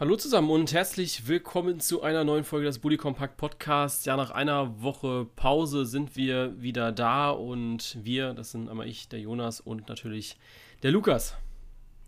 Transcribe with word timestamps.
Hallo 0.00 0.14
zusammen 0.14 0.50
und 0.50 0.72
herzlich 0.72 1.26
willkommen 1.26 1.80
zu 1.80 2.02
einer 2.02 2.22
neuen 2.22 2.44
Folge 2.44 2.66
des 2.66 2.78
Bully 2.78 2.96
Compact 2.96 3.36
Podcasts. 3.36 4.04
Ja, 4.04 4.16
nach 4.16 4.30
einer 4.30 4.80
Woche 4.80 5.26
Pause 5.34 5.86
sind 5.86 6.14
wir 6.14 6.62
wieder 6.62 6.92
da 6.92 7.30
und 7.30 7.98
wir, 8.04 8.32
das 8.32 8.52
sind 8.52 8.68
einmal 8.68 8.86
ich, 8.86 9.08
der 9.08 9.18
Jonas 9.18 9.60
und 9.60 9.88
natürlich 9.88 10.38
der 10.84 10.92
Lukas. 10.92 11.36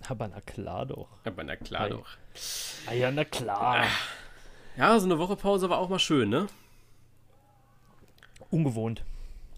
Aber 0.08 0.29
na 0.29 0.40
klar 0.40 0.87
doch. 0.87 1.08
Aber 1.24 1.42
na 1.42 1.56
klar 1.56 1.82
Hi. 1.82 1.90
doch. 1.90 2.06
Ah 2.87 2.92
ja, 2.92 3.11
na 3.11 3.24
klar. 3.24 3.84
Ja, 4.76 4.96
so 5.00 5.06
eine 5.06 5.18
Woche 5.18 5.34
Pause 5.34 5.68
war 5.68 5.78
auch 5.78 5.88
mal 5.88 5.98
schön, 5.98 6.28
ne? 6.28 6.46
Ungewohnt. 8.50 9.02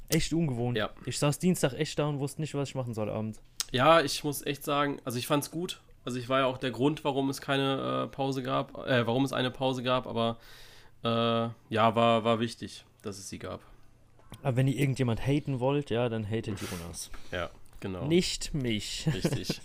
Echt 0.08 0.32
ungewohnt. 0.32 0.78
Ja. 0.78 0.88
Ich 1.04 1.18
saß 1.18 1.38
Dienstag 1.38 1.74
echt 1.74 1.98
da 1.98 2.06
und 2.06 2.18
wusste 2.18 2.40
nicht, 2.40 2.54
was 2.54 2.70
ich 2.70 2.74
machen 2.74 2.94
soll 2.94 3.10
abends. 3.10 3.42
Ja, 3.72 4.00
ich 4.00 4.24
muss 4.24 4.40
echt 4.40 4.64
sagen, 4.64 5.02
also 5.04 5.18
ich 5.18 5.26
fand's 5.26 5.50
gut. 5.50 5.82
Also 6.04 6.18
ich 6.18 6.28
war 6.28 6.40
ja 6.40 6.46
auch 6.46 6.58
der 6.58 6.72
Grund, 6.72 7.04
warum 7.04 7.30
es 7.30 7.40
keine 7.40 8.04
äh, 8.04 8.08
Pause 8.08 8.42
gab, 8.42 8.86
äh, 8.86 9.06
warum 9.06 9.24
es 9.24 9.32
eine 9.32 9.50
Pause 9.50 9.82
gab, 9.82 10.06
aber 10.06 10.38
äh, 11.04 11.48
ja, 11.72 11.94
war, 11.94 12.24
war 12.24 12.40
wichtig, 12.40 12.84
dass 13.02 13.18
es 13.18 13.28
sie 13.28 13.38
gab. 13.38 13.60
Aber 14.42 14.56
wenn 14.56 14.66
ihr 14.66 14.76
irgendjemand 14.76 15.24
haten 15.26 15.60
wollt, 15.60 15.90
ja, 15.90 16.08
dann 16.08 16.28
hatet 16.28 16.60
Jonas. 16.60 17.10
Ja, 17.30 17.50
genau. 17.80 18.06
Nicht 18.06 18.54
mich. 18.54 19.06
Richtig. 19.12 19.60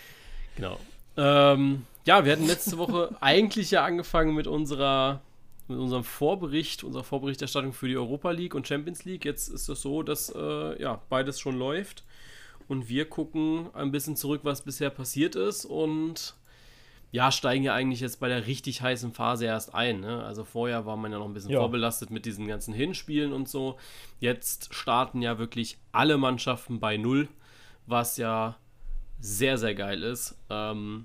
genau. 0.56 0.78
Ähm, 1.16 1.84
ja, 2.06 2.24
wir 2.24 2.32
hatten 2.32 2.46
letzte 2.46 2.78
Woche 2.78 3.14
eigentlich 3.20 3.70
ja 3.70 3.84
angefangen 3.84 4.34
mit 4.34 4.46
unserer 4.46 5.20
mit 5.68 5.78
unserem 5.78 6.04
Vorbericht, 6.04 6.84
unserer 6.84 7.04
Vorberichterstattung 7.04 7.72
für 7.72 7.86
die 7.86 7.96
Europa 7.96 8.30
League 8.32 8.54
und 8.54 8.66
Champions 8.66 9.04
League. 9.04 9.24
Jetzt 9.24 9.48
ist 9.48 9.68
es 9.68 9.80
so, 9.80 10.02
dass 10.02 10.32
äh, 10.34 10.82
ja, 10.82 11.00
beides 11.08 11.38
schon 11.38 11.56
läuft 11.56 12.02
und 12.72 12.88
wir 12.88 13.04
gucken 13.04 13.68
ein 13.74 13.92
bisschen 13.92 14.16
zurück, 14.16 14.40
was 14.44 14.62
bisher 14.62 14.88
passiert 14.88 15.36
ist 15.36 15.66
und 15.66 16.34
ja, 17.10 17.30
steigen 17.30 17.62
ja 17.62 17.74
eigentlich 17.74 18.00
jetzt 18.00 18.18
bei 18.20 18.28
der 18.28 18.46
richtig 18.46 18.80
heißen 18.80 19.12
Phase 19.12 19.44
erst 19.44 19.74
ein. 19.74 20.00
Ne? 20.00 20.24
Also 20.24 20.44
vorher 20.44 20.86
war 20.86 20.96
man 20.96 21.12
ja 21.12 21.18
noch 21.18 21.26
ein 21.26 21.34
bisschen 21.34 21.50
Ja. 21.50 21.60
vorbelastet 21.60 22.10
mit 22.10 22.24
diesen 22.24 22.46
ganzen 22.46 22.72
Hinspielen 22.72 23.34
und 23.34 23.46
so. 23.46 23.78
Jetzt 24.20 24.72
starten 24.74 25.20
ja 25.20 25.38
wirklich 25.38 25.76
alle 25.92 26.16
Mannschaften 26.16 26.80
bei 26.80 26.96
Null, 26.96 27.28
was 27.86 28.16
ja 28.16 28.56
sehr, 29.20 29.58
sehr 29.58 29.74
geil 29.74 30.02
ist. 30.02 30.38
Ähm, 30.48 31.04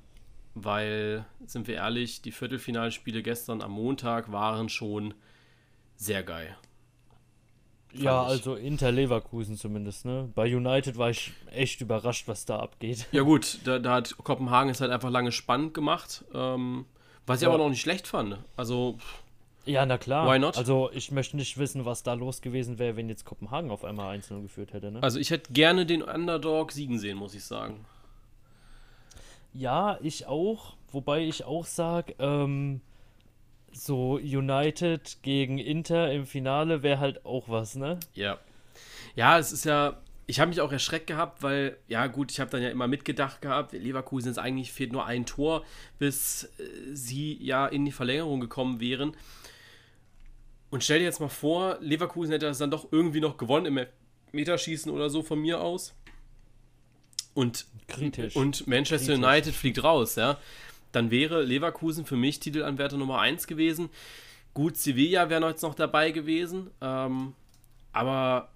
weil, 0.55 1.25
sind 1.45 1.67
wir 1.67 1.75
ehrlich, 1.75 2.21
die 2.21 2.31
Viertelfinalspiele 2.31 3.21
gestern 3.21 3.61
am 3.61 3.71
Montag 3.73 4.31
waren 4.31 4.69
schon 4.69 5.13
sehr 5.97 6.23
geil. 6.23 6.55
Ja, 7.99 8.23
ich. 8.23 8.29
also 8.29 8.55
Inter 8.55 8.91
Leverkusen 8.91 9.57
zumindest, 9.57 10.05
ne? 10.05 10.29
Bei 10.35 10.43
United 10.53 10.97
war 10.97 11.09
ich 11.09 11.31
echt 11.51 11.81
überrascht, 11.81 12.27
was 12.27 12.45
da 12.45 12.59
abgeht. 12.59 13.07
Ja 13.11 13.23
gut, 13.23 13.59
da, 13.65 13.79
da 13.79 13.95
hat 13.95 14.15
Kopenhagen 14.23 14.69
es 14.69 14.81
halt 14.81 14.91
einfach 14.91 15.09
lange 15.09 15.31
spannend 15.31 15.73
gemacht. 15.73 16.23
Ähm, 16.33 16.85
was 17.25 17.37
ich 17.39 17.43
Ja. 17.43 17.49
aber 17.49 17.57
noch 17.57 17.69
nicht 17.69 17.81
schlecht 17.81 18.07
fand. 18.07 18.37
Also, 18.55 18.97
Ja, 19.65 19.85
na 19.85 19.97
klar. 19.97 20.31
Why 20.33 20.39
not? 20.39 20.57
Also 20.57 20.89
ich 20.93 21.11
möchte 21.11 21.35
nicht 21.35 21.57
wissen, 21.57 21.83
was 21.85 22.01
da 22.03 22.13
los 22.13 22.41
gewesen 22.41 22.79
wäre, 22.79 22.95
wenn 22.95 23.09
jetzt 23.09 23.25
Kopenhagen 23.25 23.69
auf 23.69 23.83
einmal 23.83 24.17
1-0 24.17 24.41
geführt 24.41 24.71
hätte, 24.73 24.91
ne? 24.91 25.03
also 25.03 25.19
ich 25.19 25.29
hätte 25.29 25.51
gerne 25.51 25.85
den 25.85 26.01
Underdog 26.01 26.71
siegen 26.71 26.99
sehen, 26.99 27.17
muss 27.17 27.35
ich 27.35 27.43
sagen. 27.43 27.83
Ja, 29.53 29.97
ich 30.01 30.25
auch. 30.27 30.75
Wobei 30.91 31.25
ich 31.25 31.43
auch 31.43 31.65
sage, 31.65 32.15
ähm, 32.19 32.79
so 33.71 34.13
United 34.15 35.17
gegen 35.21 35.57
Inter 35.57 36.11
im 36.11 36.25
Finale 36.25 36.83
wäre 36.83 36.99
halt 36.99 37.25
auch 37.25 37.49
was, 37.49 37.75
ne? 37.75 37.99
Ja. 38.13 38.39
Ja, 39.15 39.37
es 39.39 39.51
ist 39.51 39.65
ja. 39.65 40.01
Ich 40.29 40.41
habe 40.41 40.49
mich 40.49 40.59
auch 40.59 40.73
erschreckt 40.73 41.07
gehabt, 41.07 41.41
weil, 41.41 41.77
ja 41.87 42.05
gut, 42.07 42.31
ich 42.31 42.41
habe 42.41 42.51
dann 42.51 42.61
ja 42.61 42.69
immer 42.69 42.87
mitgedacht 42.87 43.41
gehabt, 43.41 43.71
Leverkusen 43.71 44.29
ist 44.29 44.37
eigentlich 44.37 44.73
fehlt 44.73 44.91
nur 44.91 45.05
ein 45.05 45.25
Tor, 45.25 45.63
bis 45.99 46.43
äh, 46.59 46.63
sie 46.93 47.37
ja 47.41 47.65
in 47.65 47.85
die 47.85 47.93
Verlängerung 47.93 48.41
gekommen 48.41 48.81
wären. 48.81 49.15
Und 50.69 50.83
stell 50.83 50.99
dir 50.99 51.05
jetzt 51.05 51.21
mal 51.21 51.29
vor, 51.29 51.77
Leverkusen 51.79 52.33
hätte 52.33 52.45
das 52.45 52.57
dann 52.57 52.71
doch 52.71 52.91
irgendwie 52.91 53.21
noch 53.21 53.37
gewonnen 53.37 53.77
im 53.77 53.85
Meterschießen 54.33 54.91
oder 54.91 55.09
so 55.09 55.23
von 55.23 55.39
mir 55.39 55.61
aus. 55.61 55.95
Und, 57.33 57.65
Kritisch. 57.87 58.35
und 58.35 58.67
Manchester 58.67 59.13
Kritisch. 59.13 59.25
United 59.25 59.55
fliegt 59.55 59.83
raus, 59.83 60.15
ja. 60.15 60.37
Dann 60.91 61.11
wäre 61.11 61.43
Leverkusen 61.43 62.05
für 62.05 62.15
mich 62.15 62.39
Titelanwärter 62.39 62.97
Nummer 62.97 63.19
1 63.19 63.47
gewesen. 63.47 63.89
Gut, 64.53 64.77
Sevilla 64.77 65.29
wäre 65.29 65.47
jetzt 65.49 65.61
noch 65.61 65.75
dabei 65.75 66.11
gewesen. 66.11 66.71
Ähm, 66.81 67.33
aber, 67.93 68.49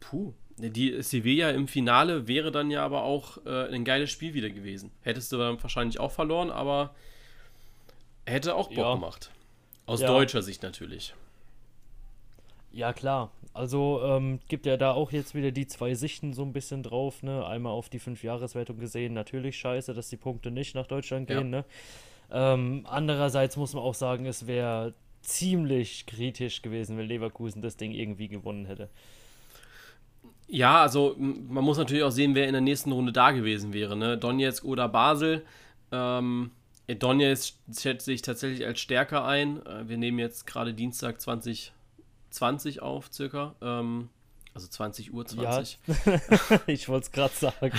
puh, 0.00 0.32
die 0.56 1.02
Sevilla 1.02 1.50
im 1.50 1.66
Finale 1.68 2.28
wäre 2.28 2.52
dann 2.52 2.70
ja 2.70 2.84
aber 2.84 3.02
auch 3.02 3.38
äh, 3.46 3.74
ein 3.74 3.84
geiles 3.84 4.10
Spiel 4.10 4.34
wieder 4.34 4.50
gewesen. 4.50 4.90
Hättest 5.02 5.32
du 5.32 5.38
dann 5.38 5.62
wahrscheinlich 5.62 5.98
auch 5.98 6.12
verloren, 6.12 6.50
aber 6.50 6.94
hätte 8.26 8.54
auch 8.54 8.68
Bock 8.68 8.76
Ja. 8.78 8.94
gemacht. 8.94 9.30
Aus 9.86 10.00
Ja. 10.00 10.06
deutscher 10.08 10.42
Sicht 10.42 10.62
natürlich. 10.62 11.14
Ja, 12.72 12.92
klar. 12.92 13.30
Also 13.54 14.00
ähm, 14.02 14.40
gibt 14.48 14.64
ja 14.64 14.78
da 14.78 14.92
auch 14.92 15.12
jetzt 15.12 15.34
wieder 15.34 15.50
die 15.50 15.66
zwei 15.66 15.94
Sichten 15.94 16.32
so 16.32 16.42
ein 16.42 16.54
bisschen 16.54 16.82
drauf, 16.82 17.22
ne? 17.22 17.46
Einmal 17.46 17.72
auf 17.72 17.90
die 17.90 17.98
Fünf-Jahres-Wertung 17.98 18.78
gesehen, 18.78 19.12
natürlich 19.12 19.58
scheiße, 19.58 19.92
dass 19.92 20.08
die 20.08 20.16
Punkte 20.16 20.50
nicht 20.50 20.74
nach 20.74 20.86
Deutschland 20.86 21.28
Ja. 21.28 21.38
gehen, 21.38 21.50
ne? 21.50 21.64
Ähm, 22.30 22.86
andererseits 22.88 23.58
muss 23.58 23.74
man 23.74 23.82
auch 23.82 23.94
sagen, 23.94 24.24
es 24.24 24.46
wäre 24.46 24.94
ziemlich 25.20 26.06
kritisch 26.06 26.62
gewesen, 26.62 26.96
wenn 26.96 27.06
Leverkusen 27.06 27.60
das 27.60 27.76
Ding 27.76 27.92
irgendwie 27.92 28.28
gewonnen 28.28 28.64
hätte. 28.64 28.88
Ja, 30.48 30.82
also 30.82 31.14
man 31.18 31.62
muss 31.64 31.78
natürlich 31.78 32.02
auch 32.02 32.10
sehen, 32.10 32.34
wer 32.34 32.46
in 32.46 32.52
der 32.52 32.60
nächsten 32.62 32.92
Runde 32.92 33.12
da 33.12 33.30
gewesen 33.32 33.72
wäre. 33.72 33.96
Ne? 33.96 34.16
Donetsk 34.18 34.64
oder 34.64 34.88
Basel. 34.88 35.44
Ähm, 35.90 36.50
Donetsk 36.88 37.54
schätze 37.78 38.12
ich 38.12 38.22
tatsächlich 38.22 38.66
als 38.66 38.80
stärker 38.80 39.24
ein. 39.24 39.64
Äh, 39.66 39.88
wir 39.88 39.98
nehmen 39.98 40.18
jetzt 40.18 40.46
gerade 40.46 40.74
Dienstag 40.74 41.20
2020 42.32 42.82
auf, 42.82 43.10
circa. 43.12 43.54
Ähm, 43.60 44.08
also 44.54 44.68
20 44.68 45.14
Uhr 45.14 45.24
20. 45.24 45.78
ich 46.66 46.88
wollte 46.88 47.06
es 47.06 47.12
gerade 47.12 47.34
sagen. 47.34 47.72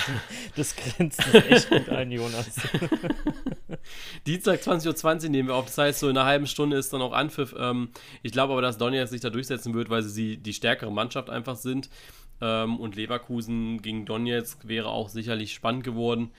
Das 0.55 0.75
grenzt 0.75 1.21
echt 1.33 1.69
gut 1.69 1.89
ein, 1.89 2.11
Jonas. 2.11 2.55
Dienstag 4.25 4.61
20.20 4.61 5.25
Uhr 5.25 5.29
nehmen 5.29 5.49
wir 5.49 5.55
auf. 5.55 5.65
Das 5.65 5.77
heißt, 5.77 5.99
so 5.99 6.09
in 6.09 6.17
einer 6.17 6.25
halben 6.25 6.47
Stunde 6.47 6.77
ist 6.77 6.91
dann 6.91 7.01
auch 7.01 7.13
Anpfiff. 7.13 7.53
Ähm, 7.57 7.89
ich 8.23 8.31
glaube 8.31 8.53
aber, 8.53 8.63
dass 8.63 8.79
Donetsk 8.79 9.11
sich 9.11 9.21
da 9.21 9.29
durchsetzen 9.29 9.75
wird, 9.75 9.91
weil 9.91 10.01
sie 10.01 10.37
die 10.37 10.53
stärkere 10.53 10.91
Mannschaft 10.91 11.29
einfach 11.29 11.57
sind. 11.57 11.89
Ähm, 12.41 12.79
und 12.79 12.95
Leverkusen 12.95 13.81
gegen 13.83 14.05
Donetsk 14.05 14.67
wäre 14.67 14.89
auch 14.89 15.09
sicherlich 15.09 15.53
spannend 15.53 15.83
geworden. 15.83 16.31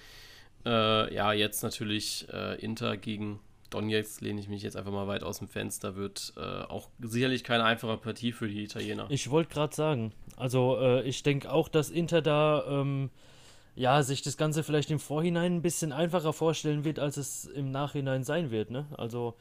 Äh, 0.66 1.14
ja, 1.14 1.32
jetzt 1.32 1.62
natürlich 1.62 2.26
äh, 2.32 2.60
Inter 2.60 2.97
gegen 2.97 3.38
Donetsk 3.70 4.20
lehne 4.20 4.41
ich 4.41 4.48
mich 4.48 4.62
jetzt 4.62 4.76
einfach 4.76 4.92
mal 4.92 5.06
weit 5.06 5.22
aus 5.22 5.38
dem 5.38 5.48
Fenster. 5.48 5.97
Wird 5.97 6.32
äh, 6.36 6.41
auch 6.41 6.88
sicherlich 7.00 7.44
keine 7.44 7.64
einfache 7.64 7.97
Partie 7.97 8.32
für 8.32 8.48
die 8.48 8.62
Italiener. 8.64 9.06
Ich 9.08 9.30
wollte 9.30 9.52
gerade 9.52 9.75
sagen, 9.75 10.12
also 10.36 10.78
äh, 10.78 11.02
ich 11.02 11.22
denke 11.22 11.50
auch, 11.52 11.69
dass 11.69 11.91
Inter 11.91 12.22
da 12.22 12.64
ähm, 12.69 13.10
ja 13.74 14.03
sich 14.03 14.22
das 14.22 14.36
Ganze 14.36 14.62
vielleicht 14.62 14.91
im 14.91 14.98
Vorhinein 15.00 15.56
ein 15.56 15.62
bisschen 15.62 15.92
einfacher 15.92 16.32
vorstellen 16.32 16.84
wird, 16.84 16.98
als 16.98 17.16
es 17.16 17.44
im 17.47 17.70
Nachhinein 17.70 18.22
sein 18.22 18.50
wird. 18.53 18.70
Ne? 18.70 18.86
Also 18.97 19.34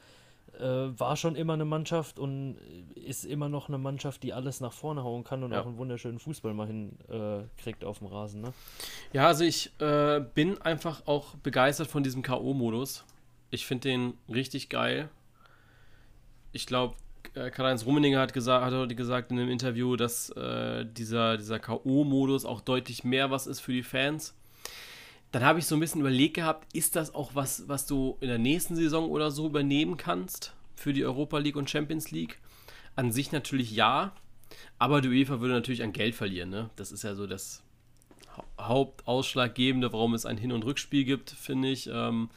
äh, 0.58 0.64
war 0.64 1.16
schon 1.16 1.36
immer 1.36 1.52
eine 1.54 1.64
Mannschaft 1.64 2.18
und 2.18 2.56
ist 2.94 3.24
immer 3.24 3.48
noch 3.48 3.68
eine 3.68 3.78
Mannschaft, 3.78 4.22
die 4.22 4.32
alles 4.32 4.60
nach 4.60 4.72
vorne 4.72 5.02
hauen 5.04 5.22
kann 5.24 5.42
und 5.44 5.52
Ja. 5.52 5.60
auch 5.62 5.66
einen 5.66 5.78
wunderschönen 5.78 6.18
Fußball 6.18 6.54
mal 6.54 6.66
hinkriegt 6.66 7.84
auf 7.84 7.98
dem 7.98 8.06
Rasen. 8.08 8.40
Ne? 8.40 8.52
Ja, 9.12 9.26
also 9.28 9.44
ich 9.44 9.70
äh, 9.80 10.20
bin 10.34 10.60
einfach 10.62 11.06
auch 11.06 11.34
begeistert 11.36 11.86
von 11.88 12.02
diesem 12.02 12.22
K.O.-Modus. 12.22 13.02
Ich 13.54 13.66
finde 13.66 13.88
den 13.88 14.14
richtig 14.28 14.68
geil. 14.68 15.08
Ich 16.52 16.66
glaube, 16.66 16.96
äh, 17.34 17.50
Karl-Heinz 17.50 17.86
Rummeninger 17.86 18.20
hat, 18.20 18.32
gesagt, 18.32 18.64
hat 18.64 18.72
heute 18.72 18.94
gesagt 18.94 19.30
in 19.30 19.38
einem 19.38 19.48
Interview, 19.50 19.96
dass 19.96 20.30
äh, 20.30 20.84
dieser, 20.84 21.36
dieser 21.36 21.58
K.O.-Modus 21.58 22.44
auch 22.46 22.60
deutlich 22.60 23.04
mehr 23.04 23.30
was 23.30 23.46
ist 23.46 23.60
für 23.60 23.72
die 23.72 23.82
Fans. 23.82 24.34
Dann 25.32 25.42
habe 25.42 25.58
ich 25.58 25.66
so 25.66 25.74
ein 25.74 25.80
bisschen 25.80 26.00
überlegt 26.00 26.34
gehabt, 26.34 26.72
ist 26.74 26.94
das 26.94 27.14
auch 27.14 27.34
was, 27.34 27.68
was 27.68 27.86
du 27.86 28.16
in 28.20 28.28
der 28.28 28.38
nächsten 28.38 28.76
Saison 28.76 29.10
oder 29.10 29.30
so 29.30 29.46
übernehmen 29.46 29.96
kannst 29.96 30.54
für 30.76 30.92
die 30.92 31.04
Europa 31.04 31.38
League 31.38 31.56
und 31.56 31.68
Champions 31.68 32.10
League? 32.12 32.38
An 32.94 33.10
sich 33.10 33.32
natürlich 33.32 33.72
ja, 33.72 34.14
aber 34.78 35.00
die 35.00 35.08
UEFA 35.08 35.40
würde 35.40 35.54
natürlich 35.54 35.82
an 35.82 35.92
Geld 35.92 36.14
verlieren. 36.14 36.50
Ne? 36.50 36.70
Das 36.76 36.92
ist 36.92 37.02
ja 37.02 37.16
so 37.16 37.26
das 37.26 37.64
Hau- 38.36 38.44
Hauptausschlaggebende, 38.60 39.92
warum 39.92 40.14
es 40.14 40.24
ein 40.24 40.36
Hin- 40.38 40.52
und 40.52 40.64
Rückspiel 40.64 41.04
gibt, 41.04 41.30
finde 41.30 41.68
ich. 41.68 41.90
Ähm, 41.92 42.30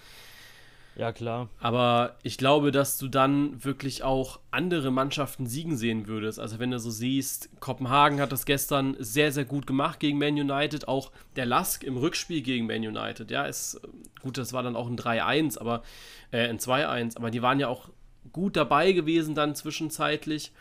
Ja, 0.98 1.12
klar. 1.12 1.48
aber 1.60 2.16
ich 2.24 2.40
glaube, 2.40 2.72
dass 2.72 2.98
du 2.98 3.08
dann 3.08 3.64
wirklich 3.64 4.02
auch 4.02 4.40
andere 4.50 4.90
Mannschaften 4.90 5.46
siegen 5.46 5.78
sehen 5.78 6.08
würdest. 6.08 6.40
Also 6.40 6.58
wenn 6.58 6.72
du 6.72 6.80
so 6.80 6.90
siehst, 6.90 7.50
Kopenhagen 7.60 8.20
hat 8.20 8.32
das 8.32 8.46
gestern 8.46 8.96
sehr, 8.98 9.32
sehr 9.32 9.46
gut 9.46 9.68
gemacht 9.68 10.00
gegen 10.00 10.18
Man 10.18 10.34
United. 10.34 10.88
Auch 10.88 11.12
der 11.36 11.46
Lask 11.46 11.84
im 11.84 11.98
Rückspiel 11.98 12.42
gegen 12.42 12.66
Man 12.66 12.78
United. 12.78 13.30
Ja, 13.30 13.46
ist 13.46 13.80
gut, 14.22 14.40
das 14.40 14.54
war 14.54 14.64
dann 14.64 14.76
auch 14.76 14.88
ein 14.88 14.98
3-1, 14.98 15.60
aber 15.60 15.84
äh, 16.32 16.48
ein 16.50 16.58
2-1. 16.58 17.16
Aber 17.18 17.30
die 17.30 17.44
waren 17.44 17.60
ja 17.60 17.68
auch 17.68 17.90
gut 18.34 18.56
dabei 18.56 18.92
gewesen 18.92 19.36
dann 19.36 19.54
zwischenzeitlich. 19.54 20.52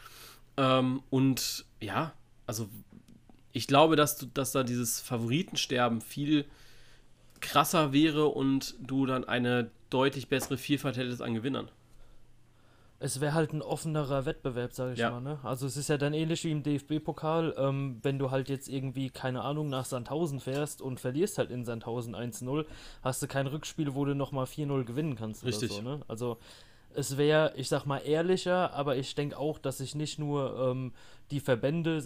Ähm, 0.59 1.03
und 1.09 1.65
ja, 1.81 2.13
also 2.47 2.69
ich 3.53 3.67
glaube, 3.67 3.97
dass, 3.97 4.19
du, 4.19 4.27
dass 4.27 4.53
da 4.53 4.65
dieses 4.65 5.01
Favoritensterben 5.01 6.03
viel 6.03 6.45
krasser 7.41 7.93
wäre 7.93 8.27
und 8.27 8.75
du 8.81 9.07
dann 9.07 9.25
eine 9.25 9.71
deutlich 9.91 10.29
bessere 10.29 10.57
Vielfalt 10.59 10.97
hättest 10.97 11.23
an 11.23 11.35
Gewinnern. 11.35 11.69
Es 12.99 13.21
wäre 13.21 13.35
halt 13.35 13.53
ein 13.53 13.61
offenerer 13.61 14.25
Wettbewerb, 14.25 14.73
sage 14.73 14.95
ich 14.95 14.99
Ja. 14.99 15.11
mal. 15.11 15.21
Ne? 15.21 15.39
Also 15.43 15.67
es 15.67 15.77
ist 15.77 15.89
ja 15.89 15.99
dann 15.99 16.15
ähnlich 16.15 16.43
wie 16.45 16.51
im 16.51 16.63
DFB-Pokal, 16.63 17.55
ähm, 17.59 17.99
wenn 18.03 18.19
du 18.19 18.31
halt 18.31 18.49
jetzt 18.49 18.69
irgendwie, 18.69 19.11
keine 19.11 19.43
Ahnung, 19.43 19.69
nach 19.69 19.85
Sandhausen 19.85 20.41
fährst 20.41 20.81
und 20.81 20.99
verlierst 20.99 21.37
halt 21.37 21.51
in 21.51 21.67
Sandhausen 21.67 22.15
1-0, 22.15 22.65
hast 23.03 23.23
du 23.23 23.27
kein 23.27 23.47
Rückspiel, 23.47 23.95
wo 23.95 24.07
du 24.07 24.15
nochmal 24.15 24.47
4-0 24.47 24.85
gewinnen 24.85 25.15
kannst 25.15 25.45
Richtig. 25.45 25.71
oder 25.73 25.83
so. 25.83 25.83
Ne? 25.83 26.01
Also 26.09 26.39
es 26.95 27.19
wäre, 27.19 27.53
ich 27.57 27.69
sag 27.69 27.85
mal, 27.85 27.99
ehrlicher, 27.99 28.73
aber 28.73 28.97
ich 28.97 29.15
denke 29.15 29.37
auch, 29.39 29.59
dass 29.59 29.77
sich 29.79 29.95
nicht 29.95 30.19
nur 30.19 30.59
ähm, 30.59 30.95
die 31.33 31.41
Verbände 31.41 32.01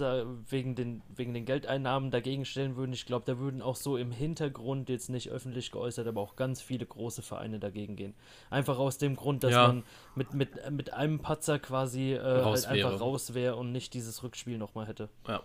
wegen 0.49 0.75
den, 0.75 1.03
wegen 1.15 1.35
den 1.35 1.45
Geldeinnahmen 1.45 2.11
dagegen 2.11 2.47
stellen 2.47 2.77
würden. 2.77 2.95
Ich 2.95 3.05
glaube, 3.05 3.27
da 3.27 3.39
würden 3.39 3.61
auch 3.61 3.77
so 3.77 3.99
im 3.99 4.13
Hintergrund 4.13 4.89
jetzt 4.89 5.11
nicht 5.11 5.29
öffentlich 5.29 5.71
geäußert, 5.71 6.07
aber 6.07 6.23
auch 6.23 6.37
ganz 6.37 6.63
viele 6.63 6.87
große 6.87 7.21
Vereine 7.21 7.59
dagegen 7.59 7.97
gehen. 7.97 8.15
Einfach 8.49 8.79
aus 8.79 8.97
dem 8.97 9.17
Grund, 9.17 9.45
dass 9.45 9.53
Ja. 9.53 9.67
man 9.69 9.85
mit, 10.15 10.33
mit, 10.33 10.71
mit 10.71 10.93
einem 10.95 11.19
Patzer 11.19 11.59
quasi 11.59 12.15
äh, 12.15 12.19
halt 12.21 12.65
einfach 12.67 12.99
raus 12.99 13.35
wäre 13.35 13.57
und 13.57 13.73
nicht 13.73 13.93
dieses 13.93 14.23
Rückspiel 14.23 14.57
nochmal 14.57 14.87
hätte. 14.87 15.11
Ja. 15.29 15.43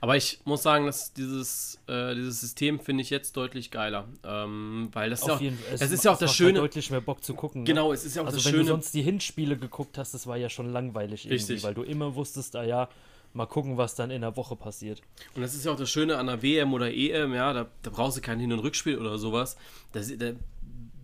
Aber 0.00 0.16
ich 0.16 0.40
muss 0.44 0.64
sagen, 0.64 0.86
dass 0.86 1.12
dieses, 1.12 1.80
äh, 1.86 2.16
dieses 2.16 2.40
System 2.40 2.80
finde 2.80 3.02
ich 3.02 3.10
jetzt 3.10 3.36
deutlich 3.36 3.70
geiler. 3.70 4.08
Ähm, 4.24 4.88
weil 4.92 5.10
das 5.10 5.20
ist 5.20 5.28
ja 5.28 5.34
auch, 5.36 5.40
jeden 5.40 5.58
es 5.72 5.80
ist 5.92 6.04
ja 6.04 6.10
auch 6.12 6.18
das 6.18 6.34
Schöne. 6.34 6.54
Halt 6.60 6.72
deutlich 6.72 6.90
mehr 6.90 7.00
Bock 7.00 7.22
zu 7.22 7.34
gucken. 7.34 7.62
ne? 7.62 7.66
Genau, 7.68 7.92
es 7.92 8.04
ist 8.04 8.16
ja 8.16 8.22
auch 8.22 8.26
Also 8.26 8.38
das 8.38 8.46
wenn 8.46 8.50
Schöne. 8.52 8.64
du 8.64 8.68
sonst 8.70 8.92
die 8.94 9.02
Hinspiele 9.02 9.56
geguckt 9.56 9.96
hast, 9.96 10.12
das 10.12 10.26
war 10.26 10.36
ja 10.36 10.48
schon 10.48 10.72
langweilig 10.72 11.26
irgendwie, 11.26 11.34
Richtig. 11.36 11.62
weil 11.62 11.74
du 11.74 11.82
immer 11.84 12.16
wusstest, 12.16 12.56
ah 12.56 12.64
ja, 12.64 12.88
mal 13.34 13.46
gucken, 13.46 13.76
was 13.76 13.94
dann 13.94 14.10
in 14.10 14.20
der 14.22 14.36
Woche 14.36 14.56
passiert. 14.56 15.00
Und 15.34 15.42
das 15.42 15.54
ist 15.54 15.64
ja 15.64 15.72
auch 15.72 15.76
das 15.76 15.90
Schöne 15.90 16.18
an 16.18 16.26
der 16.26 16.42
WM 16.42 16.72
oder 16.74 16.92
EM, 16.92 17.32
ja, 17.34 17.52
da, 17.52 17.66
da 17.82 17.90
brauchst 17.90 18.16
du 18.16 18.20
kein 18.20 18.38
Hin- 18.40 18.52
und 18.52 18.58
Rückspiel 18.60 18.98
oder 18.98 19.18
sowas. 19.18 19.56
Da, 19.92 20.00
da 20.00 20.32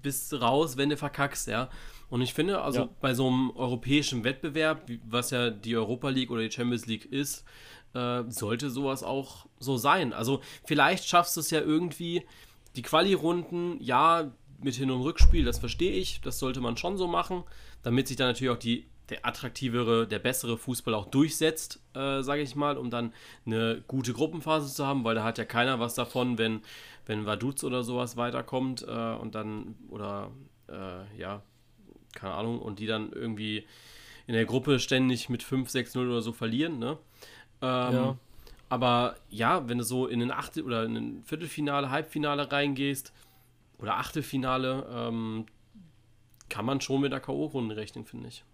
bist 0.03 0.31
du 0.33 0.37
raus, 0.37 0.77
wenn 0.77 0.91
du 0.91 0.97
verkackst, 0.97 1.49
ja. 1.49 1.69
Und 2.11 2.23
ich 2.23 2.33
finde, 2.35 2.61
also 2.63 2.81
Ja. 2.83 2.89
bei 3.01 3.15
so 3.15 3.27
einem 3.29 3.51
europäischen 3.51 4.25
Wettbewerb, 4.25 4.89
was 5.05 5.31
ja 5.31 5.51
die 5.51 5.77
Europa 5.77 6.09
League 6.09 6.31
oder 6.31 6.43
die 6.43 6.51
Champions 6.51 6.87
League 6.87 7.05
ist, 7.07 7.45
äh, 7.95 8.23
sollte 8.29 8.71
sowas 8.71 9.03
auch 9.03 9.47
so 9.59 9.77
sein. 9.77 10.13
Also 10.13 10.41
vielleicht 10.65 11.07
schaffst 11.07 11.37
du 11.37 11.41
es 11.41 11.51
ja 11.51 11.61
irgendwie, 11.61 12.23
die 12.77 12.83
Quali-Runden, 12.83 13.83
ja, 13.83 14.31
mit 14.61 14.75
Hin- 14.75 14.91
und 14.91 15.03
Rückspiel, 15.03 15.45
das 15.45 15.59
verstehe 15.59 15.93
ich, 15.93 16.21
das 16.21 16.39
sollte 16.39 16.61
man 16.61 16.77
schon 16.77 16.97
so 16.97 17.07
machen, 17.07 17.45
damit 17.83 18.09
sich 18.09 18.17
dann 18.17 18.29
natürlich 18.29 18.53
auch 18.53 18.59
die, 18.59 18.87
der 19.11 19.25
attraktivere, 19.27 20.07
der 20.07 20.19
bessere 20.19 20.59
Fußball 20.59 20.95
auch 20.95 21.07
durchsetzt, 21.07 21.81
äh, 21.95 22.23
sage 22.23 22.43
ich 22.43 22.55
mal, 22.55 22.77
um 22.77 22.91
dann 22.91 23.13
eine 23.47 23.83
gute 23.87 24.13
Gruppenphase 24.13 24.73
zu 24.75 24.87
haben, 24.87 25.05
weil 25.05 25.15
da 25.15 25.25
hat 25.25 25.39
ja 25.39 25.45
keiner 25.45 25.81
was 25.81 25.95
davon, 25.95 26.39
wenn, 26.39 26.61
wenn 27.07 27.25
Vaduz 27.27 27.65
oder 27.65 27.83
sowas 27.83 28.17
weiterkommt 28.17 28.83
äh, 28.87 29.15
und 29.15 29.35
dann, 29.35 29.77
oder 29.89 30.31
äh, 30.69 31.19
ja, 31.19 31.43
keine 32.15 32.35
Ahnung, 32.35 32.61
und 32.61 32.79
die 32.79 32.87
dann 32.87 33.13
irgendwie 33.13 33.67
in 34.27 34.35
der 34.35 34.45
Gruppe 34.45 34.79
ständig 34.79 35.29
mit 35.29 35.43
5, 35.43 35.71
6-0 35.71 36.07
oder 36.07 36.21
so 36.23 36.33
verlieren, 36.33 36.79
ne? 36.79 36.99
Ähm, 37.63 37.95
Ja. 37.95 38.17
Aber 38.71 39.17
ja, 39.31 39.67
wenn 39.67 39.79
du 39.79 39.85
so 39.85 40.07
in 40.07 40.21
ein 40.21 40.31
Achtel- 40.31 40.63
oder 40.65 40.85
in 40.85 40.97
ein 40.97 41.23
Viertelfinale, 41.25 41.91
Halbfinale 41.91 42.53
reingehst 42.53 43.15
oder 43.79 43.97
Achtelfinale, 43.97 44.87
ähm, 44.91 45.47
kann 46.51 46.67
man 46.67 46.83
schon 46.83 47.01
mit 47.01 47.13
der 47.13 47.21
K.O.-Runde 47.21 47.77
rechnen, 47.77 48.05
finde 48.05 48.29
ich. 48.29 48.45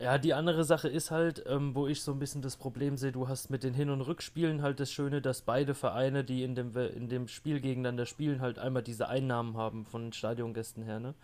Ja, 0.00 0.18
die 0.18 0.34
andere 0.34 0.64
Sache 0.64 0.88
ist 0.88 1.10
halt, 1.10 1.44
ähm, 1.46 1.74
wo 1.74 1.86
ich 1.86 2.02
so 2.02 2.12
ein 2.12 2.18
bisschen 2.18 2.42
das 2.42 2.56
Problem 2.56 2.96
sehe, 2.96 3.12
du 3.12 3.28
hast 3.28 3.48
mit 3.48 3.62
den 3.62 3.74
Hin- 3.74 3.90
und 3.90 4.00
Rückspielen 4.00 4.60
halt 4.60 4.80
das 4.80 4.90
Schöne, 4.90 5.22
dass 5.22 5.42
beide 5.42 5.74
Vereine, 5.74 6.24
die 6.24 6.42
in 6.42 6.54
dem, 6.56 6.76
in 6.76 7.08
dem 7.08 7.28
Spiel 7.28 7.60
gegeneinander 7.60 8.04
spielen, 8.04 8.40
halt 8.40 8.58
einmal 8.58 8.82
diese 8.82 9.08
Einnahmen 9.08 9.56
haben 9.56 9.86
von 9.86 10.12
Stadiongästen 10.12 10.82
her, 10.82 10.98
ne? 10.98 11.14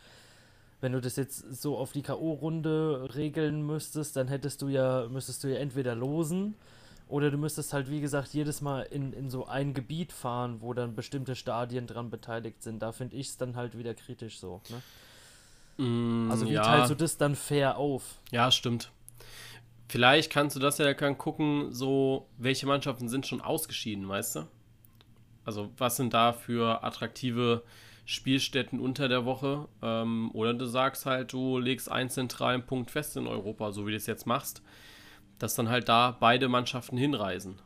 Wenn 0.81 0.93
du 0.93 1.01
das 1.01 1.17
jetzt 1.17 1.61
so 1.61 1.77
auf 1.77 1.93
die 1.93 2.01
K.O.-Runde 2.01 3.15
regeln 3.15 3.67
müsstest, 3.67 4.17
dann 4.17 4.29
hättest 4.29 4.63
du 4.63 4.69
ja, 4.69 5.07
müsstest 5.11 5.45
du 5.45 5.49
ja 5.49 5.59
entweder 5.59 5.95
losen 5.95 6.55
oder 7.07 7.31
du 7.31 7.37
müsstest 7.37 7.75
halt, 7.75 7.91
wie 7.91 8.01
gesagt, 8.01 8.33
jedes 8.33 8.63
Mal 8.63 8.83
in, 8.83 9.13
in 9.13 9.29
so 9.29 9.47
ein 9.47 9.75
Gebiet 9.75 10.11
fahren, 10.13 10.63
wo 10.63 10.73
dann 10.73 10.95
bestimmte 10.95 11.35
Stadien 11.35 11.87
dran 11.87 12.09
beteiligt 12.09 12.63
sind. 12.63 12.81
Da 12.81 12.93
finde 12.93 13.17
ich 13.17 13.29
es 13.29 13.37
dann 13.37 13.57
halt 13.57 13.77
wieder 13.77 13.93
kritisch 13.93 14.39
so, 14.39 14.63
ne? 14.71 14.81
Mm, 15.79 16.31
Also 16.31 16.49
wie 16.49 16.55
ja, 16.55 16.63
teilst 16.63 16.91
du 16.91 16.95
das 16.95 17.17
dann 17.17 17.35
fair 17.37 17.77
auf? 17.77 18.21
ja, 18.31 18.51
stimmt. 18.51 18.91
Vielleicht 19.89 20.31
kannst 20.31 20.55
du 20.55 20.61
das 20.61 20.79
ja 20.79 20.93
dann 20.95 21.19
gucken, 21.19 21.73
so 21.73 22.29
welche 22.39 22.67
Mannschaften 22.67 23.09
sind 23.09 23.27
schon 23.27 23.41
ausgeschieden, 23.41 24.09
weißt 24.09 24.37
du? 24.37 24.47
Also 25.45 25.71
was 25.79 25.97
sind 25.97 26.15
da 26.15 26.33
für 26.33 26.85
attraktive 26.85 27.63
Spielstätten 28.05 28.79
unter 28.79 29.09
der 29.09 29.25
Woche? 29.25 29.69
Ähm, 29.83 30.31
oder 30.33 30.55
du 30.55 30.67
sagst 30.67 31.07
halt, 31.07 31.33
du 31.33 31.59
legst 31.59 31.91
einen 31.91 32.11
zentralen 32.11 32.65
Punkt 32.65 32.91
fest 32.91 33.17
in 33.17 33.27
Europa, 33.27 33.73
so 33.73 33.87
wie 33.87 33.91
du 33.91 33.97
es 33.97 34.07
jetzt 34.07 34.27
machst, 34.27 34.63
dass 35.39 35.55
dann 35.55 35.69
halt 35.71 35.89
da 35.89 36.17
beide 36.21 36.49
Mannschaften 36.49 36.97
hinreisen. 36.97 37.59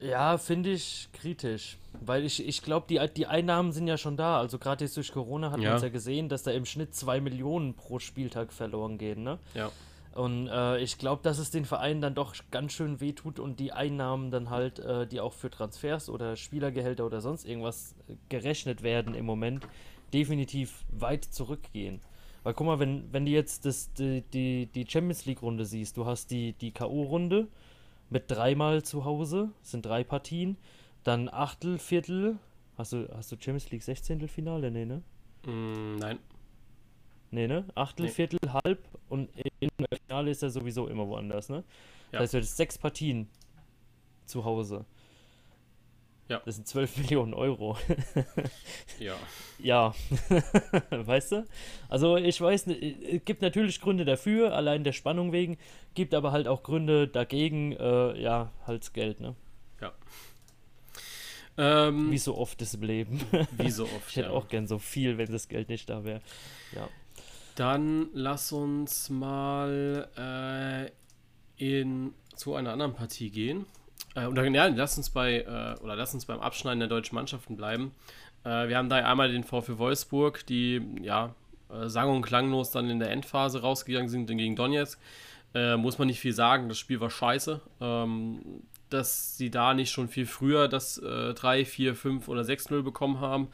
Ja, 0.00 0.36
finde 0.38 0.70
ich 0.72 1.08
kritisch. 1.12 1.78
Weil 2.00 2.24
ich, 2.24 2.46
ich 2.46 2.62
glaube, 2.62 2.86
die, 2.88 3.00
die 3.16 3.26
Einnahmen 3.26 3.72
sind 3.72 3.86
ja 3.88 3.96
schon 3.96 4.16
da. 4.16 4.38
Also 4.38 4.58
gerade 4.58 4.84
jetzt 4.84 4.96
durch 4.96 5.12
Corona 5.12 5.50
hat 5.50 5.60
Ja. 5.60 5.70
man 5.70 5.76
es 5.78 5.82
ja 5.82 5.88
gesehen, 5.88 6.28
dass 6.28 6.42
da 6.42 6.50
im 6.50 6.66
Schnitt 6.66 6.94
2 6.94 7.20
Millionen 7.20 7.74
pro 7.74 7.98
Spieltag 7.98 8.52
verloren 8.52 8.98
gehen. 8.98 9.22
Ne? 9.22 9.38
Ja. 9.54 9.70
Und 10.14 10.48
äh, 10.48 10.78
ich 10.80 10.98
glaube, 10.98 11.22
dass 11.22 11.38
es 11.38 11.50
den 11.50 11.64
Vereinen 11.64 12.00
dann 12.00 12.14
doch 12.14 12.34
ganz 12.50 12.72
schön 12.72 13.00
wehtut 13.00 13.38
und 13.38 13.60
die 13.60 13.72
Einnahmen 13.72 14.30
dann 14.30 14.50
halt, 14.50 14.78
äh, 14.78 15.06
die 15.06 15.20
auch 15.20 15.32
für 15.32 15.50
Transfers 15.50 16.08
oder 16.08 16.36
Spielergehälter 16.36 17.04
oder 17.04 17.20
sonst 17.20 17.46
irgendwas 17.46 17.94
äh, 18.08 18.14
gerechnet 18.28 18.82
werden 18.82 19.14
im 19.14 19.24
Moment, 19.26 19.66
definitiv 20.14 20.84
weit 20.90 21.24
zurückgehen. 21.24 22.00
Weil 22.44 22.54
guck 22.54 22.66
mal, 22.66 22.78
wenn, 22.78 23.12
wenn 23.12 23.26
du 23.26 23.32
jetzt 23.32 23.64
das, 23.66 23.92
die, 23.94 24.22
die, 24.32 24.66
die 24.66 24.86
Champions 24.88 25.26
League-Runde 25.26 25.64
siehst, 25.64 25.96
du 25.96 26.06
hast 26.06 26.30
die, 26.30 26.52
die 26.54 26.70
K.O.-Runde 26.70 27.46
mit 28.10 28.30
dreimal 28.30 28.82
zu 28.82 29.04
Hause, 29.04 29.50
sind 29.62 29.84
drei 29.86 30.04
Partien, 30.04 30.56
dann 31.04 31.28
Achtel, 31.28 31.78
Viertel. 31.78 32.38
Hast 32.76 32.92
du, 32.92 33.08
hast 33.14 33.32
du 33.32 33.36
Champions 33.36 33.70
League 33.70 33.82
16. 33.82 34.28
Finale? 34.28 34.70
Nee, 34.70 34.84
ne? 34.84 35.02
Mm, 35.46 35.96
nein. 35.96 36.18
Nee, 37.30 37.48
ne? 37.48 37.64
Achtel, 37.74 38.06
Nee. 38.06 38.12
Viertel, 38.12 38.38
Halb 38.52 38.86
und 39.08 39.28
im 39.60 39.70
Finale 40.06 40.30
ist 40.30 40.42
er 40.42 40.50
sowieso 40.50 40.86
immer 40.88 41.06
woanders, 41.08 41.48
ne? 41.48 41.64
Ja. 42.12 42.20
Das 42.20 42.20
heißt, 42.22 42.34
du 42.34 42.38
hättest 42.38 42.56
sechs 42.56 42.78
Partien 42.78 43.28
zu 44.26 44.44
Hause. 44.44 44.84
Ja. 46.28 46.42
Das 46.44 46.56
sind 46.56 46.66
12 46.66 46.96
Millionen 46.98 47.34
Euro. 47.34 47.76
Ja. 48.98 49.14
ja. 49.58 49.94
weißt 50.90 51.32
du? 51.32 51.46
Also 51.88 52.16
ich 52.16 52.40
weiß 52.40 52.66
es 52.66 53.24
gibt 53.24 53.42
natürlich 53.42 53.80
Gründe 53.80 54.04
dafür, 54.04 54.54
allein 54.54 54.84
der 54.84 54.92
Spannung 54.92 55.32
wegen, 55.32 55.58
gibt 55.94 56.14
aber 56.14 56.32
halt 56.32 56.48
auch 56.48 56.62
Gründe 56.62 57.08
dagegen, 57.08 57.72
äh, 57.72 58.20
ja, 58.20 58.50
halt 58.66 58.82
das 58.82 58.92
Geld, 58.92 59.20
ne? 59.20 59.34
Ähm, 61.58 62.10
Wie 62.10 62.18
so 62.18 62.36
oft 62.36 62.60
ist 62.60 62.74
im 62.74 62.82
Leben. 62.82 63.20
wie 63.52 63.70
so 63.70 63.84
oft. 63.84 63.92
Ich 64.10 64.16
hätte 64.16 64.28
ja. 64.28 64.34
auch 64.34 64.48
gern 64.48 64.66
so 64.66 64.78
viel, 64.78 65.18
wenn 65.18 65.30
das 65.30 65.48
Geld 65.48 65.68
nicht 65.68 65.88
da 65.88 66.04
wäre. 66.04 66.20
Ja. 66.74 66.88
Dann 67.54 68.08
lass 68.12 68.52
uns 68.52 69.08
mal 69.08 70.08
äh, 71.58 71.70
in, 71.80 72.12
zu 72.34 72.54
einer 72.54 72.72
anderen 72.72 72.94
Partie 72.94 73.30
gehen. 73.30 73.64
Äh, 74.16 74.26
oder 74.26 74.44
ja, 74.44 74.66
lass 74.66 74.96
uns 74.96 75.10
bei 75.10 75.40
äh, 75.42 75.80
oder 75.82 75.94
lass 75.94 76.14
uns 76.14 76.24
beim 76.24 76.40
Abschneiden 76.40 76.80
der 76.80 76.88
deutschen 76.88 77.14
Mannschaften 77.14 77.56
bleiben. 77.56 77.92
Äh, 78.44 78.68
wir 78.68 78.76
haben 78.76 78.88
da 78.88 78.96
einmal 78.96 79.30
den 79.30 79.44
VfL 79.44 79.78
Wolfsburg, 79.78 80.44
die 80.46 80.82
ja 81.02 81.34
äh, 81.70 81.88
sang- 81.88 82.10
und 82.10 82.22
klanglos 82.22 82.70
dann 82.70 82.90
in 82.90 82.98
der 82.98 83.10
Endphase 83.10 83.60
rausgegangen 83.60 84.08
sind 84.08 84.26
gegen 84.26 84.56
Donetsk. 84.56 84.98
Äh, 85.54 85.76
muss 85.76 85.98
man 85.98 86.08
nicht 86.08 86.20
viel 86.20 86.32
sagen, 86.32 86.68
das 86.68 86.78
Spiel 86.78 87.00
war 87.00 87.10
scheiße. 87.10 87.60
Ähm, 87.80 88.62
dass 88.90 89.36
sie 89.36 89.50
da 89.50 89.74
nicht 89.74 89.90
schon 89.90 90.08
viel 90.08 90.26
früher 90.26 90.68
das 90.68 90.98
äh, 90.98 91.34
3, 91.34 91.64
4, 91.64 91.96
5 91.96 92.28
oder 92.28 92.42
6-0 92.42 92.82
bekommen 92.82 93.20
haben. 93.20 93.48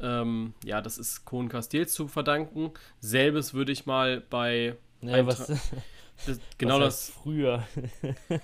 Ähm, 0.00 0.54
ja, 0.64 0.80
das 0.80 0.98
ist 0.98 1.24
Kohn 1.24 1.48
Castells 1.48 1.92
zu 1.92 2.08
verdanken. 2.08 2.72
Selbes 3.00 3.54
würde 3.54 3.72
ich 3.72 3.86
mal 3.86 4.22
bei 4.30 4.76
Ein 5.02 5.26
was, 5.26 5.46
das, 6.26 6.40
genau 6.58 6.80
was 6.80 7.08
das. 7.08 7.10
früher. 7.10 7.62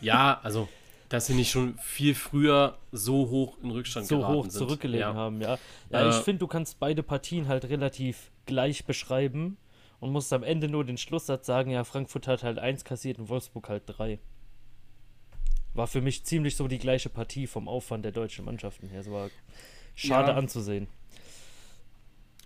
Ja, 0.00 0.40
also, 0.42 0.68
dass 1.08 1.26
sie 1.26 1.34
nicht 1.34 1.50
schon 1.50 1.78
viel 1.78 2.14
früher 2.14 2.78
so 2.92 3.28
hoch 3.30 3.56
in 3.62 3.70
Rückstand 3.70 4.06
so 4.06 4.18
geraten 4.18 4.34
hoch 4.34 4.42
sind. 4.44 4.52
zurückgelegen 4.52 5.00
ja. 5.08 5.14
haben, 5.14 5.40
ja. 5.40 5.58
Ja, 5.90 6.08
ich 6.08 6.16
Äh, 6.16 6.22
finde, 6.22 6.40
du 6.40 6.46
kannst 6.46 6.78
beide 6.80 7.02
Partien 7.02 7.48
halt 7.48 7.64
relativ 7.66 8.30
gleich 8.46 8.84
beschreiben 8.84 9.56
und 10.00 10.10
musst 10.10 10.32
am 10.32 10.42
Ende 10.42 10.68
nur 10.68 10.84
den 10.84 10.98
Schlusssatz 10.98 11.46
sagen, 11.46 11.70
ja, 11.70 11.84
Frankfurt 11.84 12.26
hat 12.26 12.42
halt 12.42 12.58
eins 12.58 12.84
kassiert 12.84 13.18
und 13.18 13.28
Wolfsburg 13.28 13.68
halt 13.68 13.84
drei. 13.86 14.18
War 15.74 15.86
für 15.86 16.00
mich 16.00 16.24
ziemlich 16.24 16.56
so 16.56 16.68
die 16.68 16.78
gleiche 16.78 17.08
Partie 17.10 17.46
vom 17.46 17.68
Aufwand 17.68 18.04
der 18.04 18.12
deutschen 18.12 18.44
Mannschaften 18.44 18.88
her. 18.88 19.00
Es 19.00 19.10
war 19.10 19.30
schade 19.94 20.30
Ja. 20.32 20.36
anzusehen. 20.36 20.88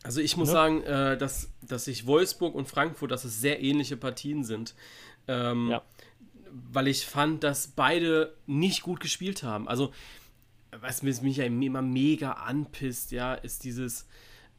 Also 0.03 0.21
ich 0.21 0.37
muss 0.37 0.49
Ne? 0.49 0.53
sagen, 0.53 0.83
äh, 0.83 1.17
dass, 1.19 1.51
dass 1.63 1.85
sich 1.85 2.07
Wolfsburg 2.07 2.55
und 2.55 2.67
Frankfurt, 2.67 3.11
dass 3.11 3.25
es 3.25 3.41
sehr 3.41 3.63
ähnliche 3.63 3.97
Partien 3.97 4.45
sind. 4.45 4.75
Ähm, 5.29 5.69
Ja. 5.71 5.83
Weil 6.53 6.89
ich 6.89 7.07
fand, 7.07 7.45
dass 7.45 7.69
beide 7.69 8.35
nicht 8.47 8.83
gut 8.83 9.01
gespielt 9.01 9.43
haben. 9.43 9.69
Also 9.69 9.93
was 10.81 11.03
mich 11.03 11.39
immer 11.39 11.83
mega 11.83 12.33
anpisst, 12.33 13.13
ja, 13.13 13.35
ist 13.35 13.65
dieses, 13.65 14.07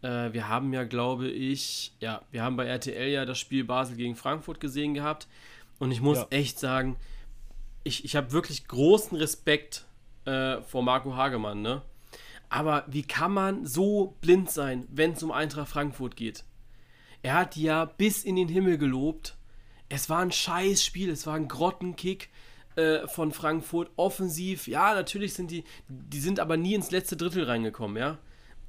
äh, 0.02 0.34
wir 0.34 0.48
haben 0.48 0.74
ja, 0.74 0.84
glaube 0.84 1.30
ich, 1.30 1.94
ja, 2.00 2.22
wir 2.32 2.44
haben 2.44 2.58
bei 2.58 2.66
RTL 2.66 3.10
ja 3.10 3.26
das 3.26 3.40
Spiel 3.40 3.64
Basel 3.64 3.96
gegen 3.96 4.16
Frankfurt 4.16 4.60
gesehen 4.60 4.94
gehabt. 4.94 5.28
Und 5.80 5.92
ich 5.92 6.02
muss 6.02 6.20
ja. 6.20 6.28
echt 6.30 6.60
sagen, 6.60 6.98
ich, 7.84 8.06
ich 8.06 8.16
habe 8.16 8.32
wirklich 8.32 8.68
großen 8.68 9.18
Respekt 9.18 9.86
äh, 10.26 10.62
vor 10.62 10.84
Marco 10.84 11.16
Hagemann, 11.16 11.62
ne? 11.62 11.82
Aber 12.50 12.84
wie 12.88 13.04
kann 13.04 13.32
man 13.32 13.66
so 13.66 14.18
blind 14.20 14.52
sein, 14.52 14.86
wenn 14.92 15.14
es 15.14 15.24
um 15.24 15.32
Eintracht 15.32 15.70
Frankfurt 15.70 16.18
geht? 16.18 16.44
Er 17.24 17.36
hat 17.36 17.56
ja 17.56 17.86
bis 17.86 18.24
in 18.24 18.36
den 18.36 18.50
Himmel 18.50 18.78
gelobt. 18.78 19.38
Es 19.94 20.10
war 20.10 20.20
ein 20.20 20.32
scheiß 20.32 20.84
Spiel, 20.84 21.10
es 21.10 21.28
war 21.28 21.36
ein 21.36 21.50
Grottenkick 21.50 22.30
äh, 22.76 23.08
von 23.08 23.32
Frankfurt. 23.34 23.92
Offensiv, 23.98 24.68
ja, 24.68 24.94
natürlich 24.94 25.34
sind 25.34 25.52
die, 25.52 25.66
die 25.90 26.20
sind 26.20 26.40
aber 26.40 26.56
nie 26.56 26.76
ins 26.76 26.92
letzte 26.92 27.18
Drittel 27.18 27.44
reingekommen, 27.44 27.98
ja. 27.98 28.18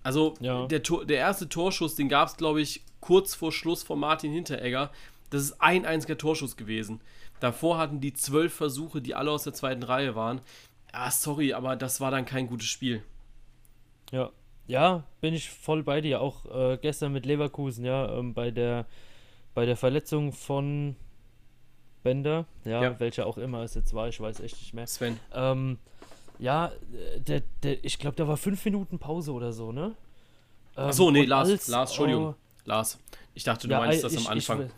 Also 0.03 0.35
ja. 0.41 0.67
Der, 0.67 0.81
der 0.81 1.19
erste 1.19 1.49
Torschuss, 1.49 1.95
den 1.95 2.09
gab 2.09 2.29
es, 2.29 2.37
glaube 2.37 2.61
ich, 2.61 2.83
kurz 3.01 3.37
vor 3.37 3.53
Schluss 3.53 3.85
von 3.85 4.01
Martin 4.01 4.33
Hinteregger. 4.33 4.91
Das 5.31 5.43
ist 5.43 5.61
ein 5.61 5.87
einziger 5.87 6.19
Torschuss 6.19 6.57
gewesen. 6.57 7.01
Davor 7.39 7.79
hatten 7.79 8.01
die 8.01 8.13
zwölf 8.13 8.53
Versuche, 8.53 9.01
die 9.01 9.15
alle 9.15 9.31
aus 9.31 9.45
der 9.45 9.53
zweiten 9.53 9.85
Reihe 9.85 10.17
waren. 10.17 10.41
Ah, 10.91 11.11
sorry, 11.13 11.53
aber 11.53 11.77
das 11.77 12.01
war 12.01 12.11
dann 12.11 12.25
kein 12.25 12.49
gutes 12.49 12.67
Spiel. 12.67 13.03
Ja, 14.11 14.31
ja, 14.67 15.05
bin 15.21 15.35
ich 15.35 15.51
voll 15.51 15.85
bei 15.85 16.01
dir. 16.01 16.21
Auch 16.21 16.47
äh, 16.47 16.79
gestern 16.79 17.13
mit 17.13 17.27
Leverkusen, 17.27 17.85
ja, 17.85 18.13
ähm, 18.19 18.35
bei 18.35 18.51
der 18.51 18.87
bei 19.55 19.67
der 19.67 19.77
Verletzung 19.77 20.33
von 20.33 20.97
Bender, 22.03 22.47
ja, 22.65 22.83
ja, 22.83 23.01
welcher 23.01 23.27
auch 23.27 23.39
immer 23.39 23.63
es 23.63 23.75
jetzt 23.75 23.95
war, 23.95 24.09
ich 24.09 24.21
weiß 24.21 24.41
echt 24.41 24.57
nicht 24.59 24.75
mehr. 24.75 24.87
Sven. 24.87 25.19
Ähm, 25.33 25.79
ja, 26.39 26.73
der, 27.19 27.43
der, 27.63 27.85
ich 27.85 27.99
glaube, 27.99 28.17
da 28.17 28.27
war 28.27 28.37
fünf 28.37 28.65
Minuten 28.65 28.99
Pause 28.99 29.33
oder 29.33 29.53
so, 29.53 29.73
ne? 29.73 29.95
Ähm, 30.77 30.85
Achso, 30.85 31.11
nee, 31.11 31.25
Lars, 31.25 31.51
als, 31.51 31.69
Lars, 31.69 31.91
Entschuldigung. 31.91 32.27
Oh, 32.29 32.35
Lars. 32.65 32.99
Ich 33.35 33.45
dachte, 33.45 33.69
du 33.69 33.73
ja, 33.73 33.81
meinst 33.81 34.05
das 34.05 34.17
am 34.17 34.27
Anfang. 34.27 34.63
Ich, 34.63 34.71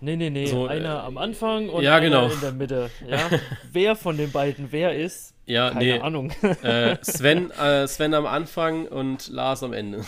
nee, 0.00 0.16
nee, 0.16 0.30
nee. 0.30 0.46
So, 0.46 0.66
einer 0.66 0.94
äh, 0.94 1.06
am 1.06 1.18
Anfang 1.18 1.68
und 1.68 1.82
ja, 1.82 1.98
genau. 1.98 2.24
einer 2.24 2.34
in 2.34 2.40
der 2.40 2.52
Mitte. 2.52 2.90
Ja? 3.08 3.30
wer 3.72 3.96
von 3.96 4.16
den 4.16 4.32
beiden 4.32 4.72
wer 4.72 4.96
ist, 4.96 5.34
ja, 5.46 5.70
keine 5.70 5.84
nee. 5.84 5.98
Ahnung. 6.00 6.30
äh, 6.62 6.96
Sven, 7.02 7.50
äh, 7.60 7.86
Sven 7.86 8.14
am 8.14 8.26
Anfang 8.26 8.86
und 8.88 9.28
Lars 9.28 9.62
am 9.62 9.72
Ende. 9.72 10.04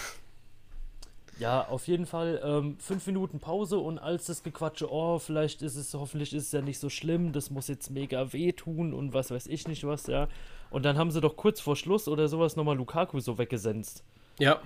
Ja, 1.39 1.69
auf 1.69 1.87
jeden 1.87 2.07
Fall 2.07 2.41
ähm, 2.45 2.77
fünf 2.81 3.07
Minuten 3.07 3.39
Pause 3.39 3.79
und 3.79 3.99
als 3.99 4.27
das 4.27 4.43
Gequatsche, 4.43 4.93
oh, 4.93 5.19
vielleicht 5.19 5.63
ist 5.63 5.77
es, 5.77 5.95
hoffentlich 5.95 6.35
ist 6.35 6.47
es 6.47 6.53
ja 6.53 6.61
nicht 6.61 6.81
so 6.81 6.89
schlimm, 6.89 7.33
das 7.33 7.51
muss 7.51 7.69
jetzt 7.69 7.91
mega 7.91 8.33
wehtun 8.33 8.93
und 8.93 9.15
was 9.15 9.31
weiß 9.31 9.47
ich 9.47 9.69
nicht 9.69 9.85
was, 9.85 10.09
ja. 10.09 10.29
Und 10.71 10.85
dann 10.85 10.99
haben 10.99 11.11
sie 11.13 11.21
doch 11.21 11.37
kurz 11.37 11.61
vor 11.61 11.77
Schluss 11.77 12.09
oder 12.09 12.29
sowas 12.29 12.57
nochmal 12.57 12.77
Lukaku 12.77 13.21
so 13.21 13.39
weggesenzt. 13.39 14.03
Ja. 14.39 14.61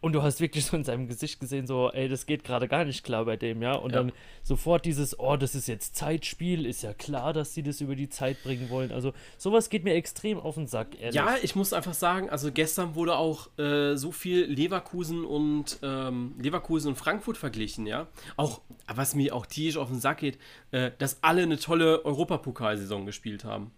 Und 0.00 0.14
du 0.14 0.22
hast 0.22 0.40
wirklich 0.40 0.64
so 0.64 0.76
in 0.76 0.84
seinem 0.84 1.08
Gesicht 1.08 1.40
gesehen, 1.40 1.66
so, 1.66 1.90
ey, 1.92 2.08
das 2.08 2.24
geht 2.24 2.42
gerade 2.42 2.68
gar 2.68 2.84
nicht 2.84 3.04
klar 3.04 3.26
bei 3.26 3.36
dem, 3.36 3.60
ja. 3.60 3.74
Und 3.74 3.92
ja. 3.92 3.98
dann 3.98 4.12
sofort 4.42 4.86
dieses, 4.86 5.18
oh, 5.18 5.36
das 5.36 5.54
ist 5.54 5.68
jetzt 5.68 5.94
Zeitspiel, 5.94 6.64
ist 6.64 6.82
ja 6.82 6.94
klar, 6.94 7.34
dass 7.34 7.52
sie 7.52 7.62
das 7.62 7.82
über 7.82 7.94
die 7.94 8.08
Zeit 8.08 8.42
bringen 8.42 8.70
wollen. 8.70 8.92
Also 8.92 9.12
sowas 9.36 9.68
geht 9.68 9.84
mir 9.84 9.94
extrem 9.94 10.40
auf 10.40 10.54
den 10.54 10.66
Sack, 10.66 10.98
ehrlich. 10.98 11.14
Ja, 11.14 11.36
ich 11.42 11.54
muss 11.54 11.74
einfach 11.74 11.92
sagen, 11.92 12.30
also 12.30 12.50
gestern 12.50 12.94
wurde 12.94 13.16
auch 13.16 13.50
äh, 13.58 13.96
so 13.96 14.10
viel 14.10 14.44
Leverkusen 14.46 15.24
und 15.26 15.78
ähm, 15.82 16.34
Leverkusen 16.38 16.88
und 16.88 16.96
Frankfurt 16.96 17.36
verglichen, 17.36 17.86
ja. 17.86 18.06
Auch, 18.38 18.62
was 18.86 19.14
mir 19.14 19.34
auch 19.34 19.44
tierisch 19.44 19.76
auf 19.76 19.88
den 19.88 20.00
Sack 20.00 20.18
geht, 20.18 20.38
äh, 20.70 20.92
dass 20.96 21.22
alle 21.22 21.42
eine 21.42 21.58
tolle 21.58 22.06
Europapokalsaison 22.06 23.04
gespielt 23.04 23.44
haben. 23.44 23.70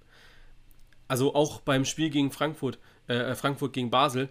Also 1.09 1.35
auch 1.35 1.61
beim 1.61 1.85
Spiel 1.85 2.11
gegen 2.11 2.31
Frankfurt, 2.31 2.79
äh, 3.09 3.35
Frankfurt 3.35 3.73
gegen 3.73 3.91
Basel 3.91 4.29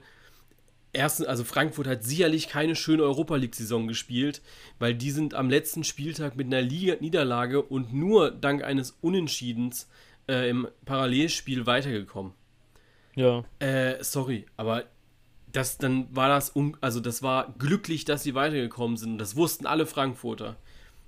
erstens, 0.94 1.28
also 1.28 1.44
Frankfurt 1.44 1.88
hat 1.88 2.04
sicherlich 2.04 2.48
keine 2.48 2.76
schöne 2.76 3.04
Europa 3.04 3.36
League-Saison 3.36 3.88
gespielt, 3.88 4.42
weil 4.80 4.94
die 4.94 5.12
sind 5.12 5.34
am 5.34 5.50
letzten 5.50 5.84
Spieltag 5.84 6.36
mit 6.36 6.48
einer 6.48 6.62
Liga 6.62 6.96
Niederlage 7.00 7.62
und 7.62 7.94
nur 7.94 8.32
dank 8.32 8.64
eines 8.64 8.98
Unentschiedens 9.02 9.88
äh, 10.28 10.50
im 10.50 10.68
Parallelspiel 10.86 11.66
weitergekommen. 11.66 12.34
Ja. 13.16 13.44
Äh, 13.60 14.04
sorry, 14.04 14.46
aber 14.58 14.86
das, 15.52 15.78
dann 15.78 16.08
war 16.16 16.30
das, 16.30 16.54
also 16.80 17.00
das 17.00 17.22
war 17.22 17.54
glücklich, 17.58 18.06
dass 18.06 18.24
sie 18.24 18.36
weitergekommen 18.36 18.98
sind. 18.98 19.18
Das 19.18 19.36
wussten 19.36 19.66
alle 19.66 19.86
Frankfurter, 19.86 20.56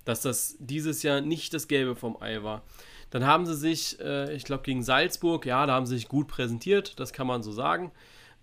dass 0.05 0.21
das 0.21 0.57
dieses 0.59 1.03
Jahr 1.03 1.21
nicht 1.21 1.53
das 1.53 1.67
Gelbe 1.67 1.95
vom 1.95 2.21
Ei 2.21 2.43
war. 2.43 2.63
Dann 3.09 3.25
haben 3.25 3.45
sie 3.45 3.55
sich, 3.55 3.99
äh, 3.99 4.33
ich 4.35 4.43
glaube, 4.43 4.63
gegen 4.63 4.83
Salzburg, 4.83 5.45
ja, 5.45 5.65
da 5.65 5.73
haben 5.73 5.85
sie 5.85 5.95
sich 5.95 6.07
gut 6.07 6.27
präsentiert, 6.27 6.99
das 6.99 7.13
kann 7.13 7.27
man 7.27 7.43
so 7.43 7.51
sagen. 7.51 7.91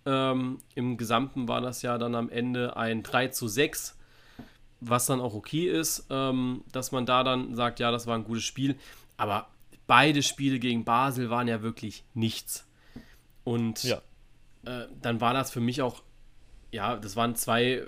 Ähm, 0.05 0.59
Im 0.75 0.97
Gesamten 0.97 1.47
war 1.47 1.61
das 1.61 1.81
ja 1.81 1.97
dann 1.97 2.15
am 2.15 2.29
Ende 2.29 2.75
ein 2.75 3.03
3 3.03 3.27
zu 3.27 3.47
6, 3.47 3.97
was 4.79 5.05
dann 5.05 5.21
auch 5.21 5.33
okay 5.33 5.67
ist, 5.67 6.07
ähm, 6.09 6.63
dass 6.71 6.91
man 6.91 7.05
da 7.05 7.23
dann 7.23 7.55
sagt, 7.55 7.79
ja, 7.79 7.91
das 7.91 8.07
war 8.07 8.15
ein 8.15 8.23
gutes 8.23 8.43
Spiel. 8.43 8.77
Aber 9.17 9.47
beide 9.85 10.23
Spiele 10.23 10.59
gegen 10.59 10.83
Basel 10.83 11.29
waren 11.29 11.47
ja 11.47 11.61
wirklich 11.61 12.03
nichts. 12.13 12.67
Und 13.43 13.83
ja. 13.83 14.01
äh, 14.65 14.87
dann 15.01 15.21
war 15.21 15.33
das 15.33 15.51
für 15.51 15.59
mich 15.59 15.81
auch, 15.81 16.01
ja, 16.71 16.95
das 16.95 17.15
waren 17.15 17.35
zwei, 17.35 17.83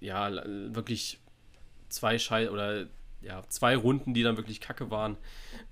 ja, 0.00 0.30
wirklich 0.74 1.20
zwei 1.88 2.18
Schei 2.18 2.50
oder 2.50 2.86
ja, 3.22 3.42
zwei 3.48 3.76
Runden, 3.76 4.14
die 4.14 4.22
dann 4.22 4.36
wirklich 4.36 4.60
kacke 4.60 4.90
waren. 4.90 5.16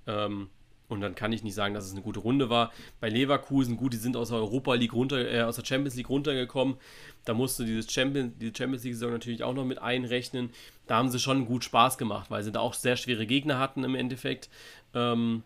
Ähm, 0.07 0.49
und 0.87 1.01
dann 1.01 1.15
kann 1.15 1.33
ich 1.33 1.43
nicht 1.43 1.55
sagen, 1.55 1.73
dass 1.73 1.85
es 1.85 1.91
eine 1.91 2.01
gute 2.01 2.19
Runde 2.19 2.49
war. 2.49 2.71
Bei 2.99 3.09
Leverkusen, 3.09 3.77
gut, 3.77 3.93
die 3.93 3.97
sind 3.97 4.15
aus 4.15 4.29
der 4.29 4.37
Europa 4.37 4.73
League 4.75 4.93
runter, 4.93 5.31
äh, 5.31 5.41
aus 5.41 5.55
der 5.55 5.65
Champions 5.65 5.95
League 5.95 6.09
runtergekommen. 6.09 6.77
Da 7.25 7.33
musste 7.33 7.65
dieses 7.65 7.91
Champions, 7.91 8.33
die 8.39 8.53
Champions 8.55 8.83
League-Saison 8.83 9.11
natürlich 9.11 9.43
auch 9.43 9.53
noch 9.53 9.65
mit 9.65 9.79
einrechnen. 9.79 10.51
Da 10.85 10.97
haben 10.97 11.09
sie 11.09 11.19
schon 11.19 11.45
gut 11.45 11.63
Spaß 11.63 11.97
gemacht, 11.97 12.29
weil 12.29 12.43
sie 12.43 12.51
da 12.51 12.59
auch 12.59 12.75
sehr 12.75 12.97
schwere 12.97 13.25
Gegner 13.25 13.57
hatten 13.57 13.83
im 13.83 13.95
Endeffekt. 13.95 14.49
Ähm, 14.93 15.43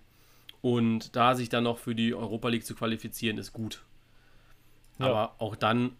und 0.62 1.16
da 1.16 1.36
sich 1.36 1.48
dann 1.48 1.64
noch 1.64 1.78
für 1.78 1.96
die 1.96 2.14
Europa 2.14 2.50
League 2.50 2.66
zu 2.66 2.76
qualifizieren, 2.76 3.38
ist 3.38 3.54
gut. 3.54 3.82
Ja. 5.00 5.06
Aber 5.06 5.36
auch 5.38 5.56
dann, 5.56 5.94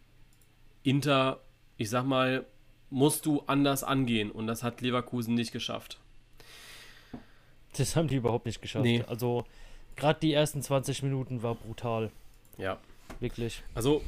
Inter, 0.84 1.40
ich 1.78 1.90
sag 1.90 2.04
mal, 2.04 2.46
musst 2.90 3.26
du 3.26 3.44
anders 3.48 3.86
angehen. 3.86 4.32
Und 4.32 4.48
das 4.48 4.64
hat 4.64 4.82
Leverkusen 4.82 5.34
nicht 5.36 5.54
geschafft. 5.54 5.98
Das 7.80 7.96
haben 7.96 8.08
die 8.08 8.16
überhaupt 8.16 8.46
nicht 8.46 8.62
geschafft. 8.62 8.84
Nee. 8.84 9.04
Also, 9.08 9.46
gerade 9.96 10.20
die 10.20 10.34
ersten 10.34 10.62
20 10.62 11.04
Minuten 11.04 11.44
war 11.44 11.56
brutal. 11.56 12.12
Ja. 12.58 12.78
Wirklich. 13.20 13.64
Also, 13.74 14.02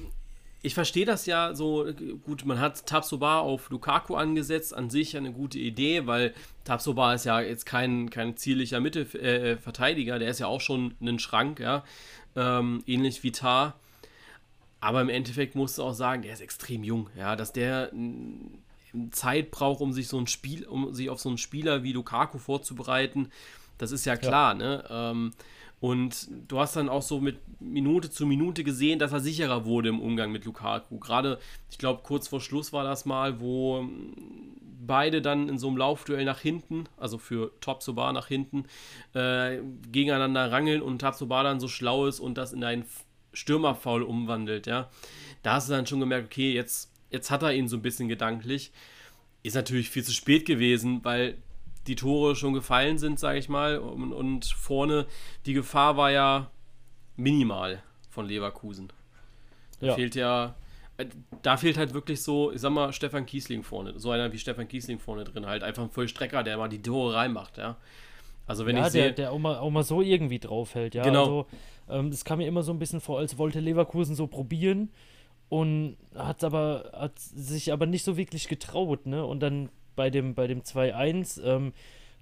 ich 0.62 0.74
verstehe 0.75 1.06
das 1.06 1.25
ja 1.25 1.56
so, 1.56 1.88
gut, 2.24 2.46
man 2.46 2.60
hat 2.60 2.86
Tabsoba 2.86 3.40
auf 3.40 3.70
Lukaku 3.70 4.16
angesetzt, 4.16 4.75
an 4.75 4.90
sich 4.90 5.18
eine 5.18 5.32
gute 5.32 5.58
Idee, 5.58 6.06
weil 6.06 6.34
Tabsoba 6.66 7.16
ist 7.16 7.25
ja 7.25 7.42
jetzt 7.42 7.66
kein, 7.66 8.10
kein 8.10 8.38
ziellicher 8.38 8.80
Mittelverteidiger, 8.80 10.18
äh, 10.18 10.20
der 10.20 10.30
ist 10.30 10.40
ja 10.40 10.48
auch 10.48 10.62
schon 10.62 10.94
ein 11.01 11.18
Schrank, 11.18 11.60
ja, 11.60 11.84
ähm, 12.36 12.84
ähnlich 12.86 13.24
wie 13.24 13.32
Tar. 13.32 13.80
Aber 14.82 15.01
im 15.01 15.10
Endeffekt 15.10 15.56
musst 15.56 15.78
du 15.78 15.84
auch 15.84 15.94
sagen, 15.94 16.22
der 16.22 16.34
ist 16.34 16.42
extrem 16.42 16.84
jung, 16.84 17.10
ja, 17.18 17.36
dass 17.36 17.54
der 17.54 17.92
Zeit 19.12 19.51
braucht, 19.51 19.82
um 19.82 19.94
sich 19.94 20.08
so 20.08 20.18
ein 20.20 20.28
Spiel, 20.28 20.66
um 20.66 20.94
sich 20.94 21.10
auf 21.10 21.20
so 21.20 21.30
einen 21.30 21.38
Spieler 21.38 21.84
wie 21.84 21.94
Lukaku 21.94 22.38
vorzubereiten. 22.38 23.32
Das 23.81 23.91
ist 23.91 24.05
ja 24.05 24.15
klar, 24.15 24.53
ja. 24.53 24.57
ne? 24.57 24.83
Ähm, 24.89 25.31
und 25.79 26.27
du 26.47 26.59
hast 26.59 26.75
dann 26.75 26.89
auch 26.89 27.01
so 27.01 27.19
mit 27.19 27.39
Minute 27.59 28.11
zu 28.11 28.27
Minute 28.27 28.63
gesehen, 28.63 29.00
dass 29.00 29.13
er 29.13 29.19
sicherer 29.19 29.65
wurde 29.65 29.89
im 29.89 30.00
Umgang 30.00 30.31
mit 30.31 30.45
Lukaku. 30.45 31.00
Gerade, 31.00 31.39
ich 31.71 31.79
glaube, 31.79 32.01
kurz 32.03 32.27
vor 32.27 32.39
Schluss 32.39 32.71
war 32.71 32.83
das 32.83 33.05
mal, 33.05 33.39
wo 33.41 33.89
beide 34.85 35.23
dann 35.23 35.50
in 35.50 35.57
so 35.57 35.67
einem 35.67 35.77
Laufduell 35.77 36.23
nach 36.23 36.39
hinten, 36.39 36.85
also 36.97 37.17
für 37.17 37.51
Tabsoba 37.61 38.13
nach 38.13 38.27
hinten, 38.27 38.65
äh, 39.13 39.57
gegeneinander 39.91 40.51
rangeln 40.51 40.83
und 40.83 41.00
Tabsoba 41.00 41.41
dann 41.41 41.59
so 41.59 41.67
schlau 41.67 42.05
ist 42.05 42.19
und 42.19 42.38
das 42.38 42.53
in 42.53 42.63
einen 42.63 42.85
Stürmerfaul 43.33 44.03
umwandelt, 44.03 44.67
ja. 44.67 44.89
Da 45.41 45.53
hast 45.53 45.69
du 45.69 45.73
dann 45.73 45.88
schon 45.88 46.00
gemerkt, 46.00 46.27
okay, 46.27 46.53
jetzt 46.53 46.91
Jetzt 47.11 47.29
hat 47.29 47.43
er 47.43 47.53
ihn 47.53 47.67
so 47.67 47.75
ein 47.75 47.81
bisschen 47.81 48.07
gedanklich. 48.07 48.71
Ist 49.43 49.55
natürlich 49.55 49.89
viel 49.89 50.03
zu 50.03 50.13
spät 50.13 50.45
gewesen, 50.45 51.03
weil 51.03 51.38
die 51.88 51.95
Tore 51.95 52.35
schon 52.35 52.53
gefallen 52.53 52.97
sind, 52.97 53.19
sage 53.19 53.39
ich 53.39 53.50
mal. 53.50 53.79
Und, 53.79 54.13
und, 54.13 54.45
vorne 54.45 55.05
die 55.45 55.53
Gefahr 55.53 55.97
war 55.97 56.11
ja 56.11 56.51
minimal 57.15 57.81
von 58.09 58.27
Leverkusen. 58.27 58.91
Da 59.79 59.88
ja. 59.88 59.95
fehlt 59.95 60.15
ja, 60.15 60.55
äh, 60.97 61.05
da 61.41 61.57
fehlt 61.57 61.77
halt 61.77 61.93
wirklich 61.93 62.21
so, 62.21 62.51
ich 62.51 62.61
sag 62.61 62.71
mal, 62.71 62.93
Stefan 62.93 63.25
Kiesling 63.25 63.63
vorne. 63.63 64.00
So 64.00 64.11
einer 64.11 64.31
wie 64.31 64.38
Stefan 64.38 64.67
Kiesling 64.67 65.00
vorne 65.00 65.23
drin, 65.23 65.45
halt 65.45 65.63
einfach 65.63 65.83
ein 65.83 65.89
Vollstrecker, 65.89 66.43
der 66.43 66.57
mal 66.57 66.69
die 66.69 66.81
Tore 66.81 67.15
reinmacht, 67.15 67.57
ja. 67.57 67.77
Also 68.47 68.65
wenn 68.65 68.77
ja, 68.77 68.85
ich 68.85 68.91
sehe. 68.91 69.03
Der, 69.03 69.11
der 69.13 69.31
auch 69.31 69.39
mal, 69.39 69.57
auch 69.57 69.69
mal 69.69 69.83
so 69.83 70.01
irgendwie 70.01 70.39
draufhält, 70.39 70.93
ja. 70.93 71.03
Genau. 71.03 71.21
Also, 71.21 71.47
ähm, 71.89 72.11
das 72.11 72.25
kam 72.25 72.39
mir 72.39 72.47
immer 72.47 72.63
so 72.63 72.71
ein 72.71 72.79
bisschen 72.79 73.01
vor, 73.01 73.19
als 73.19 73.38
wollte 73.38 73.59
Leverkusen 73.59 74.15
so 74.15 74.27
probieren 74.27 74.91
und 75.50 75.97
hat 76.15 76.43
aber 76.43 76.91
hat 76.93 77.19
sich 77.19 77.73
aber 77.73 77.85
nicht 77.85 78.03
so 78.03 78.17
wirklich 78.17 78.47
getraut, 78.47 79.05
ne? 79.05 79.25
Und 79.25 79.41
dann 79.41 79.69
bei 80.01 80.10
dem 80.10 80.34
bei 80.34 80.48
dem 80.48 80.62
2-1 80.62 81.43
ähm, 81.43 81.74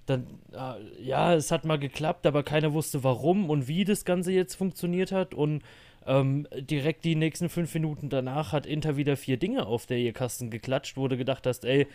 dann 0.06 0.26
äh, 0.52 1.02
ja, 1.02 1.34
es 1.34 1.50
hat 1.50 1.64
mal 1.64 1.78
geklappt, 1.78 2.26
aber 2.26 2.42
keiner 2.42 2.72
wusste 2.72 3.02
warum 3.04 3.48
und 3.48 3.68
wie 3.68 3.84
das 3.84 4.04
ganze 4.04 4.32
jetzt 4.32 4.54
funktioniert 4.54 5.12
hat 5.12 5.34
und 5.34 5.62
Ähm, 6.06 6.46
direkt 6.52 7.04
die 7.04 7.14
nächsten 7.14 7.50
fünf 7.50 7.74
Minuten 7.74 8.08
danach 8.08 8.52
hat 8.52 8.64
Inter 8.64 8.96
wieder 8.96 9.16
vier 9.18 9.36
Dinge 9.36 9.66
auf 9.66 9.84
der 9.84 9.98
ihr 9.98 10.14
Kasten 10.14 10.50
geklatscht, 10.50 10.96
wo 10.96 11.08
du 11.08 11.18
gedacht 11.18 11.46
hast, 11.46 11.66
ey, 11.66 11.86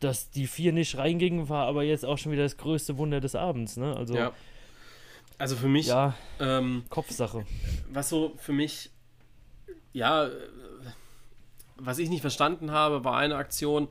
dass 0.00 0.30
die 0.30 0.46
vier 0.46 0.72
nicht 0.72 0.96
reingingen, 0.96 1.50
war 1.50 1.66
aber 1.66 1.82
jetzt 1.82 2.06
auch 2.06 2.16
schon 2.16 2.32
wieder 2.32 2.44
das 2.44 2.56
größte 2.56 2.96
Wunder 2.96 3.20
des 3.20 3.34
Abends, 3.34 3.76
ne? 3.76 3.94
Also, 3.94 4.16
ja. 4.16 4.32
also 5.36 5.54
für 5.54 5.68
mich, 5.68 5.86
ja, 5.88 6.14
ähm, 6.40 6.84
Kopfsache. 6.88 7.44
Was 7.92 8.08
so 8.08 8.32
für 8.38 8.54
mich, 8.54 8.90
ja, 9.92 10.30
was 11.76 11.98
ich 11.98 12.08
nicht 12.08 12.22
verstanden 12.22 12.70
habe, 12.70 13.04
war 13.04 13.18
eine 13.18 13.36
Aktion, 13.36 13.88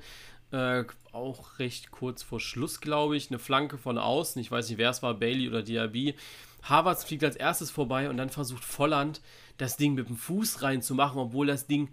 äh, 0.52 0.84
auch 1.12 1.60
recht 1.60 1.92
kurz 1.92 2.24
vor 2.24 2.40
Schluss, 2.40 2.80
glaube 2.80 3.18
ich, 3.18 3.30
eine 3.30 3.40
Flanke 3.40 3.78
von 3.78 3.98
außen. 3.98 4.42
Ich 4.42 4.52
weiß 4.52 4.70
nicht, 4.70 4.78
wer 4.78 4.92
es 4.92 5.04
war, 5.04 5.14
Bailey 5.14 5.48
oder 5.50 5.64
Diaby. 5.64 6.16
Havertz 6.64 7.04
fliegt 7.04 7.24
als 7.24 7.36
erstes 7.36 7.72
vorbei 7.72 8.10
und 8.10 8.18
dann 8.18 8.30
versucht 8.30 8.64
Volland 8.64 9.22
das 9.58 9.78
Ding 9.78 9.96
mit 9.96 10.10
dem 10.10 10.18
Fuß 10.18 10.62
reinzumachen, 10.62 11.20
obwohl 11.20 11.48
das 11.48 11.68
Ding 11.68 11.90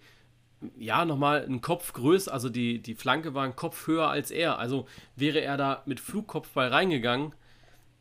ja, 0.79 1.05
nochmal 1.05 1.45
einen 1.45 1.61
Kopf 1.61 1.93
größer, 1.93 2.33
also 2.33 2.49
die, 2.49 2.81
die 2.81 2.95
Flanke 2.95 3.35
war 3.35 3.45
ein 3.45 3.57
Kopf 3.57 3.87
höher 3.87 4.09
als 4.09 4.31
er. 4.31 4.59
Also 4.59 4.87
wäre 5.17 5.41
er 5.41 5.57
da 5.57 5.83
mit 5.87 6.01
Flugkopfball 6.01 6.69
reingegangen, 6.69 7.35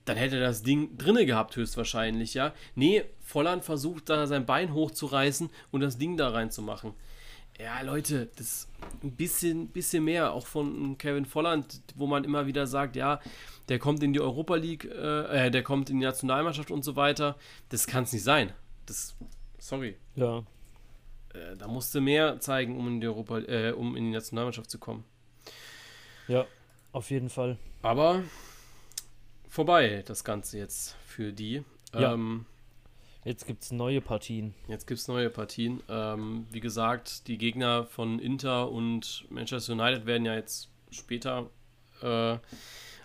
dann 0.06 0.18
hätte 0.18 0.38
er 0.38 0.48
das 0.48 0.64
Ding 0.64 0.98
drinne 0.98 1.26
gehabt, 1.26 1.56
höchstwahrscheinlich, 1.56 2.34
ja. 2.34 2.54
Nee, 2.76 3.04
Volland 3.22 3.64
versucht 3.64 4.10
da 4.10 4.28
sein 4.28 4.46
Bein 4.46 4.74
hochzureißen 4.74 5.50
und 5.72 5.82
das 5.82 5.98
Ding 5.98 6.18
da 6.18 6.30
reinzumachen. 6.30 6.94
Ja, 7.60 7.82
Leute, 7.82 8.30
das 8.36 8.68
ein 9.04 9.12
bisschen, 9.12 9.68
bisschen 9.68 10.04
mehr, 10.04 10.34
auch 10.34 10.48
von 10.48 10.98
Kevin 10.98 11.26
Volland, 11.26 11.82
wo 11.96 12.08
man 12.08 12.24
immer 12.24 12.48
wieder 12.48 12.68
sagt, 12.68 12.96
ja, 12.96 13.22
der 13.70 13.80
kommt 13.80 14.02
in 14.04 14.12
die 14.12 14.20
Europa 14.20 14.56
League, 14.56 14.86
äh, 14.86 15.48
äh 15.48 15.52
der 15.52 15.64
kommt 15.64 15.90
in 15.90 16.00
die 16.00 16.06
Nationalmannschaft 16.06 16.72
und 16.72 16.84
so 16.84 16.96
weiter. 16.96 17.38
Das 17.70 17.88
kann 17.88 18.04
es 18.04 18.14
nicht 18.14 18.24
sein. 18.24 18.52
Das, 18.86 19.16
sorry. 19.60 19.98
Ja, 20.16 20.44
äh, 21.34 21.56
da 21.58 21.68
musste 21.68 22.02
mehr 22.02 22.40
zeigen, 22.40 22.78
um 22.78 22.88
in 22.88 23.02
die 23.02 23.08
Europa, 23.08 23.40
äh, 23.40 23.72
um 23.72 23.96
in 23.96 24.06
die 24.06 24.12
Nationalmannschaft 24.12 24.70
zu 24.70 24.80
kommen. 24.80 25.04
Ja, 26.28 26.46
auf 26.92 27.10
jeden 27.12 27.30
Fall. 27.30 27.58
Aber 27.82 28.24
vorbei 29.50 30.04
das 30.06 30.24
Ganze 30.24 30.58
jetzt 30.58 30.96
für 31.06 31.34
die. 31.34 31.64
Ja. 31.94 32.14
Ähm, 32.14 32.46
jetzt 33.25 33.46
gibt 33.46 33.63
es 33.63 33.72
neue 33.72 34.01
Partien. 34.01 34.53
Jetzt 34.68 34.88
gibt 34.88 35.00
es 35.00 35.08
neue 35.08 35.30
Partien. 35.30 35.82
Ähm, 35.89 36.46
wie 36.51 36.60
gesagt, 36.60 37.27
die 37.27 37.38
Gegner 37.38 37.86
von 37.86 38.20
Inter 38.20 38.72
und 38.72 39.25
Manchester 39.30 39.74
United 39.74 40.06
werden 40.06 40.25
ja 40.25 40.36
jetzt 40.36 40.70
später 40.92 41.50
äh, 42.01 42.38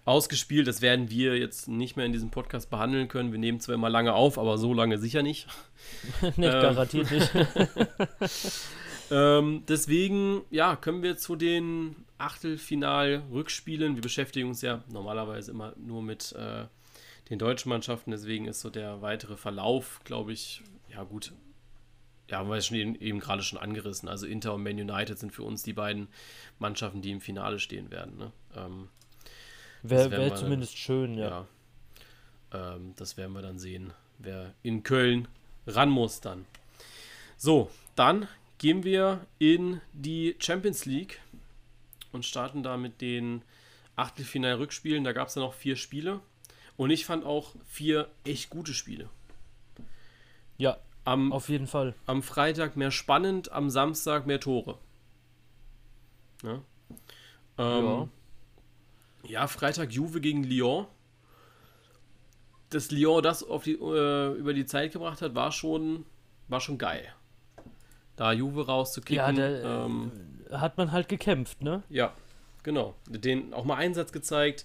ausgespielt. 0.05 0.67
Das 0.67 0.81
werden 0.81 1.11
wir 1.11 1.37
jetzt 1.37 1.69
nicht 1.69 1.97
mehr 1.97 2.07
in 2.07 2.13
diesem 2.13 2.31
Podcast 2.31 2.71
behandeln 2.71 3.09
können. 3.09 3.31
Wir 3.31 3.39
nehmen 3.39 3.61
zwar 3.61 3.75
immer 3.75 3.91
lange 3.91 4.15
auf, 4.15 4.39
aber 4.39 4.59
so 4.59 4.73
lange 4.73 4.99
sicher 4.99 5.23
nicht. 5.23 5.47
nicht 6.23 6.39
ähm, 6.39 6.63
garantiert 6.63 7.11
nicht. 7.11 7.31
ähm, 9.11 9.65
deswegen, 9.69 10.43
ja, 10.51 10.77
können 10.77 11.03
wir 11.03 11.17
zu 11.19 11.37
den 11.37 11.95
Achtelfinal-Rückspielen. 12.17 13.95
Wir 13.95 14.03
beschäftigen 14.03 14.49
uns 14.49 14.63
ja 14.63 14.83
normalerweise 14.91 15.51
immer 15.51 15.75
nur 15.77 16.03
mit 16.03 16.33
äh, 16.33 16.65
den 17.31 17.39
deutschen 17.39 17.69
Mannschaften. 17.69 18.11
Deswegen 18.11 18.47
ist 18.47 18.61
so 18.61 18.71
der 18.71 19.03
weitere 19.03 19.37
Verlauf, 19.37 20.01
glaube 20.05 20.33
ich, 20.33 20.63
ja 20.89 21.03
gut. 21.05 21.33
Ja, 22.29 22.39
haben 22.39 22.51
wir 22.51 22.61
schon 22.61 22.77
eben, 22.77 22.95
eben 22.97 23.21
gerade 23.21 23.43
schon 23.43 23.59
angerissen. 23.59 24.09
Also 24.09 24.27
Inter 24.27 24.55
und 24.55 24.63
Man 24.63 24.79
United 24.79 25.19
sind 25.19 25.33
für 25.33 25.43
uns 25.43 25.63
die 25.63 25.73
beiden 25.73 26.09
Mannschaften, 26.59 27.01
die 27.01 27.11
im 27.11 27.21
Finale 27.21 27.59
stehen 27.59 27.91
werden. 27.91 28.19
Ne? 28.19 28.33
Ähm, 28.55 28.89
Wäre 29.83 30.11
wär 30.11 30.35
zumindest 30.35 30.77
schön, 30.77 31.15
ja. 31.15 31.47
ja. 32.53 32.75
Ähm, 32.75 32.95
das 32.97 33.17
werden 33.17 33.33
wir 33.33 33.43
dann 33.43 33.59
sehen, 33.59 33.93
wer 34.19 34.53
in 34.63 34.83
Köln 34.83 35.29
ran 35.67 35.89
muss 35.89 36.21
dann. 36.21 36.45
So, 37.37 37.71
dann 37.95 38.29
gehen 38.59 38.85
wir 38.85 39.25
in 39.39 39.81
die 39.93 40.37
Champions 40.39 40.85
League 40.85 41.21
und 42.13 42.27
starten 42.27 42.63
da 42.63 42.77
mit 42.77 43.01
den 43.01 43.43
Achtelfinal-Rückspielen. 43.97 45.05
Da 45.05 45.13
gab 45.13 45.29
es 45.29 45.37
ja 45.37 45.43
noch 45.43 45.55
vier 45.55 45.77
Spiele. 45.77 46.21
Und 46.79 46.91
ich 46.91 47.05
fand 47.05 47.27
auch 47.27 47.55
vier 47.67 48.09
echt 48.25 48.51
gute 48.51 48.73
Spiele. 48.73 49.11
Ja, 50.57 50.79
am, 51.05 51.33
auf 51.33 51.49
jeden 51.49 51.67
Fall. 51.67 51.95
Am 52.07 52.23
Freitag 52.23 52.77
mehr 52.77 52.93
spannend, 52.93 53.51
am 53.51 53.69
Samstag 53.69 54.27
mehr 54.27 54.39
Tore. 54.39 54.79
Ja. 56.45 56.63
Ähm, 57.59 57.85
ja. 57.85 58.09
Ja, 59.25 59.47
Freitag 59.49 59.91
Juve 59.91 60.21
gegen 60.21 60.45
Lyon. 60.45 60.87
Dass 62.71 62.93
Lyon 62.93 63.25
das 63.25 63.43
auf 63.43 63.65
die, 63.65 63.73
äh, 63.73 64.35
über 64.35 64.55
die 64.55 64.65
Zeit 64.65 64.93
gebracht 64.93 65.21
hat, 65.21 65.35
war 65.35 65.51
schon, 65.51 66.07
war 66.47 66.61
schon 66.61 66.79
geil. 66.79 67.13
Da 68.15 68.33
Juve 68.33 68.67
rauszukicken. 68.67 69.17
Ja, 69.17 69.33
der, 69.33 69.65
ähm, 69.65 70.13
hat 70.53 70.79
man 70.79 70.93
halt 70.93 71.09
gekämpft, 71.09 71.61
ne? 71.61 71.83
Ja, 71.89 72.13
genau. 72.63 72.95
Den 73.09 73.53
auch 73.53 73.65
mal 73.65 73.77
Einsatz 73.77 74.13
gezeigt. 74.13 74.65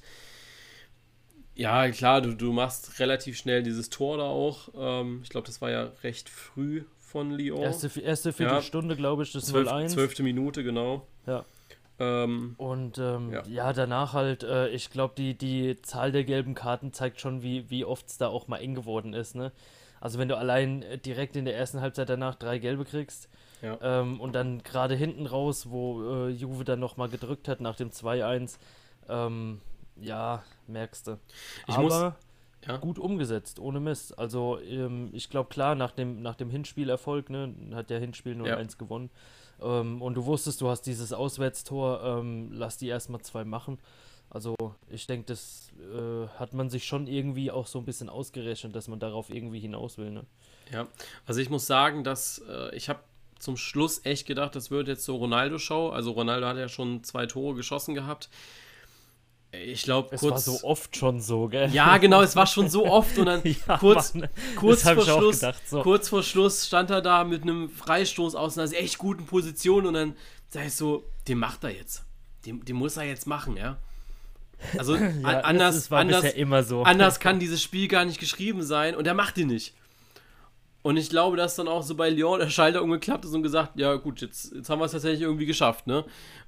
Ja, 1.55 1.89
klar, 1.89 2.21
du, 2.21 2.33
du 2.33 2.51
machst 2.51 2.99
relativ 2.99 3.37
schnell 3.37 3.63
dieses 3.63 3.89
Tor 3.89 4.17
da 4.17 4.23
auch. 4.23 4.69
Ähm, 4.75 5.21
ich 5.23 5.29
glaube, 5.29 5.45
das 5.47 5.61
war 5.61 5.69
ja 5.69 5.91
recht 6.03 6.29
früh 6.29 6.83
von 6.99 7.31
Lyon. 7.31 7.61
Erste, 7.61 7.99
erste 7.99 8.33
Viertelstunde, 8.33 8.95
ja. 8.95 8.97
glaube 8.97 9.23
ich, 9.23 9.31
das 9.31 9.45
12, 9.45 9.69
0-1. 9.69 9.87
Zwölfte 9.89 10.23
Minute, 10.23 10.63
genau. 10.63 11.05
Ja. 11.27 11.45
Ähm, 11.99 12.55
und 12.57 12.97
ähm, 12.97 13.31
ja. 13.31 13.43
ja. 13.47 13.73
danach 13.73 14.13
halt, 14.13 14.43
äh, 14.43 14.69
ich 14.69 14.89
glaube, 14.89 15.13
die, 15.15 15.37
die 15.37 15.79
Zahl 15.83 16.11
der 16.11 16.23
gelben 16.23 16.55
Karten 16.55 16.91
zeigt 16.91 17.21
schon, 17.21 17.43
wie, 17.43 17.69
wie 17.69 17.85
oft 17.85 18.07
es 18.07 18.17
da 18.17 18.27
auch 18.27 18.47
mal 18.47 18.57
eng 18.57 18.73
geworden 18.73 19.13
ist. 19.13 19.35
Ne? 19.35 19.51
Also 20.01 20.17
wenn 20.17 20.27
du 20.27 20.35
allein 20.35 20.83
direkt 21.05 21.35
in 21.35 21.45
der 21.45 21.55
ersten 21.55 21.81
Halbzeit 21.81 22.09
danach 22.09 22.35
drei 22.35 22.57
gelbe 22.57 22.83
kriegst 22.83 23.29
ja. 23.61 23.77
ähm, 23.81 24.19
und 24.19 24.33
dann 24.33 24.63
gerade 24.63 24.95
hinten 24.95 25.27
raus, 25.27 25.69
wo 25.69 26.27
äh, 26.27 26.29
Juve 26.29 26.65
dann 26.65 26.79
nochmal 26.79 27.09
gedrückt 27.09 27.47
hat 27.47 27.61
nach 27.61 27.75
dem 27.75 27.91
2-1, 27.91 28.57
ähm, 29.07 29.61
ja, 29.95 30.43
merkst 30.67 31.07
du. 31.07 31.19
Ich 31.67 31.75
Aber 31.75 31.83
muss, 31.83 32.67
ja. 32.67 32.77
gut 32.77 32.99
umgesetzt, 32.99 33.59
ohne 33.59 33.79
Mist. 33.79 34.17
Also 34.17 34.59
ähm, 34.59 35.09
ich 35.13 35.29
glaube 35.29 35.49
klar, 35.49 35.75
nach 35.75 35.91
dem, 35.91 36.21
nach 36.21 36.35
dem 36.35 36.49
Hinspielerfolg, 36.49 37.29
ne, 37.29 37.53
hat 37.73 37.89
der 37.89 37.99
Hinspiel 37.99 38.35
nur 38.35 38.47
ja. 38.47 38.57
eins 38.57 38.77
gewonnen. 38.77 39.09
Ähm, 39.61 40.01
und 40.01 40.15
du 40.15 40.25
wusstest, 40.25 40.61
du 40.61 40.69
hast 40.69 40.83
dieses 40.83 41.13
Auswärtstor, 41.13 42.03
ähm, 42.03 42.49
lass 42.51 42.77
die 42.77 42.87
erstmal 42.87 43.21
zwei 43.21 43.43
machen. 43.45 43.79
Also 44.29 44.55
ich 44.89 45.05
denke, 45.05 45.27
das 45.27 45.71
äh, 45.79 46.27
hat 46.39 46.53
man 46.53 46.69
sich 46.69 46.85
schon 46.85 47.05
irgendwie 47.05 47.51
auch 47.51 47.67
so 47.67 47.77
ein 47.77 47.85
bisschen 47.85 48.09
ausgerechnet, 48.09 48.75
dass 48.75 48.87
man 48.87 48.99
darauf 48.99 49.29
irgendwie 49.29 49.59
hinaus 49.59 49.99
will. 49.99 50.09
Ne? 50.09 50.25
Ja, 50.71 50.87
also 51.27 51.39
ich 51.39 51.51
muss 51.51 51.67
sagen, 51.67 52.03
dass 52.03 52.41
äh, 52.49 52.75
ich 52.75 52.89
habe 52.89 52.99
zum 53.37 53.57
Schluss 53.57 54.05
echt 54.05 54.25
gedacht, 54.25 54.55
das 54.55 54.71
wird 54.71 54.87
jetzt 54.87 55.05
so 55.05 55.17
Ronaldo-Show. 55.17 55.89
Also 55.89 56.11
Ronaldo 56.11 56.47
hat 56.47 56.57
ja 56.57 56.67
schon 56.67 57.03
zwei 57.03 57.27
Tore 57.27 57.55
geschossen 57.55 57.93
gehabt. 57.93 58.29
Ich 59.53 59.83
glaube, 59.83 60.09
kurz. 60.09 60.23
Es 60.23 60.31
war 60.31 60.39
so 60.39 60.63
oft 60.63 60.97
schon 60.97 61.21
so, 61.21 61.47
gell? 61.47 61.69
Ja, 61.69 61.97
genau, 61.97 62.23
es 62.23 62.35
war 62.35 62.47
schon 62.47 62.69
so 62.69 62.87
oft 62.87 63.17
und 63.19 63.27
dann 63.27 63.41
ja, 63.67 63.77
kurz, 63.77 64.15
Mann, 64.15 64.27
kurz, 64.55 64.81
vor 64.81 65.01
Schluss, 65.03 65.41
gedacht, 65.41 65.61
so. 65.67 65.81
kurz 65.83 66.09
vor 66.09 66.23
Schluss 66.23 66.65
stand 66.65 66.89
er 66.89 67.01
da 67.01 67.23
mit 67.23 67.43
einem 67.43 67.69
Freistoß 67.69 68.33
aus 68.33 68.57
einer 68.57 68.71
echt 68.73 68.97
guten 68.97 69.25
Position 69.25 69.85
und 69.85 69.93
dann 69.93 70.15
sag 70.49 70.65
ich 70.65 70.73
so, 70.73 71.03
den 71.27 71.37
macht 71.37 71.63
er 71.63 71.69
jetzt. 71.69 72.03
Den, 72.45 72.65
den 72.65 72.75
muss 72.75 72.97
er 72.97 73.03
jetzt 73.03 73.27
machen, 73.27 73.55
ja. 73.55 73.77
Also 74.77 74.95
ja, 75.23 75.41
anders, 75.41 75.75
ist, 75.75 75.91
anders, 75.91 76.23
immer 76.33 76.63
so. 76.63 76.83
anders 76.83 77.19
kann 77.19 77.39
dieses 77.39 77.61
Spiel 77.61 77.87
gar 77.87 78.05
nicht 78.05 78.19
geschrieben 78.19 78.63
sein 78.63 78.95
und 78.95 79.05
er 79.05 79.13
macht 79.13 79.37
ihn 79.37 79.47
nicht. 79.47 79.75
Und 80.81 80.97
ich 80.97 81.09
glaube, 81.09 81.37
dass 81.37 81.55
dann 81.55 81.69
auch 81.69 81.81
so 81.81 81.95
bei 81.95 82.09
Lyon 82.09 82.39
der 82.39 82.49
Schalter 82.49 82.81
umgeklappt 82.81 83.23
ist 83.23 83.33
und 83.33 83.43
gesagt, 83.43 83.79
ja 83.79 83.95
gut, 83.95 84.19
jetzt, 84.19 84.53
jetzt 84.53 84.69
haben 84.69 84.79
wir 84.79 84.85
es 84.85 84.91
tatsächlich 84.91 85.21
irgendwie 85.21 85.45
geschafft, 85.45 85.87
ne? 85.87 86.03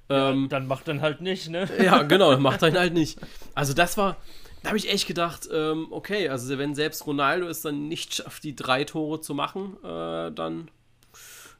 Ja, 0.08 0.30
ähm, 0.30 0.48
dann 0.48 0.66
macht 0.66 0.88
dann 0.88 1.00
halt 1.00 1.20
nicht, 1.20 1.48
ne? 1.48 1.68
Ja, 1.82 2.02
genau, 2.04 2.32
dann 2.32 2.42
macht 2.42 2.62
dann 2.62 2.76
halt 2.76 2.94
nicht. 2.94 3.18
Also 3.54 3.72
das 3.72 3.96
war, 3.96 4.16
da 4.62 4.68
habe 4.68 4.78
ich 4.78 4.90
echt 4.90 5.06
gedacht, 5.06 5.48
ähm, 5.52 5.88
okay, 5.90 6.28
also 6.28 6.56
wenn 6.58 6.74
selbst 6.74 7.06
Ronaldo 7.06 7.48
es 7.48 7.62
dann 7.62 7.88
nicht 7.88 8.14
schafft, 8.14 8.44
die 8.44 8.54
drei 8.54 8.84
Tore 8.84 9.20
zu 9.20 9.34
machen, 9.34 9.76
äh, 9.82 10.32
dann 10.32 10.70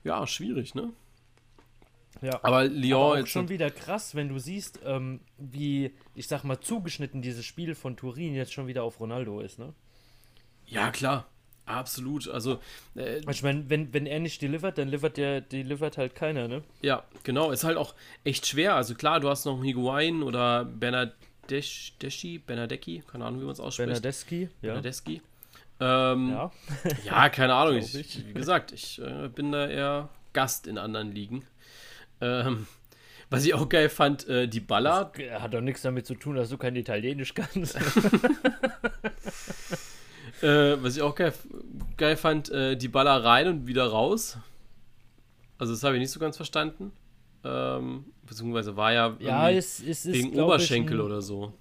ja, 0.04 0.26
schwierig, 0.26 0.74
ne? 0.74 0.92
Ja, 2.22 2.38
aber 2.42 2.64
Lyon 2.64 3.18
ist 3.18 3.28
schon 3.28 3.48
wieder 3.48 3.70
krass, 3.70 4.14
wenn 4.14 4.28
du 4.28 4.38
siehst, 4.38 4.80
ähm, 4.84 5.20
wie, 5.36 5.92
ich 6.14 6.28
sag 6.28 6.44
mal, 6.44 6.60
zugeschnitten 6.60 7.20
dieses 7.20 7.44
Spiel 7.44 7.74
von 7.74 7.96
Turin 7.96 8.34
jetzt 8.34 8.52
schon 8.52 8.68
wieder 8.68 8.84
auf 8.84 9.00
Ronaldo 9.00 9.40
ist, 9.40 9.58
ne? 9.58 9.74
Ja, 10.66 10.90
klar. 10.90 11.26
Absolut, 11.66 12.28
also. 12.28 12.60
Äh, 12.94 13.20
ich 13.28 13.42
meine, 13.42 13.68
wenn, 13.68 13.92
wenn 13.92 14.06
er 14.06 14.20
nicht 14.20 14.40
delivert, 14.40 14.78
dann 14.78 14.86
delivert 14.86 15.16
der 15.16 15.40
delivert 15.40 15.98
halt 15.98 16.14
keiner, 16.14 16.46
ne? 16.46 16.62
Ja, 16.80 17.02
genau. 17.24 17.50
Ist 17.50 17.64
halt 17.64 17.76
auch 17.76 17.94
echt 18.22 18.46
schwer. 18.46 18.76
Also 18.76 18.94
klar, 18.94 19.18
du 19.18 19.28
hast 19.28 19.44
noch 19.44 19.54
einen 19.54 19.64
Higuain 19.64 20.22
oder 20.22 20.64
Bernadeschi, 20.64 22.38
Bernadecki, 22.38 23.02
keine 23.10 23.24
Ahnung, 23.24 23.40
wie 23.40 23.44
man 23.44 23.52
es 23.52 23.60
ausspricht. 23.60 23.88
Bernadeschi, 23.88 24.42
ja. 24.42 24.48
Bernadeschi. 24.74 25.20
Ähm, 25.80 26.30
ja. 26.30 26.52
ja, 27.04 27.28
keine 27.30 27.54
Ahnung. 27.54 27.78
Ich, 27.78 28.26
wie 28.26 28.32
gesagt, 28.32 28.70
ich 28.70 29.02
äh, 29.02 29.28
bin 29.28 29.50
da 29.50 29.66
eher 29.66 30.08
Gast 30.32 30.68
in 30.68 30.78
anderen 30.78 31.10
Ligen. 31.10 31.44
Ähm, 32.20 32.68
was 33.28 33.44
ich 33.44 33.54
auch 33.54 33.68
geil 33.68 33.88
fand, 33.88 34.28
äh, 34.28 34.46
die 34.46 34.60
Baller. 34.60 35.10
Das 35.16 35.42
hat 35.42 35.52
doch 35.52 35.60
nichts 35.60 35.82
damit 35.82 36.06
zu 36.06 36.14
tun, 36.14 36.36
dass 36.36 36.48
du 36.48 36.58
kein 36.58 36.76
Italienisch 36.76 37.34
kannst. 37.34 37.76
Äh, 40.46 40.80
was 40.80 40.96
ich 40.96 41.02
auch 41.02 41.14
geil, 41.14 41.32
geil 41.96 42.16
fand, 42.16 42.50
äh, 42.50 42.76
die 42.76 42.86
Baller 42.86 43.24
rein 43.24 43.48
und 43.48 43.66
wieder 43.66 43.86
raus. 43.86 44.38
Also 45.58 45.72
das 45.72 45.82
habe 45.82 45.96
ich 45.96 46.00
nicht 46.00 46.12
so 46.12 46.20
ganz 46.20 46.36
verstanden. 46.36 46.92
Ähm, 47.42 48.04
beziehungsweise 48.24 48.76
war 48.76 48.92
ja, 48.92 49.16
ja 49.18 49.50
es, 49.50 49.80
es 49.80 50.06
ist 50.06 50.12
wegen 50.12 50.38
Oberschenkel 50.38 51.00
ein, 51.00 51.06
oder 51.06 51.20
so. 51.20 51.52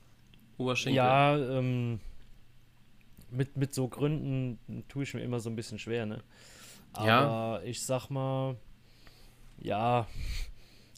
Oberschenkel. 0.57 0.97
Ja, 0.97 1.35
ähm, 1.35 1.99
mit, 3.31 3.57
mit 3.57 3.73
so 3.73 3.87
Gründen 3.87 4.59
tue 4.87 5.03
ich 5.03 5.13
mir 5.15 5.21
immer 5.21 5.39
so 5.39 5.49
ein 5.49 5.55
bisschen 5.55 5.79
schwer, 5.79 6.05
ne? 6.05 6.21
Aber 6.93 7.07
ja. 7.07 7.61
ich 7.63 7.81
sag 7.81 8.09
mal, 8.09 8.55
ja, 9.59 10.07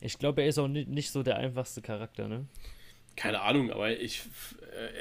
ich 0.02 0.20
glaube, 0.20 0.42
er 0.42 0.50
ist 0.50 0.60
auch 0.60 0.68
nicht, 0.68 0.90
nicht 0.90 1.12
so 1.12 1.24
der 1.24 1.38
einfachste 1.38 1.82
Charakter, 1.82 2.28
ne? 2.28 2.46
Keine 3.16 3.42
Ahnung, 3.42 3.72
aber 3.72 3.98
ich, 3.98 4.24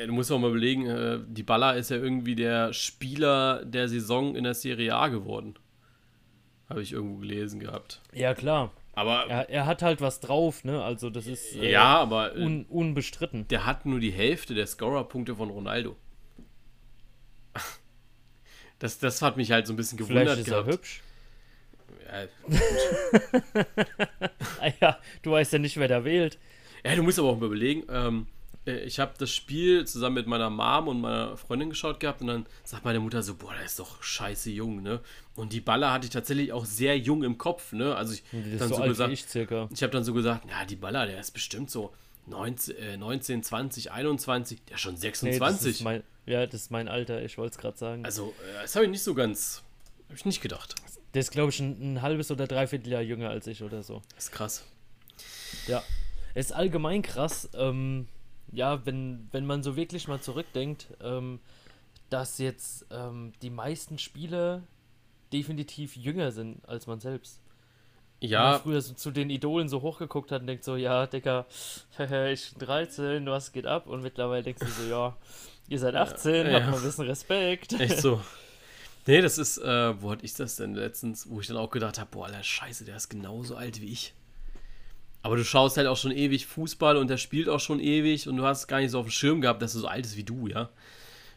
du 0.07 0.13
musst 0.13 0.31
auch 0.33 0.39
mal 0.39 0.51
überlegen, 0.51 0.87
äh, 0.87 1.19
die 1.27 1.43
Baller 1.43 1.77
ist 1.77 1.91
ja 1.91 1.97
irgendwie 1.97 2.35
der 2.35 2.73
Spieler 2.73 3.65
der 3.65 3.89
Saison 3.89 4.35
in 4.35 4.45
der 4.45 4.55
Serie 4.55 4.95
A 4.95 5.09
geworden. 5.09 5.55
Habe 6.69 6.83
ich 6.83 6.93
irgendwo 6.93 7.19
gelesen 7.19 7.61
gehabt. 7.61 8.01
Ja, 8.13 8.35
klar. 8.35 8.73
Aber 8.95 9.27
er, 9.29 9.51
er, 9.51 9.67
hat 9.67 9.83
halt 9.83 10.01
was 10.01 10.21
drauf, 10.21 10.65
ne? 10.65 10.83
Also 10.83 11.11
das 11.11 11.27
ist 11.27 11.55
äh, 11.55 11.71
ja, 11.71 11.99
aber 11.99 12.35
äh, 12.35 12.43
un, 12.43 12.65
unbestritten. 12.65 13.47
Der 13.49 13.67
hat 13.67 13.85
nur 13.85 14.01
die 14.01 14.11
Hälfte 14.11 14.55
der 14.55 14.67
Scorer-Punkte 14.67 15.37
von 15.37 15.51
Ronaldo. 15.51 15.97
Das, 18.79 18.99
das 18.99 19.23
hat 19.23 19.39
mich 19.39 19.53
halt 19.53 19.67
so 19.67 19.73
ein 19.73 19.77
bisschen 19.77 19.97
gewundert. 19.97 20.25
Vielleicht 20.25 20.41
ist 20.41 20.49
gehabt. 20.49 20.69
er 20.69 20.73
hübsch. 20.75 21.03
Ja, 22.13 23.65
ah 24.61 24.73
ja, 24.83 24.99
du 25.23 25.31
weißt 25.31 25.55
ja 25.55 25.59
nicht, 25.59 25.79
wer 25.79 25.89
da 25.89 26.05
wählt. 26.05 26.39
Ja, 26.85 26.95
du 26.95 27.03
musst 27.03 27.19
aber 27.19 27.31
auch 27.31 27.41
mal 27.41 27.47
überlegen. 27.47 27.85
Ähm, 27.89 28.27
äh, 28.27 28.36
ich 28.67 28.99
habe 28.99 29.15
das 29.19 29.31
Spiel 29.31 29.87
zusammen 29.87 30.17
mit 30.17 30.27
meiner 30.27 30.51
Mom 30.51 30.89
und 30.89 31.01
meiner 31.01 31.37
Freundin 31.37 31.71
geschaut 31.71 32.01
gehabt 32.01 32.21
und 32.21 32.27
dann 32.27 32.47
sagt 32.65 32.85
meine 32.85 33.01
Mutter 33.01 33.23
so, 33.23 33.35
boah, 33.37 33.55
der 33.55 33.65
ist 33.65 33.79
doch 33.79 34.03
scheiße 34.03 34.51
jung, 34.51 34.83
ne? 34.83 35.01
Und 35.37 35.53
die 35.53 35.61
Baller 35.61 35.93
hatte 35.93 36.07
ich 36.07 36.13
tatsächlich 36.13 36.53
auch 36.53 36.65
sehr 36.65 36.99
jung 36.99 37.23
im 37.23 37.39
Kopf, 37.39 37.73
ne? 37.73 37.95
Also 37.95 38.15
ich 38.15 38.25
dann 38.59 38.69
so, 38.69 38.77
so 38.77 38.83
gesagt, 38.83 39.13
ich, 39.13 39.25
ich 39.35 39.83
habe 39.83 39.93
dann 39.93 40.05
so 40.05 40.13
gesagt, 40.13 40.49
ja, 40.51 40.65
die 40.65 40.77
Baller, 40.77 41.07
der 41.07 41.21
ist 41.21 41.31
bestimmt 41.31 41.71
so 41.71 41.93
19, 42.27 42.77
äh, 42.77 42.97
19 42.97 43.43
20, 43.43 43.93
21, 43.93 44.65
der 44.65 44.75
ist 44.75 44.81
schon 44.81 44.97
26. 44.97 45.81
Nee, 45.81 45.85
mein, 45.85 46.03
ja, 46.27 46.45
das 46.45 46.63
ist 46.63 46.71
mein 46.71 46.89
Alter, 46.89 47.23
ich 47.23 47.39
wollte 47.39 47.57
es 47.57 47.59
gerade 47.59 47.79
sagen. 47.79 48.05
Also, 48.05 48.35
äh, 48.43 48.63
das 48.63 48.75
habe 48.75 48.87
ich 48.87 48.91
nicht 48.91 49.05
so 49.05 49.15
ganz, 49.15 49.63
habe 50.09 50.17
ich 50.17 50.25
nicht 50.25 50.41
gedacht. 50.41 50.75
Der 51.15 51.21
ist, 51.21 51.31
glaube 51.31 51.51
ich, 51.51 51.61
ein, 51.61 51.95
ein, 51.95 52.03
halbes 52.03 52.31
oder 52.31 52.47
dreiviertel 52.47 52.91
Jahr 52.91 53.03
jünger 53.03 53.31
als 53.31 53.47
ich 53.47 53.63
oder 53.63 53.83
so. 53.83 54.03
Das 54.15 54.25
ist 54.25 54.33
krass. 54.33 54.65
Ja, 55.67 55.83
es 56.35 56.47
ist 56.47 56.53
allgemein 56.53 57.03
krass, 57.03 57.49
ähm, 57.55 58.09
ja, 58.53 58.85
wenn, 58.87 59.29
wenn 59.33 59.47
man 59.47 59.63
so 59.63 59.77
wirklich 59.77 60.09
mal 60.09 60.21
zurückdenkt, 60.21 60.89
ähm, 61.01 61.41
dass 62.11 62.39
jetzt 62.39 62.87
ähm, 62.91 63.33
die 63.43 63.51
meisten 63.51 63.99
Spiele 63.99 64.63
definitiv 65.33 65.97
jünger 65.97 66.31
sind 66.31 66.67
als 66.69 66.87
man 66.87 67.01
selbst. 67.01 67.41
Ja. 68.21 68.39
Wenn 68.39 68.51
man 68.51 68.61
früher 68.61 68.81
so 68.81 68.95
zu 68.95 69.11
den 69.11 69.29
Idolen 69.29 69.69
so 69.69 69.83
hochgeguckt 69.83 70.33
hat 70.33 70.41
und 70.43 70.47
denkt 70.47 70.65
so, 70.65 70.77
ja, 70.77 71.07
Digga, 71.07 71.47
ich 72.31 72.51
bin 72.53 72.67
13, 72.67 73.27
was 73.27 73.53
geht 73.53 73.67
ab? 73.67 73.87
Und 73.87 74.03
mittlerweile 74.03 74.43
denkst 74.43 74.61
du 74.61 74.71
so, 74.71 74.89
ja, 74.89 75.17
ihr 75.69 75.79
seid 75.79 75.95
18, 75.95 76.47
ja, 76.47 76.53
habt 76.55 76.71
mal 76.71 76.77
ein 76.77 76.83
bisschen 76.83 77.07
Respekt. 77.07 77.73
Echt 77.75 78.01
so. 78.01 78.21
Nee, 79.09 79.21
das 79.21 79.39
ist, 79.39 79.59
äh, 79.59 80.03
wo 80.03 80.11
hatte 80.11 80.25
ich 80.25 80.35
das 80.35 80.57
denn 80.57 80.75
letztens, 80.75 81.31
wo 81.31 81.41
ich 81.41 81.47
dann 81.47 81.57
auch 81.59 81.71
gedacht 81.71 82.01
habe, 82.01 82.11
boah, 82.11 82.27
Alter, 82.27 82.43
scheiße, 82.43 82.85
der 82.85 82.97
ist 82.97 83.09
genauso 83.09 83.55
alt 83.55 83.81
wie 83.81 83.93
ich. 83.93 84.15
Aber 85.23 85.37
du 85.37 85.45
schaust 85.45 85.77
halt 85.77 85.87
auch 85.87 85.97
schon 85.97 86.13
ewig 86.13 86.47
Fußball 86.47 86.97
und 86.97 87.09
der 87.09 87.17
spielt 87.17 87.49
auch 87.49 87.61
schon 87.61 87.81
ewig 87.81 88.29
und 88.29 88.37
du 88.37 88.45
hast 88.45 88.69
gar 88.69 88.81
nicht 88.81 88.91
so 88.91 89.01
auf 89.01 89.07
dem 89.07 89.11
Schirm 89.11 89.41
gehabt, 89.41 89.61
dass 89.61 89.75
er 89.75 89.81
so 89.81 89.89
alt 89.89 90.07
ist 90.07 90.17
wie 90.17 90.25
du, 90.25 90.47
ja. 90.47 90.71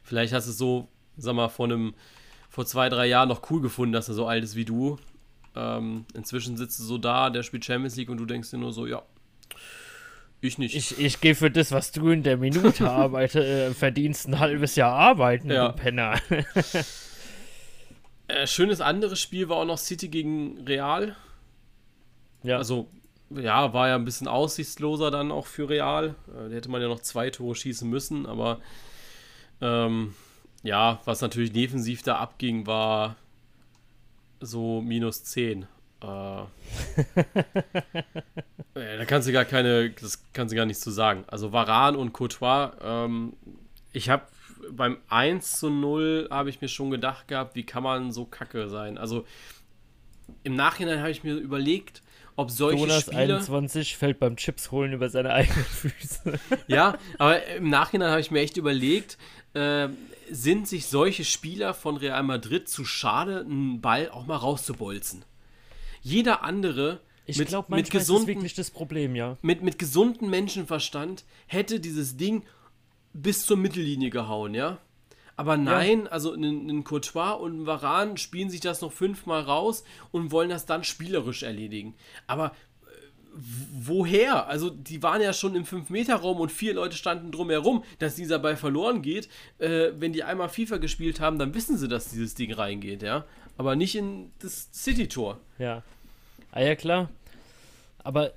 Vielleicht 0.03 0.33
hast 0.33 0.45
du 0.45 0.51
es 0.51 0.57
so, 0.57 0.87
sag 1.17 1.35
mal, 1.35 1.49
vor 1.49 1.65
einem, 1.65 1.93
vor 2.49 2.65
zwei, 2.65 2.89
drei 2.89 3.07
Jahren 3.07 3.29
noch 3.29 3.49
cool 3.49 3.61
gefunden, 3.61 3.93
dass 3.93 4.07
er 4.07 4.15
so 4.15 4.27
alt 4.27 4.43
ist 4.43 4.55
wie 4.55 4.65
du. 4.65 4.97
Ähm, 5.55 6.05
inzwischen 6.13 6.57
sitzt 6.57 6.79
du 6.79 6.83
so 6.83 6.97
da, 6.97 7.29
der 7.29 7.43
spielt 7.43 7.65
Champions 7.65 7.95
League 7.95 8.09
und 8.09 8.17
du 8.17 8.25
denkst 8.25 8.51
dir 8.51 8.57
nur 8.57 8.73
so, 8.73 8.85
ja, 8.85 9.03
ich 10.41 10.57
nicht. 10.57 10.75
Ich, 10.75 10.97
ich 10.97 11.19
gehe 11.19 11.35
für 11.35 11.51
das, 11.51 11.71
was 11.71 11.91
du 11.91 12.09
in 12.09 12.23
der 12.23 12.37
Minute 12.37 12.89
arbeite, 12.89 13.45
äh, 13.45 13.73
verdienst 13.73 14.27
ein 14.27 14.39
halbes 14.39 14.75
Jahr 14.75 14.93
arbeiten, 14.93 15.51
ja. 15.51 15.69
du 15.69 15.75
Penner. 15.75 16.19
äh, 18.27 18.47
schönes 18.47 18.79
anderes 18.79 19.19
Spiel 19.19 19.49
war 19.49 19.57
auch 19.57 19.65
noch 19.65 19.77
City 19.77 20.07
gegen 20.07 20.61
Real. 20.61 21.15
Ja. 22.43 22.57
Also, 22.57 22.89
ja, 23.31 23.73
war 23.73 23.89
ja 23.89 23.95
ein 23.95 24.05
bisschen 24.05 24.27
aussichtsloser 24.27 25.11
dann 25.11 25.31
auch 25.31 25.45
für 25.45 25.69
Real. 25.69 26.15
Äh, 26.27 26.49
da 26.49 26.55
hätte 26.55 26.69
man 26.69 26.81
ja 26.81 26.87
noch 26.87 27.01
zwei 27.01 27.29
Tore 27.29 27.55
schießen 27.55 27.89
müssen, 27.89 28.25
aber 28.25 28.59
ähm, 29.61 30.15
ja, 30.63 30.99
was 31.05 31.21
natürlich 31.21 31.51
defensiv 31.51 32.01
da 32.03 32.17
abging, 32.17 32.67
war 32.67 33.15
so 34.39 34.81
minus 34.81 35.23
10. 35.25 35.63
Äh, 35.63 35.65
da 38.73 39.05
kannst 39.05 39.27
du 39.27 39.31
gar 39.31 39.45
keine, 39.45 39.91
das 39.91 40.23
kannst 40.33 40.51
du 40.51 40.55
gar 40.55 40.65
nichts 40.65 40.81
zu 40.81 40.91
sagen. 40.91 41.23
Also 41.27 41.51
Varan 41.51 41.95
und 41.95 42.13
Courtois, 42.13 42.71
ähm, 42.81 43.33
ich 43.91 44.09
habe 44.09 44.23
beim 44.71 44.97
1 45.07 45.59
zu 45.59 45.69
0 45.69 46.27
habe 46.31 46.49
ich 46.49 46.61
mir 46.61 46.67
schon 46.67 46.91
gedacht 46.91 47.27
gehabt, 47.27 47.55
wie 47.55 47.65
kann 47.65 47.83
man 47.83 48.11
so 48.11 48.25
kacke 48.25 48.69
sein? 48.69 48.97
Also 48.97 49.25
im 50.43 50.55
Nachhinein 50.55 50.99
habe 50.99 51.11
ich 51.11 51.23
mir 51.23 51.35
überlegt, 51.35 52.03
ob 52.39 52.51
solche 52.51 52.79
Jonas 52.79 53.01
Spiele... 53.01 53.35
21 53.35 53.97
fällt 53.97 54.19
beim 54.19 54.37
Chips 54.37 54.71
holen 54.71 54.93
über 54.93 55.09
seine 55.09 55.33
eigenen 55.33 55.65
Füße. 55.65 56.39
ja, 56.67 56.97
aber 57.17 57.45
im 57.47 57.69
Nachhinein 57.69 58.09
habe 58.09 58.21
ich 58.21 58.31
mir 58.31 58.39
echt 58.39 58.57
überlegt, 58.57 59.17
äh, 59.53 59.89
sind 60.31 60.67
sich 60.67 60.85
solche 60.85 61.25
Spieler 61.25 61.73
von 61.73 61.97
Real 61.97 62.23
Madrid 62.23 62.69
zu 62.69 62.85
schade, 62.85 63.41
einen 63.41 63.81
Ball 63.81 64.09
auch 64.09 64.25
mal 64.25 64.37
rauszubolzen? 64.37 65.25
Jeder 66.01 66.43
andere 66.43 67.01
ich 67.25 67.45
glaube, 67.45 67.75
mit 67.75 67.91
gesunden, 67.91 68.27
wirklich 68.27 68.53
das 68.55 68.71
Problem, 68.71 69.15
ja. 69.15 69.37
Mit, 69.41 69.61
mit 69.61 69.77
gesundem 69.77 70.29
Menschenverstand 70.29 71.25
hätte 71.45 71.79
dieses 71.79 72.17
Ding 72.17 72.43
bis 73.13 73.45
zur 73.45 73.57
Mittellinie 73.57 74.09
gehauen, 74.09 74.55
ja. 74.55 74.79
Aber 75.39 75.55
nein, 75.55 76.03
ja. 76.03 76.11
also 76.11 76.33
ein, 76.33 76.83
Courtois 76.83 77.31
und 77.31 77.61
ein 77.61 77.65
Varan 77.65 78.17
spielen 78.17 78.49
sich 78.49 78.59
das 78.59 78.81
noch 78.81 78.91
fünfmal 78.91 79.43
raus 79.43 79.85
und 80.11 80.31
wollen 80.31 80.49
das 80.49 80.65
dann 80.65 80.83
spielerisch 80.83 81.43
erledigen. 81.43 81.95
Aber 82.27 82.47
äh, 82.47 82.89
woher? 83.71 84.47
Also 84.47 84.69
die 84.69 85.01
waren 85.01 85.21
ja 85.21 85.31
schon 85.31 85.55
im 85.55 85.63
5-Meter-Raum 85.63 86.41
und 86.41 86.51
vier 86.51 86.73
Leute 86.73 86.97
standen 86.97 87.31
drumherum, 87.31 87.85
dass 87.99 88.15
dieser 88.15 88.37
Ball 88.37 88.57
verloren 88.57 89.01
geht. 89.01 89.29
Äh, 89.59 89.91
wenn 89.97 90.11
die 90.11 90.25
einmal 90.25 90.49
FIFA 90.49 90.75
gespielt 90.75 91.21
haben, 91.21 91.39
dann 91.39 91.53
wissen 91.53 91.77
sie, 91.77 91.87
dass 91.87 92.09
dieses 92.09 92.35
Ding 92.35 92.51
reingeht, 92.51 93.01
ja. 93.01 93.23
Aber 93.55 93.77
nicht 93.77 93.95
in 93.95 94.33
das 94.39 94.67
City-Tor. 94.73 95.39
Ja. 95.57 95.83
Ah 96.51 96.63
ja, 96.63 96.75
klar. 96.75 97.07
Aber 98.03 98.33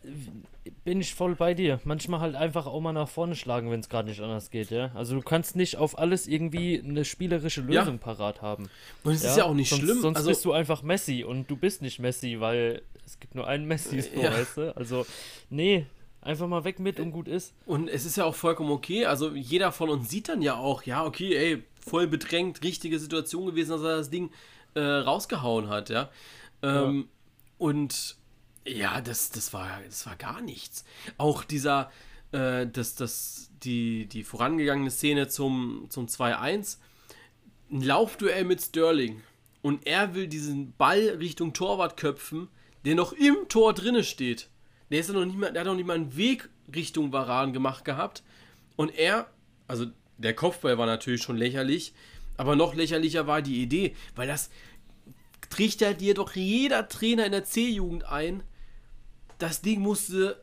bin 0.85 1.01
ich 1.01 1.15
voll 1.15 1.35
bei 1.35 1.55
dir. 1.55 1.81
Manchmal 1.85 2.21
halt 2.21 2.35
einfach 2.35 2.67
auch 2.67 2.81
mal 2.81 2.93
nach 2.93 3.09
vorne 3.09 3.35
schlagen, 3.35 3.71
wenn 3.71 3.81
es 3.81 3.89
gerade 3.89 4.09
nicht 4.09 4.21
anders 4.21 4.51
geht, 4.51 4.71
ja. 4.71 4.91
Also 4.95 5.15
du 5.15 5.23
kannst 5.23 5.57
nicht 5.57 5.77
auf 5.77 5.99
alles 5.99 6.27
irgendwie 6.27 6.81
eine 6.81 7.05
spielerische 7.05 7.63
Lösung 7.63 7.95
ja. 7.95 8.01
parat 8.01 8.43
haben. 8.43 8.69
Und 9.03 9.13
es 9.15 9.23
ja? 9.23 9.31
ist 9.31 9.37
ja 9.39 9.45
auch 9.45 9.55
nicht 9.55 9.71
sonst, 9.71 9.83
schlimm. 9.83 10.01
Sonst 10.01 10.17
also, 10.19 10.29
bist 10.29 10.45
du 10.45 10.53
einfach 10.53 10.83
Messi 10.83 11.25
und 11.25 11.51
du 11.51 11.57
bist 11.57 11.83
nicht 11.83 11.99
Messi, 11.99 12.39
weil 12.41 12.83
es 13.05 13.19
gibt 13.19 13.35
nur 13.35 13.47
einen 13.47 13.67
Messi, 13.67 14.01
so, 14.03 14.21
ja. 14.21 14.33
weißt 14.33 14.57
du? 14.57 14.77
Also, 14.77 15.05
nee, 15.51 15.87
einfach 16.21 16.47
mal 16.47 16.65
weg 16.65 16.79
mit 16.79 17.01
und 17.01 17.11
gut 17.11 17.29
ist. 17.29 17.55
Und 17.67 17.89
es 17.89 18.07
ist 18.07 18.17
ja 18.17 18.25
auch 18.25 18.35
vollkommen 18.35 18.71
okay. 18.71 19.07
Also 19.07 19.31
jeder 19.35 19.73
von 19.73 19.91
uns 19.91 20.11
sieht 20.11 20.29
dann 20.29 20.43
ja 20.43 20.57
auch, 20.57 20.85
ja, 20.85 21.05
okay, 21.05 21.35
ey, 21.35 21.63
voll 21.81 22.07
bedrängt, 22.07 22.63
richtige 22.63 22.99
Situation 22.99 23.47
gewesen, 23.47 23.71
dass 23.71 23.83
er 23.83 23.97
das 23.97 24.11
Ding 24.11 24.31
äh, 24.75 24.81
rausgehauen 24.81 25.69
hat, 25.69 25.91
ja. 25.91 26.09
Ähm, 26.63 27.09
und 27.59 28.17
ja, 28.67 29.01
das, 29.01 29.31
das, 29.31 29.53
war, 29.53 29.81
das 29.85 30.07
war 30.07 30.17
gar 30.17 30.41
nichts. 30.41 30.85
Auch 31.19 31.45
dieser, 31.45 31.91
äh, 32.33 32.67
das, 32.67 32.95
das, 32.95 33.51
die, 33.63 34.07
die 34.07 34.25
vorangegangene 34.25 34.91
Szene 34.91 35.29
zum, 35.29 35.87
zum 35.91 36.07
2-1, 36.07 36.79
ein 37.71 37.83
Laufduell 37.83 38.45
mit 38.45 38.61
Sterling 38.61 39.23
und 39.63 39.87
er 39.87 40.15
will 40.15 40.27
diesen 40.27 40.73
Ball 40.77 41.17
Richtung 41.19 41.53
Torwart 41.53 41.97
köpfen, 41.97 42.49
der 42.85 42.95
noch 42.95 43.13
im 43.13 43.49
Tor 43.49 43.73
drinne 43.73 44.05
steht. 44.05 44.49
Der 44.91 45.01
ist 45.01 45.09
ja 45.09 45.15
noch 45.15 45.25
nicht 45.25 45.39
mal, 45.39 45.53
der 45.53 45.61
hat 45.61 45.67
noch 45.67 45.75
nicht 45.75 45.87
mal 45.87 45.95
einen 45.95 46.17
Weg 46.17 46.49
Richtung 46.75 47.13
Varan 47.13 47.53
gemacht 47.53 47.85
gehabt. 47.85 48.23
Und 48.77 48.95
er, 48.95 49.31
also 49.69 49.87
der 50.19 50.35
Kopfball 50.35 50.79
war 50.79 50.87
natürlich 50.87 51.23
schon 51.23 51.37
lächerlich, 51.37 51.95
aber 52.37 52.57
noch 52.57 52.75
lächerlicher 52.75 53.27
war 53.27 53.43
die 53.43 53.63
Idee, 53.63 53.95
weil 54.15 54.27
das 54.27 54.51
trichtert 55.51 56.01
dir 56.01 56.15
doch 56.15 56.35
jeder 56.35 56.89
Trainer 56.89 57.27
in 57.27 57.33
der 57.33 57.45
C-Jugend 57.45 58.05
ein, 58.05 58.43
das 59.43 59.61
Ding 59.61 59.81
musste 59.81 60.43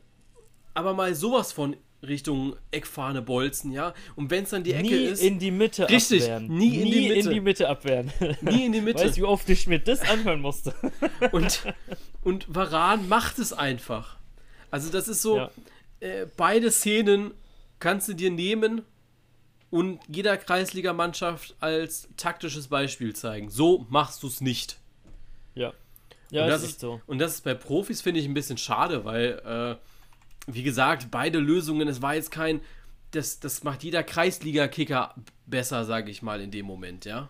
aber 0.73 0.93
mal 0.93 1.15
sowas 1.15 1.51
von 1.51 1.75
Richtung 2.01 2.55
Eckfahne 2.71 3.21
bolzen, 3.21 3.71
ja. 3.71 3.93
Und 4.15 4.29
wenn 4.29 4.43
es 4.43 4.51
dann 4.51 4.63
die 4.63 4.73
Ecke 4.73 4.87
nie 4.87 5.05
ist. 5.05 5.21
in 5.21 5.39
die 5.39 5.51
Mitte 5.51 5.89
richtig, 5.89 6.23
abwehren. 6.23 6.47
Nie, 6.47 6.77
in, 6.77 6.83
nie 6.83 6.91
die 6.91 7.07
Mitte. 7.09 7.19
in 7.19 7.29
die 7.29 7.41
Mitte 7.41 7.69
abwehren. 7.69 8.11
Nie 8.41 8.65
in 8.65 8.71
die 8.71 8.81
Mitte. 8.81 9.03
Weißt 9.03 9.17
du, 9.17 9.21
wie 9.21 9.25
oft 9.25 9.49
ich 9.49 9.67
mir 9.67 9.79
das 9.79 10.01
anhören 10.01 10.41
musste? 10.41 10.73
und, 11.31 11.63
und 12.23 12.45
Varan 12.53 13.09
macht 13.09 13.39
es 13.39 13.51
einfach. 13.51 14.17
Also, 14.71 14.91
das 14.91 15.07
ist 15.07 15.21
so, 15.21 15.37
ja. 15.37 15.51
äh, 15.99 16.25
beide 16.37 16.71
Szenen 16.71 17.33
kannst 17.79 18.07
du 18.07 18.13
dir 18.13 18.31
nehmen 18.31 18.83
und 19.69 19.99
jeder 20.07 20.37
Kreisligamannschaft 20.37 21.55
als 21.59 22.07
taktisches 22.15 22.67
Beispiel 22.67 23.15
zeigen. 23.15 23.49
So 23.49 23.85
machst 23.89 24.23
du 24.23 24.27
es 24.27 24.41
nicht. 24.41 24.79
Ja. 25.55 25.73
Ja, 26.31 26.43
und 26.43 26.49
das 26.49 26.63
ist 26.63 26.79
so. 26.79 27.01
Und 27.07 27.19
das 27.19 27.35
ist 27.35 27.43
bei 27.43 27.53
Profis, 27.53 28.01
finde 28.01 28.19
ich, 28.19 28.25
ein 28.27 28.33
bisschen 28.33 28.57
schade, 28.57 29.05
weil, 29.05 29.39
äh, 29.45 30.51
wie 30.51 30.63
gesagt, 30.63 31.09
beide 31.11 31.39
Lösungen, 31.39 31.87
es 31.87 32.01
war 32.01 32.15
jetzt 32.15 32.31
kein, 32.31 32.61
das, 33.11 33.39
das 33.39 33.63
macht 33.63 33.83
jeder 33.83 34.03
Kreisliga-Kicker 34.03 35.15
besser, 35.47 35.85
sage 35.85 36.11
ich 36.11 36.21
mal, 36.21 36.41
in 36.41 36.51
dem 36.51 36.65
Moment, 36.65 37.05
ja. 37.05 37.29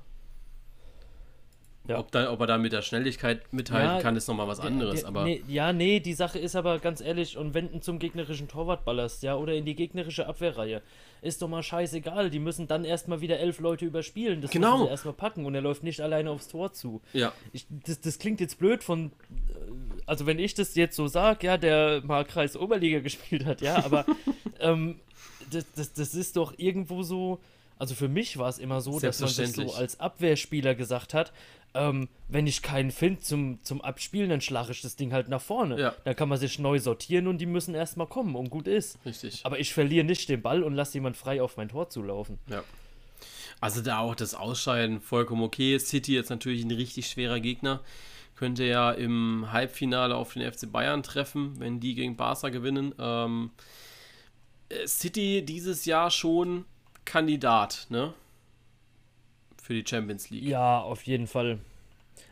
Ja. 1.89 1.99
Ob, 1.99 2.11
da, 2.11 2.31
ob 2.31 2.39
er 2.41 2.47
da 2.47 2.57
mit 2.57 2.71
der 2.71 2.81
Schnelligkeit 2.81 3.51
mithalten 3.51 3.95
Ja, 3.97 4.01
kann, 4.01 4.15
ist 4.15 4.27
nochmal 4.27 4.47
was 4.47 4.59
anderes, 4.59 4.99
Der- 5.01 5.07
aber 5.09 5.23
Nee, 5.25 5.43
ja, 5.47 5.73
nee, 5.73 5.99
die 5.99 6.13
Sache 6.13 6.39
ist 6.39 6.55
aber 6.55 6.79
ganz 6.79 7.01
ehrlich, 7.01 7.37
und 7.37 7.53
wenn 7.53 7.71
du 7.71 7.79
zum 7.79 7.99
gegnerischen 7.99 8.47
Torwart 8.47 8.85
ballerst, 8.85 9.23
ja, 9.23 9.35
oder 9.35 9.53
in 9.55 9.65
die 9.65 9.75
gegnerische 9.75 10.27
Abwehrreihe, 10.27 10.81
ist 11.21 11.41
doch 11.41 11.47
mal 11.49 11.63
scheißegal. 11.63 12.29
Die 12.29 12.39
müssen 12.39 12.67
dann 12.67 12.85
erstmal 12.85 13.19
wieder 13.21 13.39
elf 13.39 13.59
Leute 13.59 13.85
überspielen. 13.85 14.41
Das 14.41 14.51
Genau. 14.51 14.73
müssen 14.77 14.85
sie 14.85 14.91
erstmal 14.91 15.13
packen 15.15 15.45
und 15.45 15.53
er 15.55 15.61
läuft 15.61 15.83
nicht 15.83 15.99
alleine 15.99 16.31
aufs 16.31 16.47
Tor 16.47 16.71
zu. 16.71 17.01
ja, 17.11 17.33
Ich, 17.51 17.65
das, 17.85 17.99
das 17.99 18.19
klingt 18.19 18.39
jetzt 18.39 18.57
blöd 18.59 18.83
von. 18.83 19.07
äh, 19.07 19.11
Also, 20.05 20.25
wenn 20.25 20.39
ich 20.39 20.53
das 20.53 20.75
jetzt 20.75 20.95
so 20.95 21.07
sage, 21.07 21.45
ja, 21.47 21.57
der 21.57 22.01
mal 22.05 22.23
Kreis 22.23 22.55
Oberliga 22.55 22.99
gespielt 23.01 23.45
hat, 23.45 23.61
ja, 23.61 23.83
aber 23.83 24.05
ähm, 24.59 24.99
das, 25.51 25.65
das, 25.75 25.93
das 25.93 26.13
ist 26.13 26.35
doch 26.37 26.53
irgendwo 26.57 27.03
so. 27.03 27.39
Also, 27.77 27.95
für 27.95 28.07
mich 28.09 28.37
war 28.37 28.49
es 28.49 28.57
immer 28.59 28.81
so, 28.81 28.99
dass 28.99 29.19
man 29.21 29.33
das 29.35 29.53
so 29.53 29.73
als 29.73 29.99
Abwehrspieler 29.99 30.75
gesagt 30.75 31.13
hat: 31.13 31.31
ähm, 31.73 32.09
wenn 32.27 32.47
ich 32.47 32.61
keinen 32.61 32.91
finde 32.91 33.21
zum, 33.21 33.63
zum 33.63 33.81
Abspielen, 33.81 34.29
dann 34.29 34.41
schlage 34.41 34.71
ich 34.71 34.81
das 34.81 34.95
Ding 34.95 35.13
halt 35.13 35.29
nach 35.29 35.41
vorne. 35.41 35.79
Ja. 35.79 35.95
Dann 36.03 36.15
kann 36.15 36.29
man 36.29 36.37
sich 36.37 36.59
neu 36.59 36.79
sortieren 36.79 37.27
und 37.27 37.39
die 37.39 37.45
müssen 37.45 37.75
erstmal 37.75 38.07
kommen 38.07 38.35
und 38.35 38.49
gut 38.49 38.67
ist. 38.67 38.97
richtig. 39.05 39.41
Aber 39.43 39.59
ich 39.59 39.73
verliere 39.73 40.05
nicht 40.05 40.29
den 40.29 40.41
Ball 40.41 40.63
und 40.63 40.73
lasse 40.73 40.95
jemand 40.95 41.17
frei 41.17 41.41
auf 41.41 41.57
mein 41.57 41.69
Tor 41.69 41.89
zulaufen. 41.89 42.39
Ja. 42.47 42.63
Also 43.61 43.81
da 43.81 43.99
auch 43.99 44.15
das 44.15 44.35
Ausscheiden 44.35 45.01
vollkommen 45.01 45.43
okay. 45.43 45.77
City 45.79 46.15
jetzt 46.15 46.29
natürlich 46.29 46.63
ein 46.63 46.71
richtig 46.71 47.07
schwerer 47.07 47.39
Gegner. 47.39 47.81
Könnte 48.35 48.63
ja 48.63 48.91
im 48.91 49.51
Halbfinale 49.51 50.15
auf 50.15 50.33
den 50.33 50.49
FC 50.49 50.71
Bayern 50.71 51.03
treffen, 51.03 51.59
wenn 51.59 51.81
die 51.81 51.93
gegen 51.93 52.15
Barca 52.15 52.49
gewinnen. 52.49 52.95
Ähm, 52.97 53.51
äh, 54.69 54.87
City 54.87 55.43
dieses 55.43 55.85
Jahr 55.85 56.09
schon 56.09 56.65
Kandidat, 57.03 57.87
ne? 57.89 58.13
Für 59.69 59.75
die 59.75 59.85
Champions 59.87 60.31
League. 60.31 60.41
Ja, 60.45 60.79
auf 60.81 61.03
jeden 61.03 61.27
Fall. 61.27 61.59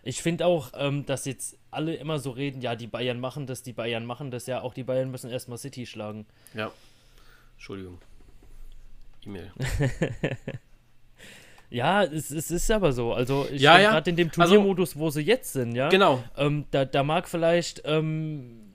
Ich 0.02 0.24
finde 0.24 0.48
auch, 0.48 0.72
ähm, 0.76 1.06
dass 1.06 1.26
jetzt 1.26 1.56
alle 1.70 1.94
immer 1.94 2.18
so 2.18 2.32
reden, 2.32 2.62
ja, 2.64 2.76
die 2.76 2.88
Bayern 2.88 3.20
machen 3.20 3.46
das, 3.46 3.62
die 3.62 3.74
Bayern 3.74 4.08
machen 4.08 4.32
das, 4.32 4.48
ja, 4.48 4.62
auch 4.62 4.74
die 4.74 4.82
Bayern 4.84 5.12
müssen 5.12 5.30
erstmal 5.30 5.60
City 5.60 5.86
schlagen. 5.86 6.26
Ja. 6.56 6.72
Entschuldigung. 7.58 8.00
E-Mail. 9.24 9.52
Ja, 11.70 12.04
es, 12.04 12.32
es 12.32 12.50
ist 12.50 12.72
aber 12.72 12.94
so. 12.94 13.14
Also 13.14 13.46
ich 13.52 13.62
Ja, 13.62 13.78
ja. 13.78 13.92
gerade 13.92 14.10
in 14.10 14.16
dem 14.16 14.30
Also- 14.30 14.42
Turniermodus, 14.42 14.96
wo 14.98 15.10
sie 15.10 15.22
jetzt 15.22 15.52
sind, 15.52 15.76
ja. 15.76 15.90
Genau. 15.90 16.24
Ähm, 16.38 16.66
da, 16.72 16.86
da 16.86 17.04
mag 17.04 17.28
vielleicht, 17.28 17.82
ähm, 17.86 18.67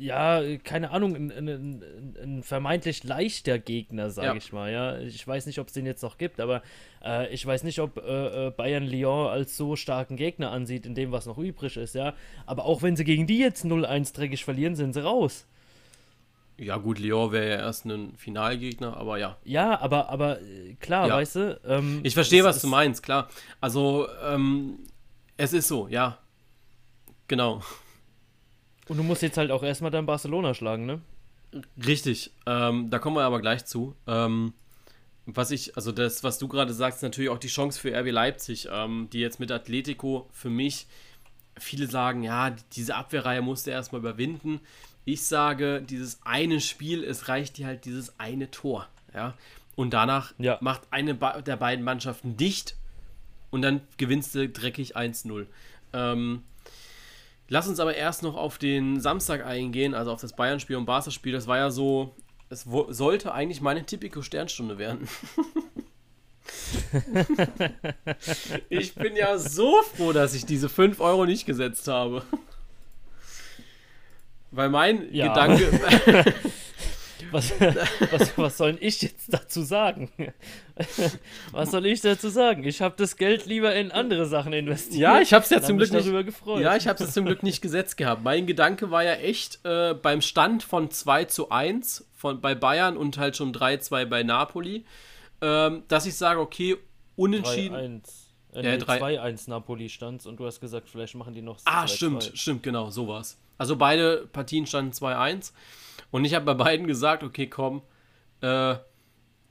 ja, 0.00 0.42
keine 0.64 0.90
Ahnung, 0.90 1.14
ein, 1.14 1.30
ein, 1.30 1.48
ein, 1.48 2.16
ein 2.22 2.42
vermeintlich 2.42 3.04
leichter 3.04 3.58
Gegner, 3.58 4.10
sage 4.10 4.28
Ja. 4.28 4.34
ich 4.34 4.52
mal, 4.52 4.72
ja. 4.72 4.98
Ich 4.98 5.26
weiß 5.26 5.46
nicht, 5.46 5.58
ob 5.58 5.68
es 5.68 5.72
den 5.74 5.86
jetzt 5.86 6.02
noch 6.02 6.18
gibt, 6.18 6.40
aber 6.40 6.62
äh, 7.04 7.32
ich 7.32 7.44
weiß 7.46 7.62
nicht, 7.64 7.78
ob 7.80 7.98
äh, 7.98 8.46
äh, 8.48 8.50
Bayern 8.50 8.84
Lyon 8.86 9.28
als 9.28 9.56
so 9.56 9.76
starken 9.76 10.16
Gegner 10.16 10.50
ansieht, 10.50 10.86
in 10.86 10.94
dem, 10.94 11.12
was 11.12 11.26
noch 11.26 11.38
übrig 11.38 11.76
ist, 11.76 11.94
ja. 11.94 12.14
Aber 12.46 12.64
auch 12.64 12.82
wenn 12.82 12.96
sie 12.96 13.04
gegen 13.04 13.26
die 13.26 13.38
jetzt 13.38 13.64
0-1 13.64 14.14
dreckig 14.14 14.44
verlieren, 14.44 14.74
sind 14.74 14.94
sie 14.94 15.02
raus. 15.04 15.46
Ja, 16.56 16.76
gut, 16.76 16.98
Lyon 16.98 17.32
wäre 17.32 17.48
ja 17.48 17.56
erst 17.56 17.86
ein 17.86 18.14
Finalgegner, 18.16 18.96
aber 18.96 19.16
ja. 19.18 19.38
Ja, 19.44 19.80
aber, 19.80 20.10
aber 20.10 20.42
äh, 20.42 20.74
klar, 20.80 21.08
Ja. 21.08 21.14
weißt 21.16 21.36
du. 21.36 21.60
Ähm, 21.66 22.00
Ich 22.02 22.14
verstehe, 22.14 22.44
was 22.44 22.60
du 22.60 22.68
meinst, 22.68 23.02
klar. 23.02 23.28
Also, 23.62 24.06
ähm, 24.22 24.80
es 25.38 25.52
ist 25.54 25.68
so, 25.68 25.88
ja. 25.88 26.18
Genau. 27.28 27.62
Und 28.90 28.96
du 28.96 29.04
musst 29.04 29.22
jetzt 29.22 29.36
halt 29.38 29.52
auch 29.52 29.62
erstmal 29.62 29.92
dann 29.92 30.04
Barcelona 30.04 30.52
schlagen, 30.52 30.84
ne? 30.84 31.00
Richtig, 31.86 32.32
ähm, 32.44 32.90
da 32.90 32.98
kommen 32.98 33.14
wir 33.14 33.22
aber 33.22 33.40
gleich 33.40 33.64
zu. 33.64 33.94
Ähm, 34.08 34.52
was 35.26 35.52
ich, 35.52 35.76
also 35.76 35.92
das, 35.92 36.24
was 36.24 36.38
du 36.38 36.48
gerade 36.48 36.74
sagst, 36.74 36.96
ist 36.98 37.02
natürlich 37.04 37.30
auch 37.30 37.38
die 37.38 37.46
Chance 37.46 37.78
für 37.78 37.96
RB 37.96 38.10
Leipzig, 38.10 38.68
ähm, 38.68 39.06
die 39.12 39.20
jetzt 39.20 39.38
mit 39.38 39.52
Atletico 39.52 40.28
für 40.32 40.50
mich, 40.50 40.88
viele 41.56 41.86
sagen, 41.86 42.24
ja, 42.24 42.50
diese 42.72 42.96
Abwehrreihe 42.96 43.42
musste 43.42 43.70
erstmal 43.70 44.00
überwinden. 44.00 44.58
Ich 45.04 45.24
sage, 45.24 45.82
dieses 45.88 46.18
eine 46.24 46.60
Spiel, 46.60 47.04
es 47.04 47.28
reicht 47.28 47.58
dir 47.58 47.66
halt 47.68 47.84
dieses 47.84 48.18
eine 48.18 48.50
Tor, 48.50 48.88
ja. 49.14 49.34
Und 49.76 49.94
danach 49.94 50.34
Ja. 50.38 50.58
macht 50.62 50.82
eine 50.90 51.14
der 51.14 51.56
beiden 51.56 51.84
Mannschaften 51.84 52.36
dicht 52.36 52.74
und 53.52 53.62
dann 53.62 53.82
gewinnst 53.98 54.34
du 54.34 54.48
dreckig 54.48 54.96
1-0. 54.96 55.46
Ähm, 55.92 56.42
Lass 57.52 57.66
uns 57.66 57.80
aber 57.80 57.96
erst 57.96 58.22
noch 58.22 58.36
auf 58.36 58.58
den 58.58 59.00
Samstag 59.00 59.44
eingehen, 59.44 59.92
also 59.92 60.12
auf 60.12 60.20
das 60.20 60.34
Bayern-Spiel 60.34 60.76
und 60.76 60.86
Barca-Spiel. 60.86 61.32
Das 61.32 61.48
war 61.48 61.58
ja 61.58 61.72
so, 61.72 62.14
es 62.48 62.62
sollte 62.62 63.34
eigentlich 63.34 63.60
meine 63.60 63.84
typische 63.84 64.22
Sternstunde 64.22 64.78
werden. 64.78 65.08
ich 68.68 68.94
bin 68.94 69.16
ja 69.16 69.36
so 69.36 69.82
froh, 69.82 70.12
dass 70.12 70.34
ich 70.34 70.46
diese 70.46 70.68
5 70.68 71.00
Euro 71.00 71.26
nicht 71.26 71.44
gesetzt 71.44 71.88
habe. 71.88 72.22
Weil 74.52 74.68
mein 74.68 75.12
Ja. 75.12 75.28
Gedanke, 75.28 76.32
Was, 77.32 77.52
was, 78.10 78.36
was 78.38 78.56
soll 78.58 78.76
ich 78.80 79.00
jetzt 79.02 79.32
dazu 79.32 79.62
sagen? 79.62 80.10
Was 81.52 81.70
soll 81.70 81.84
ich 81.86 82.00
dazu 82.00 82.28
sagen? 82.28 82.64
Ich 82.64 82.80
habe 82.80 82.94
das 82.96 83.16
Geld 83.16 83.44
lieber 83.46 83.74
in 83.74 83.92
andere 83.92 84.24
Sachen 84.26 84.52
investiert. 84.52 85.00
Ja, 85.00 85.20
ich 85.20 85.32
hab's 85.34 85.50
ja 85.50 85.58
und 85.58 85.64
zum 85.66 85.76
Glück 85.78 85.92
nicht- 85.92 86.26
gefreut. 86.26 86.62
Ja, 86.62 86.74
ich 86.76 86.88
habe 86.88 87.02
es 87.04 87.12
zum 87.12 87.26
Glück 87.26 87.42
nicht 87.42 87.60
gesetzt 87.60 87.96
gehabt. 87.96 88.22
Mein 88.24 88.46
Gedanke 88.46 88.90
war 88.90 89.04
ja 89.04 89.12
echt 89.14 89.60
äh, 89.64 89.94
beim 89.94 90.22
Stand 90.22 90.62
von 90.62 90.90
2 90.90 91.24
zu 91.26 91.50
1 91.50 92.06
von, 92.14 92.40
bei 92.40 92.54
Bayern 92.54 92.96
und 92.96 93.18
halt 93.18 93.36
schon 93.36 93.52
3-2 93.52 94.06
bei 94.06 94.22
Napoli, 94.22 94.84
ähm, 95.42 95.82
dass 95.88 96.06
ich 96.06 96.14
sage, 96.16 96.40
okay, 96.40 96.76
unentschieden. 97.16 98.02
3-1. 98.02 98.56
Äh, 98.58 98.62
Ja, 98.64 98.70
nee, 98.72 98.78
drei- 98.78 98.98
2-1 99.18 99.50
Napoli 99.50 99.88
stands 99.90 100.26
und 100.26 100.38
du 100.40 100.46
hast 100.46 100.60
gesagt, 100.60 100.88
vielleicht 100.88 101.14
machen 101.14 101.34
die 101.34 101.42
noch 101.42 101.58
Ah, 101.66 101.84
2-2. 101.84 101.88
stimmt, 101.88 102.32
stimmt, 102.34 102.62
genau, 102.62 102.90
sowas. 102.90 103.38
Also 103.58 103.76
beide 103.76 104.26
Partien 104.32 104.66
standen 104.66 104.92
2-1 104.92 105.52
und 106.10 106.24
ich 106.24 106.34
habe 106.34 106.44
bei 106.44 106.54
beiden 106.54 106.86
gesagt, 106.86 107.22
okay, 107.22 107.46
komm, 107.46 107.82
äh, 108.40 108.76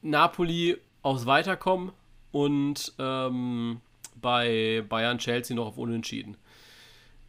Napoli 0.02 0.78
aufs 1.02 1.26
Weiterkommen 1.26 1.92
und 2.32 2.94
ähm, 3.00 3.82
bei 4.16 4.84
Bayern 4.88 5.18
Chelsea 5.18 5.56
noch 5.56 5.68
auf 5.68 5.78
Unentschieden. 5.78 6.38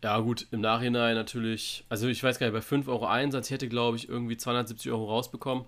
Ja, 0.02 0.18
gut, 0.20 0.46
im 0.50 0.61
Nachhinein 0.61 1.14
natürlich, 1.14 1.85
also 1.88 2.09
ich 2.09 2.22
weiß 2.22 2.38
gar 2.38 2.46
nicht, 2.46 2.54
bei 2.54 2.62
5 2.62 2.88
Euro 2.88 3.06
Einsatz, 3.06 3.48
ich 3.48 3.52
hätte, 3.52 3.68
glaube 3.68 3.98
ich, 3.98 4.09
irgendwie 4.09 4.37
270 4.37 4.90
Euro 4.90 5.06
rausbekommen. 5.06 5.66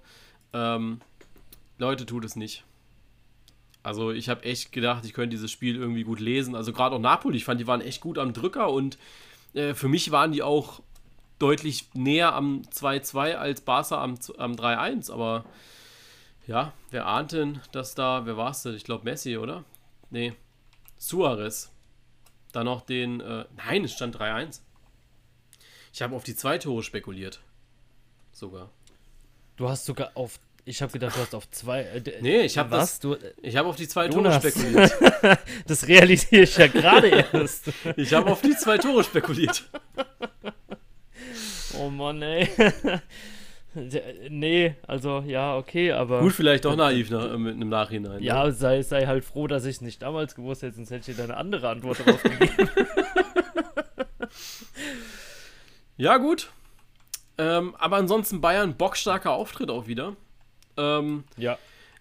Ähm, 0.54 1.00
Leute, 1.78 2.06
tut 2.06 2.24
es 2.24 2.34
nicht. 2.34 2.64
Also 3.82 4.10
ich 4.12 4.28
habe 4.28 4.44
echt 4.44 4.72
gedacht, 4.72 5.04
ich 5.04 5.12
könnte 5.12 5.30
dieses 5.30 5.50
Spiel 5.50 5.76
irgendwie 5.76 6.04
gut 6.04 6.20
lesen. 6.20 6.54
Also 6.54 6.72
gerade 6.72 6.94
auch 6.94 7.00
Napoli, 7.00 7.36
ich 7.36 7.44
fand, 7.44 7.60
die 7.60 7.66
waren 7.66 7.80
echt 7.80 8.00
gut 8.00 8.16
am 8.16 8.32
Drücker 8.32 8.70
und 8.70 8.96
äh, 9.54 9.74
für 9.74 9.88
mich 9.88 10.10
waren 10.12 10.32
die 10.32 10.42
auch 10.42 10.80
deutlich 11.42 11.88
näher 11.94 12.34
am 12.34 12.62
2-2 12.72 13.34
als 13.34 13.60
Barca 13.62 14.00
am, 14.02 14.16
am 14.38 14.52
3-1. 14.52 15.10
Aber 15.12 15.44
ja, 16.46 16.72
wer 16.90 17.06
ahnt 17.06 17.32
denn, 17.32 17.60
dass 17.72 17.94
da, 17.94 18.24
wer 18.26 18.36
war 18.36 18.50
es 18.52 18.62
denn? 18.62 18.74
Ich 18.76 18.84
glaube 18.84 19.04
Messi, 19.04 19.36
oder? 19.36 19.64
Nee, 20.10 20.34
Suarez. 20.98 21.70
Dann 22.52 22.66
noch 22.66 22.82
den, 22.82 23.20
äh, 23.20 23.44
nein, 23.56 23.84
es 23.84 23.92
stand 23.92 24.16
3-1. 24.16 24.60
Ich 25.92 26.00
habe 26.02 26.14
auf 26.14 26.22
die 26.22 26.36
zwei 26.36 26.58
Tore 26.58 26.82
spekuliert. 26.82 27.40
Sogar. 28.30 28.70
Du 29.56 29.68
hast 29.68 29.84
sogar 29.84 30.12
auf. 30.14 30.38
Ich 30.64 30.80
habe 30.80 30.92
gedacht, 30.92 31.16
du 31.16 31.20
hast 31.20 31.34
auf 31.34 31.50
zwei. 31.50 31.82
Äh, 31.82 32.02
Nee, 32.20 32.42
ich 32.42 32.56
habe 32.56 32.70
was? 32.70 32.98
das, 32.98 33.00
Du, 33.00 33.16
ich 33.42 33.56
habe 33.56 33.68
auf 33.68 33.76
die 33.76 33.88
zwei 33.88 34.06
Jonas. 34.06 34.40
Tore 34.40 34.52
spekuliert. 34.52 35.38
das 35.66 35.88
realisiere 35.88 36.42
ich 36.42 36.56
ja 36.56 36.68
gerade 36.68 37.08
erst. 37.08 37.72
Ich 37.96 38.12
habe 38.14 38.30
auf 38.30 38.40
die 38.42 38.56
zwei 38.56 38.78
Tore 38.78 39.02
spekuliert. 39.02 39.64
Oh 41.78 41.90
Mann, 41.90 42.22
ey. 42.22 42.48
Nee, 44.28 44.74
also 44.86 45.20
ja, 45.26 45.56
okay, 45.56 45.92
aber. 45.92 46.20
Gut, 46.20 46.34
vielleicht 46.34 46.66
doch 46.66 46.76
naiv 46.76 47.08
nach, 47.10 47.24
im, 47.32 47.46
im 47.46 47.68
Nachhinein. 47.70 48.18
ne? 48.18 48.22
Ja, 48.22 48.50
sei, 48.50 48.82
sei 48.82 49.06
halt 49.06 49.24
froh, 49.24 49.46
dass 49.46 49.64
ich 49.64 49.76
es 49.76 49.80
nicht 49.80 50.02
damals 50.02 50.34
gewusst 50.34 50.60
hätte, 50.60 50.76
sonst 50.76 50.90
hätte 50.90 51.10
ich 51.10 51.16
dir 51.16 51.22
da 51.22 51.24
eine 51.24 51.38
andere 51.38 51.70
Antwort 51.70 52.04
drauf 52.04 52.22
gegeben. 52.22 52.68
Ja, 55.96 56.16
gut. 56.16 56.50
Ähm, 57.38 57.74
aber 57.78 57.96
ansonsten 57.96 58.40
Bayern, 58.40 58.76
bockstarker 58.76 59.30
Auftritt 59.30 59.70
auch 59.70 59.86
wieder. 59.86 60.16
Ähm, 60.76 61.24
ja, 61.36 61.58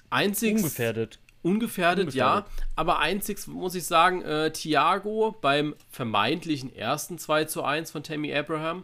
einzig 0.09 0.55
ungefährdet. 0.55 1.19
Ungefährdet, 1.43 2.13
ja. 2.13 2.45
Aber 2.75 2.99
einzig 2.99 3.47
muss 3.47 3.75
ich 3.75 3.85
sagen, 3.85 4.21
äh, 4.23 4.51
Thiago 4.51 5.35
beim 5.41 5.75
vermeintlichen 5.89 6.73
ersten 6.75 7.17
2 7.17 7.45
zu 7.45 7.63
1 7.63 7.91
von 7.91 8.01
Tammy 8.03 8.33
Abraham, 8.33 8.83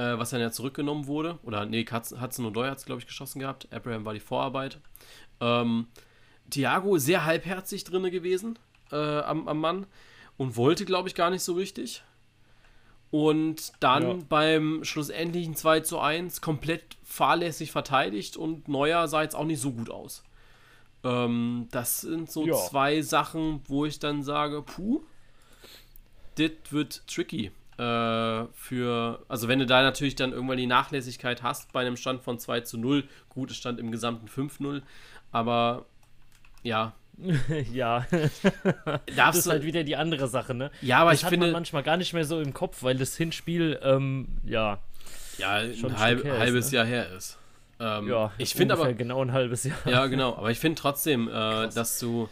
äh, 0.00 0.18
was 0.18 0.30
dann 0.30 0.40
ja 0.40 0.50
zurückgenommen 0.50 1.06
wurde. 1.06 1.38
Oder 1.42 1.66
nee, 1.66 1.84
Hudson 1.90 2.20
Hudson 2.20 2.46
Odoi 2.46 2.68
hat 2.68 2.78
es, 2.78 2.86
glaube 2.86 3.00
ich, 3.00 3.06
geschossen 3.06 3.40
gehabt. 3.40 3.68
Abraham 3.72 4.04
war 4.04 4.14
die 4.14 4.20
Vorarbeit. 4.20 4.80
Ähm, 5.40 5.88
Thiago 6.48 6.98
sehr 6.98 7.24
halbherzig 7.24 7.84
drinne 7.84 8.10
gewesen 8.10 8.58
äh, 8.90 8.96
am, 8.96 9.46
am 9.46 9.58
Mann 9.58 9.86
und 10.36 10.56
wollte, 10.56 10.84
glaube 10.84 11.08
ich, 11.08 11.14
gar 11.14 11.30
nicht 11.30 11.42
so 11.42 11.52
richtig. 11.52 12.02
Und 13.10 13.72
dann 13.80 14.02
ja. 14.02 14.18
beim 14.28 14.84
schlussendlichen 14.84 15.56
2 15.56 15.80
zu 15.80 15.98
1 15.98 16.40
komplett 16.40 16.96
fahrlässig 17.02 17.72
verteidigt 17.72 18.36
und 18.36 18.68
Neuer 18.68 19.08
sah 19.08 19.22
jetzt 19.22 19.34
auch 19.34 19.44
nicht 19.44 19.60
so 19.60 19.72
gut 19.72 19.90
aus. 19.90 20.22
Ähm, 21.02 21.68
das 21.72 22.02
sind 22.02 22.30
so 22.30 22.46
ja. 22.46 22.54
zwei 22.54 23.02
Sachen, 23.02 23.60
wo 23.66 23.84
ich 23.84 23.98
dann 23.98 24.22
sage, 24.22 24.62
puh, 24.62 25.02
das 26.36 26.52
wird 26.70 27.06
tricky. 27.06 27.50
Äh, 27.80 28.46
für, 28.52 29.24
also 29.28 29.48
wenn 29.48 29.58
du 29.58 29.64
da 29.64 29.80
natürlich 29.80 30.14
dann 30.14 30.32
irgendwann 30.32 30.58
die 30.58 30.66
Nachlässigkeit 30.66 31.42
hast 31.42 31.72
bei 31.72 31.80
einem 31.80 31.96
Stand 31.96 32.22
von 32.22 32.38
2 32.38 32.60
zu 32.60 32.76
0, 32.76 33.04
gut, 33.30 33.50
es 33.50 33.56
stand 33.56 33.80
im 33.80 33.90
gesamten 33.90 34.26
5-0, 34.28 34.82
aber 35.32 35.86
ja. 36.62 36.92
ja. 37.72 38.06
das 39.16 39.36
ist 39.36 39.48
halt 39.48 39.64
wieder 39.64 39.82
die 39.82 39.96
andere 39.96 40.28
Sache, 40.28 40.52
ne? 40.52 40.70
Ja, 40.82 40.98
aber 40.98 41.12
das 41.12 41.22
ich 41.22 41.28
finde. 41.28 41.46
Man 41.46 41.52
manchmal 41.52 41.82
gar 41.82 41.96
nicht 41.96 42.12
mehr 42.12 42.26
so 42.26 42.38
im 42.38 42.52
Kopf, 42.52 42.82
weil 42.82 42.98
das 42.98 43.16
Hinspiel, 43.16 43.80
ähm, 43.82 44.28
ja. 44.44 44.78
Ja, 45.38 45.54
ein 45.54 45.98
halb, 45.98 46.22
halbes 46.24 46.66
ist, 46.66 46.72
ne? 46.72 46.78
Jahr 46.78 46.86
her 46.86 47.10
ist. 47.16 47.38
Ähm, 47.78 48.08
ja, 48.08 48.30
ich 48.36 48.54
finde 48.54 48.74
aber. 48.74 48.92
genau 48.92 49.22
ein 49.22 49.32
halbes 49.32 49.64
Jahr. 49.64 49.78
Ja, 49.86 50.06
genau. 50.06 50.36
Aber 50.36 50.50
ich 50.50 50.58
finde 50.58 50.78
trotzdem, 50.78 51.28
äh, 51.28 51.68
dass 51.70 51.98
du 51.98 52.28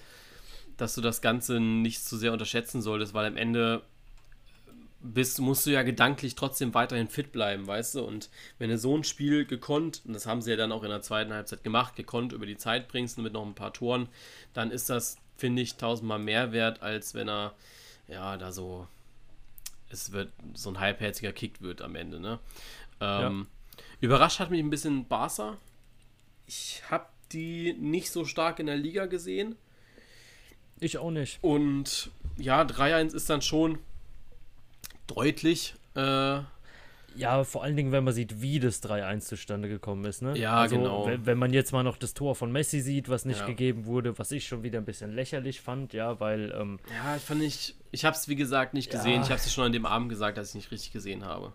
dass 0.76 0.94
du 0.94 1.00
das 1.00 1.20
Ganze 1.22 1.58
nicht 1.58 2.04
zu 2.04 2.16
sehr 2.16 2.32
unterschätzen 2.32 2.82
solltest, 2.82 3.12
weil 3.12 3.26
am 3.26 3.37
Ende 3.37 3.82
bist, 5.00 5.40
musst 5.40 5.64
du 5.66 5.70
ja 5.70 5.82
gedanklich 5.82 6.34
trotzdem 6.34 6.74
weiterhin 6.74 7.08
fit 7.08 7.30
bleiben, 7.30 7.66
weißt 7.66 7.96
du? 7.96 8.04
Und 8.04 8.30
wenn 8.58 8.70
du 8.70 8.78
so 8.78 8.96
ein 8.96 9.04
Spiel 9.04 9.44
gekonnt, 9.44 10.02
und 10.04 10.12
das 10.12 10.26
haben 10.26 10.42
sie 10.42 10.50
ja 10.50 10.56
dann 10.56 10.72
auch 10.72 10.82
in 10.82 10.90
der 10.90 11.02
zweiten 11.02 11.32
Halbzeit 11.32 11.62
gemacht, 11.62 11.94
gekonnt 11.94 12.32
über 12.32 12.46
die 12.46 12.56
Zeit 12.56 12.88
bringst 12.88 13.18
mit 13.18 13.32
noch 13.32 13.46
ein 13.46 13.54
paar 13.54 13.72
Toren, 13.72 14.08
dann 14.54 14.70
ist 14.70 14.90
das, 14.90 15.16
finde 15.37 15.62
ich, 15.62 15.76
tausendmal 15.76 16.18
mehr 16.18 16.52
wert, 16.52 16.82
als 16.82 17.14
wenn 17.14 17.28
er, 17.28 17.54
ja, 18.08 18.37
da 18.37 18.50
so, 18.50 18.88
es 19.88 20.12
wird 20.12 20.32
so 20.54 20.70
ein 20.70 20.80
halbherziger 20.80 21.32
Kick 21.32 21.62
wird 21.62 21.80
am 21.80 21.94
Ende, 21.94 22.18
ne? 22.18 22.38
Ähm, 23.00 23.46
ja. 23.76 23.84
Überrascht 24.00 24.40
hat 24.40 24.50
mich 24.50 24.61
ein 24.61 24.70
bisschen 24.70 25.06
Barca. 25.06 25.56
Ich 26.46 26.82
habe 26.90 27.06
die 27.32 27.74
nicht 27.74 28.11
so 28.11 28.24
stark 28.24 28.58
in 28.58 28.66
der 28.66 28.76
Liga 28.76 29.06
gesehen. 29.06 29.56
Ich 30.80 30.98
auch 30.98 31.11
nicht. 31.11 31.38
Und 31.42 32.11
ja, 32.37 32.62
3-1 32.62 33.14
ist 33.14 33.30
dann 33.30 33.42
schon 33.42 33.78
deutlich. 35.09 35.75
Äh, 35.94 36.40
ja, 37.16 37.42
vor 37.42 37.64
allen 37.64 37.77
Dingen, 37.77 37.90
wenn 37.90 38.05
man 38.05 38.14
sieht, 38.14 38.40
wie 38.40 38.61
das 38.61 38.83
3-1 38.83 39.21
zustande 39.21 39.68
gekommen 39.68 40.05
ist. 40.05 40.23
Ne? 40.23 40.38
Ja, 40.38 40.55
also, 40.55 40.77
genau. 40.77 41.07
Wenn, 41.07 41.27
wenn, 41.27 41.38
man 41.38 41.53
jetzt 41.53 41.73
mal 41.73 41.83
noch 41.83 41.97
das 41.97 42.14
Tor 42.14 42.37
von 42.37 42.53
Messi 42.53 42.81
sieht, 42.81 43.09
was 43.09 43.25
nicht 43.25 43.40
ja. 43.40 43.47
gegeben 43.47 43.87
wurde, 43.87 44.18
was 44.18 44.31
ich 44.31 44.47
schon 44.47 44.62
wieder 44.62 44.79
ein 44.79 44.85
bisschen 44.85 45.12
lächerlich 45.12 45.61
fand, 45.61 45.92
ja, 45.92 46.21
weil. 46.21 46.53
Ähm, 46.57 46.79
ja, 46.90 47.16
ich 47.16 47.23
fand 47.23 47.40
nicht. 47.40 47.75
Ich 47.90 48.05
habe 48.05 48.14
es, 48.16 48.29
wie 48.29 48.37
gesagt, 48.37 48.75
nicht 48.75 48.90
gesehen. 48.90 49.16
Ja. 49.16 49.23
Ich 49.23 49.31
habe 49.31 49.40
es 49.40 49.53
schon 49.53 49.64
an 49.64 49.73
dem 49.73 49.87
Abend 49.87 50.11
gesagt, 50.11 50.38
dass 50.38 50.51
ich 50.51 50.55
nicht 50.55 50.71
richtig 50.71 50.92
gesehen 50.92 51.25
habe. 51.25 51.53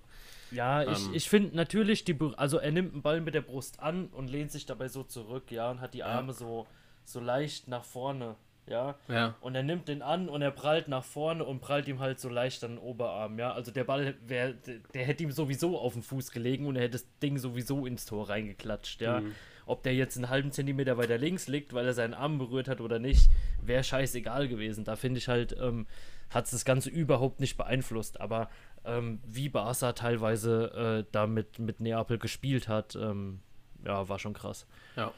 Ja, 0.52 0.84
ich, 0.84 1.08
ähm, 1.08 1.14
ich 1.14 1.30
finde 1.30 1.56
natürlich, 1.56 2.04
die, 2.04 2.18
also 2.36 2.58
er 2.58 2.72
nimmt 2.72 2.94
einen 2.94 3.02
Ball 3.02 3.22
mit 3.22 3.34
der 3.34 3.42
Brust 3.42 3.80
an 3.80 4.08
und 4.08 4.30
lehnt 4.30 4.52
sich 4.52 4.66
dabei 4.66 4.88
so 4.88 5.04
zurück, 5.04 5.52
ja, 5.52 5.72
und 5.72 5.82
hat 5.82 5.94
die 5.94 6.04
Arme 6.04 6.28
ja. 6.28 6.34
so, 6.34 6.68
so 7.06 7.20
leicht 7.20 7.68
nach 7.68 7.84
vorne 7.84 8.36
ja? 8.68 8.96
ja. 9.08 9.36
Und 9.42 9.56
er 9.56 9.64
nimmt 9.64 9.88
den 9.88 10.02
an 10.02 10.30
und 10.30 10.42
er 10.42 10.52
prallt 10.52 10.88
nach 10.88 11.04
vorne 11.04 11.44
und 11.44 11.60
prallt 11.60 11.88
ihm 11.88 12.00
halt 12.00 12.20
so 12.20 12.30
leicht 12.30 12.64
an 12.64 12.72
den 12.72 12.80
Oberarm, 12.80 13.38
ja. 13.40 13.52
Also 13.54 13.72
der 13.72 13.84
Ball, 13.84 14.16
wär, 14.26 14.54
der 14.54 15.06
hätte 15.06 15.24
ihm 15.24 15.32
sowieso 15.32 15.78
auf 15.78 15.94
den 15.94 16.04
Fuß 16.04 16.32
gelegen 16.32 16.66
und 16.66 16.76
er 16.76 16.84
hätte 16.84 16.98
das 16.98 17.08
Ding 17.22 17.38
sowieso 17.38 17.86
ins 17.86 18.06
Tor 18.06 18.30
reingeklatscht, 18.30 19.02
ja. 19.02 19.22
Mhm. 19.22 19.36
Ob 19.66 19.84
der 19.84 19.96
jetzt 19.96 20.18
einen 20.18 20.30
halben 20.30 20.52
Zentimeter 20.52 20.98
weiter 20.98 21.18
links 21.18 21.48
liegt, 21.48 21.74
weil 21.74 21.86
er 21.86 21.94
seinen 21.94 22.14
Arm 22.14 22.38
berührt 22.38 22.68
hat 22.68 22.82
oder 22.82 23.00
nicht, 23.00 23.30
wäre 23.62 23.84
scheißegal 23.84 24.50
gewesen. 24.50 24.84
Da 24.84 24.98
finde 24.98 25.20
ich 25.20 25.30
halt, 25.30 25.56
ähm, 25.58 25.88
hat 26.30 26.46
es 26.46 26.52
das 26.52 26.66
Ganze 26.66 26.90
überhaupt 26.90 27.40
nicht 27.40 27.56
beeinflusst. 27.56 28.20
Aber 28.20 28.50
ähm, 28.84 29.22
wie 29.26 29.48
Barca 29.48 29.94
teilweise 29.94 31.06
äh, 31.06 31.10
da 31.14 31.28
mit, 31.28 31.60
mit 31.60 31.80
Neapel 31.80 32.18
gespielt 32.18 32.68
hat, 32.68 32.96
ähm, 32.96 33.40
ja, 33.86 34.10
war 34.10 34.20
schon 34.20 34.34
krass. 34.34 34.68
Ja. 34.96 35.14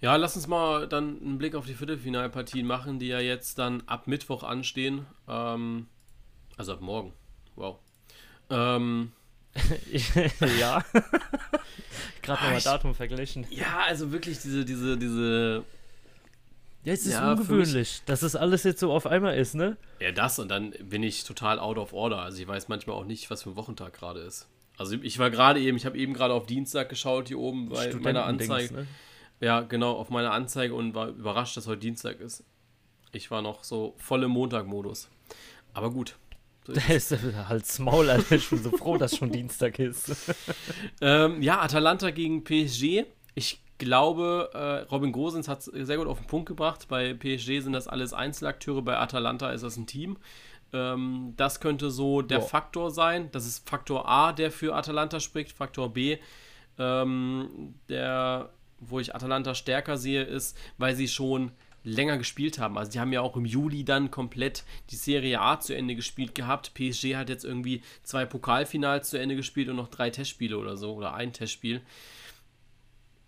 Ja, 0.00 0.14
lass 0.16 0.36
uns 0.36 0.46
mal 0.46 0.86
dann 0.86 1.20
einen 1.20 1.38
Blick 1.38 1.54
auf 1.54 1.66
die 1.66 1.74
Viertelfinalpartien 1.74 2.66
machen, 2.66 2.98
die 2.98 3.08
ja 3.08 3.18
jetzt 3.18 3.58
dann 3.58 3.82
ab 3.86 4.06
Mittwoch 4.06 4.44
anstehen. 4.44 5.06
Ähm, 5.28 5.88
also 6.56 6.72
ab 6.74 6.80
morgen. 6.80 7.12
Wow. 7.56 7.78
Ähm, 8.50 9.12
ja. 10.58 10.84
Gerade 12.22 12.42
nochmal 12.42 12.60
Datum 12.60 12.94
verglichen. 12.94 13.46
Ja, 13.50 13.80
also 13.86 14.12
wirklich 14.12 14.38
diese, 14.38 14.64
diese, 14.64 14.96
diese. 14.96 15.64
Ja, 16.84 16.92
es 16.92 17.04
ist 17.04 17.14
ja, 17.14 17.32
ungewöhnlich, 17.32 18.02
dass 18.06 18.20
das 18.20 18.36
alles 18.36 18.62
jetzt 18.62 18.80
so 18.80 18.92
auf 18.92 19.06
einmal 19.06 19.36
ist, 19.36 19.54
ne? 19.54 19.76
Ja, 19.98 20.12
das 20.12 20.38
und 20.38 20.48
dann 20.48 20.70
bin 20.80 21.02
ich 21.02 21.24
total 21.24 21.58
out 21.58 21.76
of 21.76 21.92
order. 21.92 22.20
Also 22.20 22.40
ich 22.40 22.46
weiß 22.46 22.68
manchmal 22.68 22.96
auch 22.96 23.04
nicht, 23.04 23.30
was 23.30 23.42
für 23.42 23.50
ein 23.50 23.56
Wochentag 23.56 23.94
gerade 23.94 24.20
ist. 24.20 24.46
Also 24.76 24.96
ich 25.02 25.18
war 25.18 25.30
gerade 25.30 25.60
eben, 25.60 25.76
ich 25.76 25.86
habe 25.86 25.98
eben 25.98 26.14
gerade 26.14 26.32
auf 26.34 26.46
Dienstag 26.46 26.88
geschaut 26.88 27.28
hier 27.28 27.38
oben 27.40 27.68
bei 27.68 27.92
meiner 27.94 28.24
Anzeige. 28.24 28.72
Ne? 28.72 28.86
Ja, 29.40 29.60
genau, 29.60 29.92
auf 29.92 30.10
meine 30.10 30.30
Anzeige 30.30 30.74
und 30.74 30.94
war 30.94 31.08
überrascht, 31.08 31.56
dass 31.56 31.66
heute 31.66 31.80
Dienstag 31.80 32.20
ist. 32.20 32.44
Ich 33.12 33.30
war 33.30 33.42
noch 33.42 33.64
so 33.64 33.94
voll 33.98 34.24
im 34.24 34.32
Montagmodus. 34.32 35.08
Aber 35.72 35.90
gut. 35.90 36.16
So 36.66 36.72
ist 36.72 36.88
ist 37.12 37.16
halt 37.48 37.78
Maul, 37.78 38.10
Alter. 38.10 38.36
Ich 38.36 38.50
bin 38.50 38.62
so 38.62 38.70
froh, 38.70 38.98
dass 38.98 39.16
schon 39.16 39.30
Dienstag 39.30 39.78
ist. 39.78 40.34
ähm, 41.00 41.40
ja, 41.40 41.60
Atalanta 41.60 42.10
gegen 42.10 42.44
PSG. 42.44 43.04
Ich 43.34 43.60
glaube, 43.78 44.50
äh, 44.52 44.90
Robin 44.90 45.12
Gosens 45.12 45.48
hat 45.48 45.60
es 45.60 45.66
sehr 45.66 45.96
gut 45.96 46.08
auf 46.08 46.18
den 46.18 46.26
Punkt 46.26 46.48
gebracht. 46.48 46.86
Bei 46.88 47.14
PSG 47.14 47.60
sind 47.60 47.72
das 47.72 47.88
alles 47.88 48.12
Einzelakteure, 48.12 48.82
bei 48.82 48.98
Atalanta 48.98 49.50
ist 49.50 49.62
das 49.62 49.76
ein 49.76 49.86
Team. 49.86 50.18
Ähm, 50.72 51.34
das 51.36 51.60
könnte 51.60 51.90
so 51.90 52.20
der 52.20 52.42
wow. 52.42 52.50
Faktor 52.50 52.90
sein. 52.90 53.30
Das 53.32 53.46
ist 53.46 53.68
Faktor 53.68 54.08
A, 54.08 54.32
der 54.32 54.50
für 54.50 54.74
Atalanta 54.74 55.20
spricht. 55.20 55.52
Faktor 55.52 55.92
B, 55.92 56.18
ähm, 56.78 57.74
der 57.88 58.50
wo 58.80 59.00
ich 59.00 59.14
Atalanta 59.14 59.54
stärker 59.54 59.96
sehe, 59.96 60.22
ist, 60.22 60.56
weil 60.76 60.94
sie 60.94 61.08
schon 61.08 61.52
länger 61.84 62.18
gespielt 62.18 62.58
haben. 62.58 62.76
Also 62.76 62.90
die 62.90 63.00
haben 63.00 63.12
ja 63.12 63.20
auch 63.20 63.36
im 63.36 63.44
Juli 63.44 63.84
dann 63.84 64.10
komplett 64.10 64.64
die 64.90 64.96
Serie 64.96 65.40
A 65.40 65.60
zu 65.60 65.74
Ende 65.74 65.94
gespielt 65.94 66.34
gehabt. 66.34 66.74
PSG 66.74 67.16
hat 67.16 67.28
jetzt 67.28 67.44
irgendwie 67.44 67.82
zwei 68.02 68.24
Pokalfinals 68.26 69.10
zu 69.10 69.18
Ende 69.18 69.36
gespielt 69.36 69.68
und 69.68 69.76
noch 69.76 69.88
drei 69.88 70.10
Testspiele 70.10 70.58
oder 70.58 70.76
so 70.76 70.94
oder 70.94 71.14
ein 71.14 71.32
Testspiel. 71.32 71.80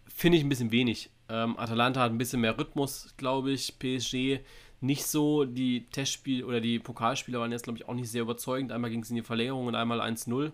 Finde 0.07 0.39
ich 0.39 0.45
ein 0.45 0.49
bisschen 0.49 0.73
wenig. 0.73 1.11
Ähm, 1.29 1.59
Atalanta 1.59 2.01
hat 2.01 2.11
ein 2.11 2.19
bisschen 2.19 2.41
mehr 2.41 2.59
Rhythmus, 2.59 3.15
glaube 3.17 3.53
ich. 3.53 3.79
PSG 3.79 4.41
nicht 4.81 5.07
so. 5.07 5.45
Die 5.45 5.87
Testspiele 5.87 6.45
oder 6.45 6.61
die 6.61 6.79
Pokalspiele 6.79 7.39
waren 7.39 7.53
jetzt, 7.53 7.65
glaube 7.65 7.79
ich, 7.79 7.89
auch 7.89 7.95
nicht 7.95 8.11
sehr 8.11 8.23
überzeugend. 8.23 8.73
Einmal 8.73 8.91
ging 8.91 9.03
es 9.03 9.11
in 9.11 9.17
die 9.17 9.23
Verlängerung 9.23 9.67
und 9.67 9.75
einmal 9.75 10.01
1-0. 10.01 10.53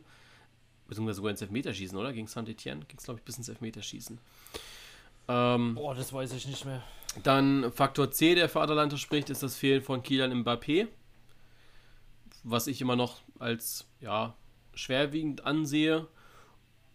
Beziehungsweise 0.87 1.17
sogar 1.17 1.31
ins 1.33 1.43
Elfmeterschießen, 1.43 1.99
oder? 1.99 2.13
Gegen 2.13 2.29
Saint-Etienne 2.29 2.85
ging 2.87 2.99
es, 2.99 3.05
glaube 3.05 3.19
ich, 3.19 3.25
bis 3.25 3.39
ins 3.39 3.49
Elfmeterschießen. 3.49 4.21
Ähm, 5.29 5.75
Boah, 5.75 5.95
das 5.95 6.13
weiß 6.13 6.33
ich 6.33 6.47
nicht 6.47 6.65
mehr. 6.65 6.83
Dann 7.23 7.73
Faktor 7.73 8.11
C, 8.11 8.35
der 8.35 8.49
für 8.49 8.61
Atalanta 8.61 8.97
spricht, 8.97 9.31
ist 9.31 9.43
das 9.43 9.57
Fehlen 9.57 9.83
von 9.83 10.03
Kilian 10.03 10.45
Mbappé. 10.45 10.89
Was 12.43 12.67
ich 12.67 12.81
immer 12.81 12.97
noch 12.97 13.23
als 13.39 13.89
ja, 14.01 14.35
schwerwiegend 14.75 15.45
ansehe. 15.45 16.07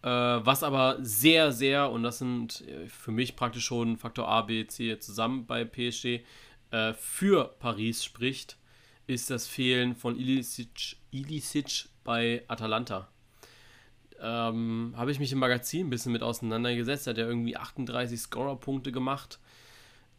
Äh, 0.02 0.08
was 0.08 0.62
aber 0.62 0.98
sehr, 1.00 1.52
sehr, 1.52 1.90
und 1.90 2.02
das 2.02 2.18
sind 2.18 2.62
äh, 2.62 2.88
für 2.88 3.12
mich 3.12 3.36
praktisch 3.36 3.64
schon 3.64 3.96
Faktor 3.98 4.28
A, 4.28 4.42
B, 4.42 4.66
C 4.66 4.98
zusammen 4.98 5.46
bei 5.46 5.64
PSG, 5.64 6.24
äh, 6.70 6.92
für 6.94 7.54
Paris 7.60 8.02
spricht, 8.02 8.56
ist 9.06 9.30
das 9.30 9.46
Fehlen 9.46 9.94
von 9.94 10.16
Ilicic, 10.18 10.96
Ilicic 11.10 11.88
bei 12.02 12.44
Atalanta 12.48 13.11
ähm, 14.22 14.94
habe 14.96 15.10
ich 15.10 15.18
mich 15.18 15.32
im 15.32 15.40
Magazin 15.40 15.88
ein 15.88 15.90
bisschen 15.90 16.12
mit 16.12 16.22
auseinandergesetzt. 16.22 17.06
Er 17.06 17.10
hat 17.10 17.18
ja 17.18 17.26
irgendwie 17.26 17.56
38 17.56 18.20
Scorer-Punkte 18.20 18.92
gemacht. 18.92 19.40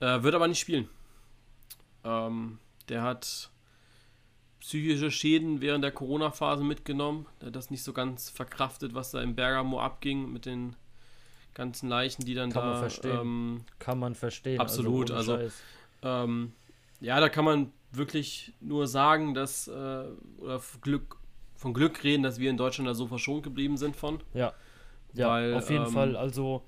Äh, 0.02 0.24
wird 0.24 0.36
aber 0.36 0.48
nicht 0.48 0.60
spielen. 0.60 0.90
Ähm, 2.04 2.60
der 2.90 3.02
hat 3.02 3.50
psychische 4.60 5.10
Schäden 5.10 5.62
während 5.62 5.84
der 5.84 5.92
Corona-Phase 5.92 6.64
mitgenommen. 6.64 7.28
Der 7.40 7.48
hat 7.48 7.56
das 7.56 7.70
nicht 7.70 7.84
so 7.84 7.94
ganz 7.94 8.30
verkraftet, 8.30 8.94
was 8.94 9.12
da 9.12 9.22
in 9.22 9.36
Bergamo 9.36 9.80
abging 9.80 10.34
mit 10.34 10.46
den 10.46 10.76
ganzen 11.54 11.88
Leichen, 11.88 12.26
die 12.26 12.34
dann 12.34 12.52
kann 12.52 12.64
da. 12.64 12.72
Man 12.72 12.80
verstehen. 12.80 13.20
Ähm, 13.20 13.66
kann 13.80 14.00
man 14.00 14.16
verstehen. 14.16 14.60
Absolut. 14.60 15.12
Also, 15.12 15.36
also 15.36 15.54
ähm, 16.02 16.52
ja, 17.00 17.20
da 17.22 17.30
kann 17.30 17.46
man 17.46 17.72
wirklich 17.92 18.54
nur 18.60 18.88
sagen, 18.88 19.34
dass 19.34 19.68
äh, 19.68 20.06
oder 20.38 20.62
Glück 20.82 21.18
von 21.64 21.74
Glück 21.74 22.04
reden, 22.04 22.24
dass 22.24 22.40
wir 22.40 22.50
in 22.50 22.58
Deutschland 22.58 22.90
da 22.90 22.94
so 22.94 23.08
verschont 23.08 23.42
geblieben 23.42 23.78
sind 23.78 23.96
von. 23.96 24.20
Ja. 24.34 24.54
Ja, 25.14 25.30
Weil, 25.30 25.54
auf 25.54 25.70
jeden 25.70 25.86
ähm, 25.86 25.92
Fall. 25.92 26.18
Also, 26.18 26.64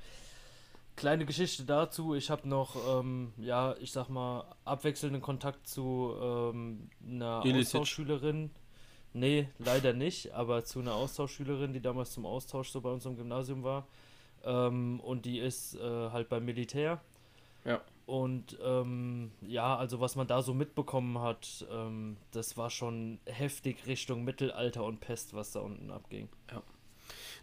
kleine 0.95 1.25
Geschichte 1.25 1.65
dazu. 1.65 2.15
Ich 2.15 2.29
habe 2.29 2.47
noch, 2.47 2.75
ähm, 2.99 3.33
ja, 3.37 3.75
ich 3.81 3.91
sag 3.91 4.07
mal, 4.07 4.45
abwechselnden 4.63 5.21
Kontakt 5.21 5.67
zu 5.67 6.15
ähm, 6.21 6.89
einer 7.05 7.41
Illicit. 7.43 7.75
Austauschschülerin. 7.75 8.51
Nee, 9.11 9.49
leider 9.59 9.93
nicht, 9.93 10.33
aber 10.33 10.63
zu 10.63 10.79
einer 10.79 10.93
Austauschschülerin, 10.93 11.73
die 11.73 11.81
damals 11.81 12.11
zum 12.11 12.25
Austausch 12.25 12.69
so 12.69 12.79
bei 12.79 12.89
uns 12.89 13.05
im 13.05 13.17
Gymnasium 13.17 13.63
war. 13.63 13.87
Ähm, 14.45 15.01
und 15.01 15.25
die 15.25 15.39
ist 15.39 15.75
äh, 15.75 16.09
halt 16.09 16.29
beim 16.29 16.45
Militär. 16.45 17.01
Ja. 17.65 17.81
Und 18.05 18.57
ähm, 18.63 19.31
ja, 19.41 19.75
also 19.75 19.99
was 19.99 20.15
man 20.15 20.27
da 20.27 20.43
so 20.43 20.53
mitbekommen 20.53 21.19
hat, 21.19 21.65
ähm, 21.71 22.17
das 22.31 22.55
war 22.55 22.69
schon 22.69 23.19
heftig 23.25 23.87
Richtung 23.87 24.23
Mittelalter 24.23 24.83
und 24.83 24.99
Pest, 24.99 25.33
was 25.33 25.51
da 25.51 25.61
unten 25.61 25.89
abging. 25.89 26.29
Ja. 26.51 26.61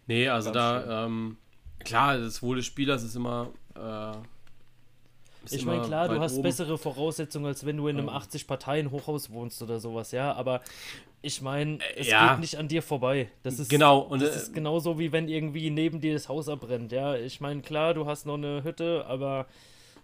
Nee, 0.07 0.29
also 0.29 0.51
Ganz 0.51 0.85
da, 0.85 1.05
ähm, 1.05 1.37
klar, 1.79 2.17
das 2.17 2.41
Wohl 2.41 2.57
des 2.57 2.65
Spielers 2.65 3.03
ist 3.03 3.15
immer. 3.15 3.49
Äh, 3.75 4.11
ist 5.43 5.53
ich 5.53 5.65
meine, 5.65 5.81
klar, 5.81 6.07
du 6.07 6.21
hast 6.21 6.35
oben. 6.35 6.43
bessere 6.43 6.77
Voraussetzungen, 6.77 7.45
als 7.47 7.65
wenn 7.65 7.75
du 7.75 7.89
in 7.89 7.97
einem 7.97 8.07
80-Parteien-Hochhaus 8.07 9.29
wohnst 9.31 9.61
oder 9.61 9.81
sowas, 9.81 10.13
ja, 10.13 10.31
aber 10.33 10.61
ich 11.21 11.41
meine, 11.41 11.79
es 11.97 12.07
ja. 12.07 12.31
geht 12.31 12.39
nicht 12.39 12.57
an 12.57 12.69
dir 12.69 12.81
vorbei. 12.81 13.29
Das 13.43 13.59
ist, 13.59 13.69
genau. 13.69 13.99
Und, 13.99 14.21
das 14.21 14.35
äh, 14.35 14.39
ist 14.39 14.53
genauso 14.53 14.99
wie 14.99 15.11
wenn 15.11 15.27
irgendwie 15.27 15.69
neben 15.69 15.99
dir 15.99 16.13
das 16.13 16.29
Haus 16.29 16.47
abbrennt, 16.47 16.93
ja. 16.93 17.15
Ich 17.15 17.41
meine, 17.41 17.61
klar, 17.61 17.93
du 17.93 18.05
hast 18.05 18.25
noch 18.25 18.35
eine 18.35 18.63
Hütte, 18.63 19.05
aber 19.05 19.47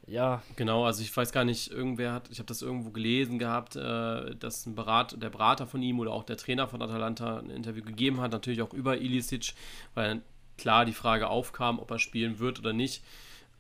ja. 0.09 0.41
Genau, 0.55 0.85
also 0.85 1.01
ich 1.01 1.15
weiß 1.15 1.31
gar 1.31 1.43
nicht, 1.45 1.71
irgendwer 1.71 2.13
hat, 2.13 2.29
ich 2.29 2.39
habe 2.39 2.47
das 2.47 2.61
irgendwo 2.61 2.91
gelesen 2.91 3.39
gehabt, 3.39 3.75
äh, 3.75 4.35
dass 4.35 4.65
ein 4.65 4.75
Berat, 4.75 5.21
der 5.21 5.29
Berater 5.29 5.67
von 5.67 5.81
ihm 5.81 5.99
oder 5.99 6.11
auch 6.11 6.23
der 6.23 6.37
Trainer 6.37 6.67
von 6.67 6.81
Atalanta 6.81 7.39
ein 7.39 7.49
Interview 7.49 7.83
gegeben 7.83 8.19
hat, 8.19 8.31
natürlich 8.31 8.61
auch 8.61 8.73
über 8.73 8.97
Ilicic, 8.97 9.53
weil 9.93 10.21
klar 10.57 10.85
die 10.85 10.93
Frage 10.93 11.27
aufkam, 11.27 11.79
ob 11.79 11.91
er 11.91 11.99
spielen 11.99 12.39
wird 12.39 12.59
oder 12.59 12.73
nicht. 12.73 13.03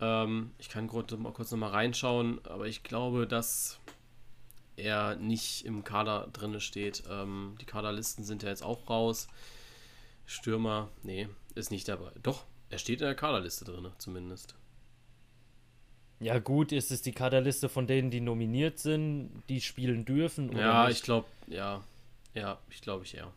Ähm, 0.01 0.51
ich 0.57 0.69
kann 0.69 0.87
kurz, 0.87 1.11
mal 1.11 1.33
kurz 1.33 1.51
nochmal 1.51 1.71
reinschauen, 1.71 2.39
aber 2.45 2.67
ich 2.67 2.83
glaube, 2.83 3.27
dass 3.27 3.79
er 4.75 5.15
nicht 5.15 5.65
im 5.65 5.83
Kader 5.83 6.27
drin 6.33 6.59
steht. 6.59 7.03
Ähm, 7.09 7.55
die 7.61 7.65
Kaderlisten 7.65 8.23
sind 8.23 8.43
ja 8.43 8.49
jetzt 8.49 8.63
auch 8.63 8.89
raus. 8.89 9.27
Stürmer, 10.25 10.89
nee, 11.03 11.27
ist 11.55 11.71
nicht 11.71 11.87
dabei. 11.87 12.11
Doch, 12.23 12.45
er 12.69 12.77
steht 12.77 13.01
in 13.01 13.07
der 13.07 13.15
Kaderliste 13.15 13.65
drin, 13.65 13.87
zumindest. 13.97 14.55
Ja, 16.19 16.39
gut, 16.39 16.71
ist 16.71 16.91
es 16.91 17.01
die 17.01 17.13
Kaderliste 17.13 17.69
von 17.69 17.87
denen, 17.87 18.11
die 18.11 18.19
nominiert 18.19 18.77
sind, 18.77 19.43
die 19.47 19.61
spielen 19.61 20.03
dürfen? 20.03 20.55
ja, 20.55 20.87
nicht? 20.87 20.97
ich 20.97 21.03
glaube, 21.03 21.27
ja. 21.47 21.83
Ja, 22.33 22.59
ich 22.69 22.81
glaube 22.81 23.05
ich 23.05 23.15
eher. 23.15 23.33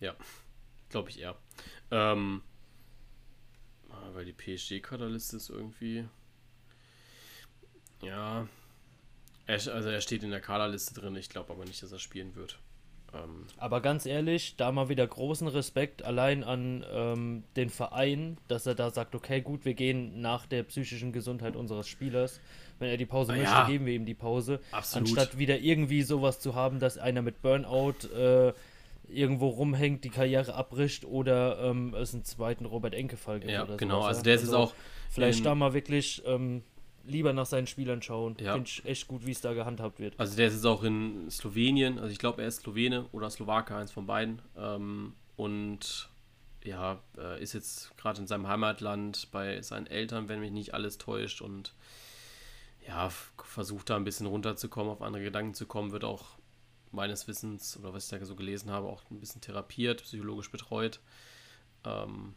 Ja, 0.00 0.14
glaube 0.88 1.10
ich 1.10 1.20
eher. 1.20 1.36
Ähm, 1.90 2.42
ah, 3.90 4.10
weil 4.12 4.24
die 4.24 4.32
PSG-Kaderliste 4.32 5.36
ist 5.36 5.50
irgendwie. 5.50 6.06
Ja. 8.02 8.46
Er, 9.46 9.54
also 9.54 9.88
er 9.88 10.00
steht 10.00 10.22
in 10.22 10.30
der 10.30 10.40
Kaderliste 10.40 10.94
drin, 10.94 11.16
ich 11.16 11.28
glaube 11.28 11.52
aber 11.52 11.64
nicht, 11.64 11.82
dass 11.82 11.92
er 11.92 11.98
spielen 11.98 12.34
wird. 12.34 12.58
Ähm, 13.14 13.44
Aber 13.58 13.80
ganz 13.80 14.06
ehrlich, 14.06 14.56
da 14.56 14.72
mal 14.72 14.88
wieder 14.88 15.06
großen 15.06 15.48
Respekt 15.48 16.04
allein 16.04 16.44
an 16.44 16.84
ähm, 16.92 17.44
den 17.56 17.70
Verein, 17.70 18.38
dass 18.48 18.66
er 18.66 18.74
da 18.74 18.90
sagt, 18.90 19.14
okay, 19.14 19.40
gut, 19.40 19.64
wir 19.64 19.74
gehen 19.74 20.20
nach 20.20 20.46
der 20.46 20.62
psychischen 20.64 21.12
Gesundheit 21.12 21.56
unseres 21.56 21.88
Spielers. 21.88 22.40
Wenn 22.78 22.90
er 22.90 22.96
die 22.96 23.06
Pause 23.06 23.34
ja, 23.34 23.38
möchte, 23.38 23.72
geben 23.72 23.86
wir 23.86 23.94
ihm 23.94 24.04
die 24.04 24.14
Pause. 24.14 24.60
Absolut. 24.70 25.08
Anstatt 25.08 25.38
wieder 25.38 25.58
irgendwie 25.58 26.02
sowas 26.02 26.40
zu 26.40 26.54
haben, 26.54 26.78
dass 26.78 26.98
einer 26.98 27.22
mit 27.22 27.40
Burnout 27.40 28.06
äh, 28.14 28.52
irgendwo 29.08 29.48
rumhängt, 29.48 30.04
die 30.04 30.10
Karriere 30.10 30.54
abbricht 30.54 31.04
oder 31.04 31.58
ähm, 31.62 31.94
es 31.94 32.12
einen 32.12 32.24
zweiten 32.24 32.66
Robert 32.66 32.94
Enke-Fall 32.94 33.40
gibt. 33.40 33.52
Ja, 33.52 33.64
genau. 33.64 34.00
Sowas, 34.00 34.08
also 34.08 34.22
der 34.22 34.34
ist 34.34 34.40
also, 34.42 34.56
auch. 34.58 34.74
Vielleicht 35.08 35.46
da 35.46 35.54
mal 35.54 35.72
wirklich 35.72 36.22
ähm, 36.26 36.62
lieber 37.06 37.32
nach 37.32 37.46
seinen 37.46 37.66
Spielern 37.66 38.02
schauen. 38.02 38.36
Ja. 38.40 38.54
Finde 38.54 38.68
ich 38.68 38.84
echt 38.84 39.08
gut, 39.08 39.26
wie 39.26 39.32
es 39.32 39.40
da 39.40 39.52
gehandhabt 39.52 39.98
wird. 39.98 40.18
Also 40.18 40.36
der 40.36 40.48
ist 40.48 40.54
jetzt 40.54 40.66
auch 40.66 40.82
in 40.82 41.30
Slowenien, 41.30 41.98
also 41.98 42.10
ich 42.10 42.18
glaube, 42.18 42.42
er 42.42 42.48
ist 42.48 42.62
Slowene 42.62 43.06
oder 43.12 43.30
Slowake, 43.30 43.74
eins 43.74 43.92
von 43.92 44.06
beiden. 44.06 44.42
Ähm, 44.56 45.14
und 45.36 46.08
ja, 46.64 47.00
äh, 47.16 47.42
ist 47.42 47.52
jetzt 47.52 47.96
gerade 47.96 48.20
in 48.20 48.26
seinem 48.26 48.48
Heimatland 48.48 49.28
bei 49.30 49.62
seinen 49.62 49.86
Eltern, 49.86 50.28
wenn 50.28 50.40
mich 50.40 50.50
nicht 50.50 50.74
alles 50.74 50.98
täuscht 50.98 51.40
und 51.40 51.74
ja, 52.86 53.10
versucht 53.42 53.90
da 53.90 53.96
ein 53.96 54.04
bisschen 54.04 54.26
runterzukommen, 54.26 54.92
auf 54.92 55.02
andere 55.02 55.22
Gedanken 55.22 55.54
zu 55.54 55.66
kommen, 55.66 55.92
wird 55.92 56.04
auch 56.04 56.36
meines 56.92 57.26
Wissens 57.28 57.76
oder 57.78 57.92
was 57.92 58.04
ich 58.04 58.18
da 58.18 58.24
so 58.24 58.36
gelesen 58.36 58.70
habe, 58.70 58.88
auch 58.88 59.02
ein 59.10 59.20
bisschen 59.20 59.40
therapiert, 59.40 60.02
psychologisch 60.02 60.50
betreut. 60.50 61.00
Ähm, 61.84 62.34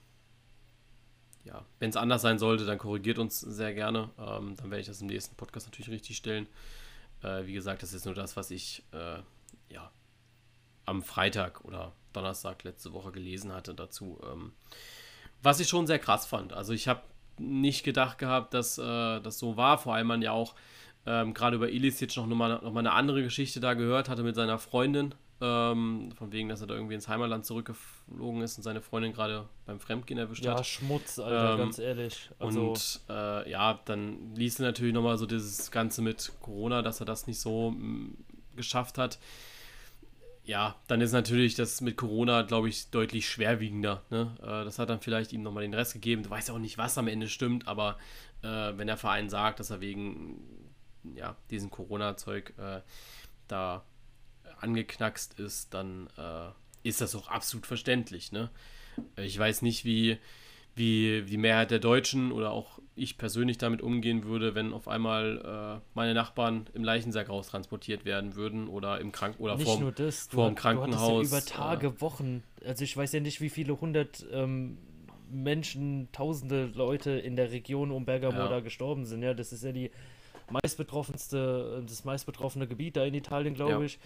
ja, 1.50 1.66
wenn 1.80 1.90
es 1.90 1.96
anders 1.96 2.22
sein 2.22 2.38
sollte, 2.38 2.66
dann 2.66 2.78
korrigiert 2.78 3.18
uns 3.18 3.40
sehr 3.40 3.74
gerne. 3.74 4.10
Ähm, 4.20 4.56
dann 4.56 4.70
werde 4.70 4.82
ich 4.82 4.88
das 4.88 5.02
im 5.02 5.08
nächsten 5.08 5.36
Podcast 5.36 5.68
natürlich 5.68 5.90
richtig 5.90 6.18
stellen. 6.18 6.48
Äh, 7.24 7.46
wie 7.46 7.54
gesagt, 7.54 7.82
das 7.82 7.94
ist 7.94 8.06
nur 8.06 8.14
das, 8.14 8.38
was 8.38 8.52
ich 8.52 8.84
äh, 8.92 9.20
ja, 9.74 9.92
am 10.86 11.02
Freitag 11.02 11.66
oder 11.66 11.94
Donnerstag 12.14 12.64
letzte 12.64 12.94
Woche 12.94 13.12
gelesen 13.12 13.52
hatte 13.52 13.74
dazu. 13.74 14.20
Ähm, 14.32 14.54
was 15.42 15.60
ich 15.60 15.68
schon 15.68 15.88
sehr 15.88 16.00
krass 16.00 16.28
fand. 16.28 16.54
Also 16.54 16.74
ich 16.74 16.88
habe 16.88 17.02
nicht 17.38 17.84
gedacht 17.84 18.20
gehabt, 18.20 18.54
dass 18.54 18.78
äh, 18.78 19.20
das 19.20 19.40
so 19.40 19.58
war. 19.58 19.78
Vor 19.78 19.96
allem 19.96 20.08
man 20.08 20.22
ja 20.22 20.32
auch 20.32 20.54
ähm, 21.06 21.34
gerade 21.34 21.56
über 21.56 21.70
Ilicic 21.70 22.16
noch, 22.18 22.28
noch, 22.28 22.36
mal, 22.36 22.60
noch 22.62 22.74
mal 22.74 22.80
eine 22.82 22.92
andere 22.92 23.24
Geschichte 23.24 23.60
da 23.60 23.74
gehört 23.74 24.10
hatte 24.10 24.22
mit 24.22 24.36
seiner 24.36 24.60
Freundin, 24.60 25.16
ähm, 25.42 26.12
von 26.18 26.32
wegen, 26.32 26.50
dass 26.50 26.62
er 26.62 26.68
da 26.68 26.74
irgendwie 26.74 26.96
ins 26.96 27.08
Heimatland 27.08 27.46
zurückgeflogen 27.46 28.42
ist 28.42 28.58
und 28.58 28.64
seine 28.64 28.82
Freundin 28.82 29.14
gerade 29.14 29.48
beim 29.66 29.80
Fremdgehen 29.80 30.20
erwischt 30.20 30.44
ja, 30.44 30.52
hat. 30.52 30.60
Ja, 30.60 30.64
Schmutz, 30.64 31.20
Alter, 31.20 31.54
ähm, 31.54 31.58
ganz 31.58 31.80
ehrlich. 31.80 32.30
Also 32.40 32.72
und 32.72 33.02
äh, 33.10 33.50
ja, 33.50 33.80
dann 33.86 34.36
ließ 34.36 34.60
er 34.60 34.68
natürlich 34.68 34.94
nochmal 34.94 35.18
so 35.18 35.26
dieses 35.26 35.72
Ganze 35.72 36.02
mit 36.02 36.32
Corona, 36.42 36.82
dass 36.82 37.00
er 37.00 37.06
das 37.06 37.28
nicht 37.28 37.40
so 37.40 37.70
m, 37.70 38.18
geschafft 38.56 38.98
hat. 38.98 39.20
Ja, 40.44 40.76
dann 40.88 41.00
ist 41.00 41.12
natürlich 41.12 41.56
das 41.56 41.80
mit 41.80 41.96
Corona, 41.96 42.42
glaube 42.42 42.70
ich, 42.70 42.90
deutlich 42.90 43.30
schwerwiegender. 43.30 44.02
Ne? 44.10 44.36
Äh, 44.42 44.66
das 44.66 44.80
hat 44.80 44.90
dann 44.90 45.00
vielleicht 45.00 45.32
ihm 45.32 45.44
nochmal 45.44 45.64
den 45.64 45.74
Rest 45.74 45.94
gegeben. 45.94 46.24
Du 46.24 46.30
weißt 46.32 46.50
ja 46.50 46.56
auch 46.56 46.60
nicht, 46.60 46.78
was 46.78 46.98
am 46.98 47.08
Ende 47.08 47.30
stimmt, 47.30 47.68
aber 47.68 47.98
äh, 48.42 48.74
wenn 48.76 48.88
der 48.88 48.98
Verein 48.98 49.30
sagt, 49.30 49.60
dass 49.60 49.70
er 49.70 49.80
wegen 49.80 50.42
ja, 51.16 51.36
diesem 51.50 51.70
Corona-Zeug 51.70 52.54
äh, 52.58 52.82
da 53.48 53.84
angeknackst 54.62 55.40
ist, 55.40 55.74
dann 55.74 56.08
äh, 56.18 56.50
ist 56.88 57.02
das 57.02 57.16
auch 57.16 57.28
absolut 57.28 57.66
verständlich. 57.66 58.32
Ne? 58.32 58.50
Ich 59.18 59.38
weiß 59.38 59.62
nicht, 59.62 59.86
wie, 59.86 60.18
wie 60.76 61.24
die 61.24 61.38
Mehrheit 61.38 61.72
der 61.72 61.80
Deutschen 61.80 62.32
oder 62.32 62.52
auch 62.52 62.80
ich 62.96 63.18
persönlich 63.18 63.58
damit 63.58 63.82
umgehen 63.82 64.26
würde, 64.26 64.56
wenn 64.56 64.74
auf 64.74 64.88
einmal 64.88 65.80
äh, 65.80 65.90
meine 65.94 66.14
Nachbarn 66.14 66.68
im 66.74 66.84
Leichensack 66.84 67.30
raustransportiert 67.30 68.06
werden 68.06 68.36
würden 68.36 68.68
oder 68.68 69.00
im 69.00 69.12
Krank 69.12 69.36
oder 69.40 69.56
nicht 69.56 69.66
vorm, 69.66 69.82
nur 69.82 69.92
das, 69.92 70.28
vorm 70.28 70.56
du, 70.56 70.62
Krankenhaus. 70.62 71.30
Du 71.30 71.36
ja 71.36 71.42
über 71.42 71.46
Tage, 71.46 71.88
äh, 71.88 72.02
Wochen. 72.02 72.44
Also 72.66 72.84
ich 72.84 72.96
weiß 72.96 73.14
ja 73.14 73.20
nicht, 73.22 73.40
wie 73.42 73.50
viele 73.50 73.80
hundert 73.80 74.26
ähm, 74.32 74.78
Menschen, 75.32 76.10
tausende 76.12 76.66
Leute 76.74 77.12
in 77.12 77.36
der 77.36 77.52
Region 77.52 77.92
um 77.92 78.06
Bergamo 78.06 78.38
ja. 78.38 78.48
da 78.48 78.60
gestorben 78.60 79.06
sind. 79.06 79.24
Ja, 79.24 79.34
das 79.34 79.54
ist 79.54 79.64
ja 79.64 79.72
die 79.72 79.92
meistbetroffenste, 80.52 81.84
das 81.88 82.06
meistbetroffene 82.06 82.68
Gebiet 82.68 82.98
da 82.98 83.04
in 83.04 83.14
Italien, 83.14 83.54
glaube 83.54 83.72
ja. 83.72 83.82
ich. 83.82 84.00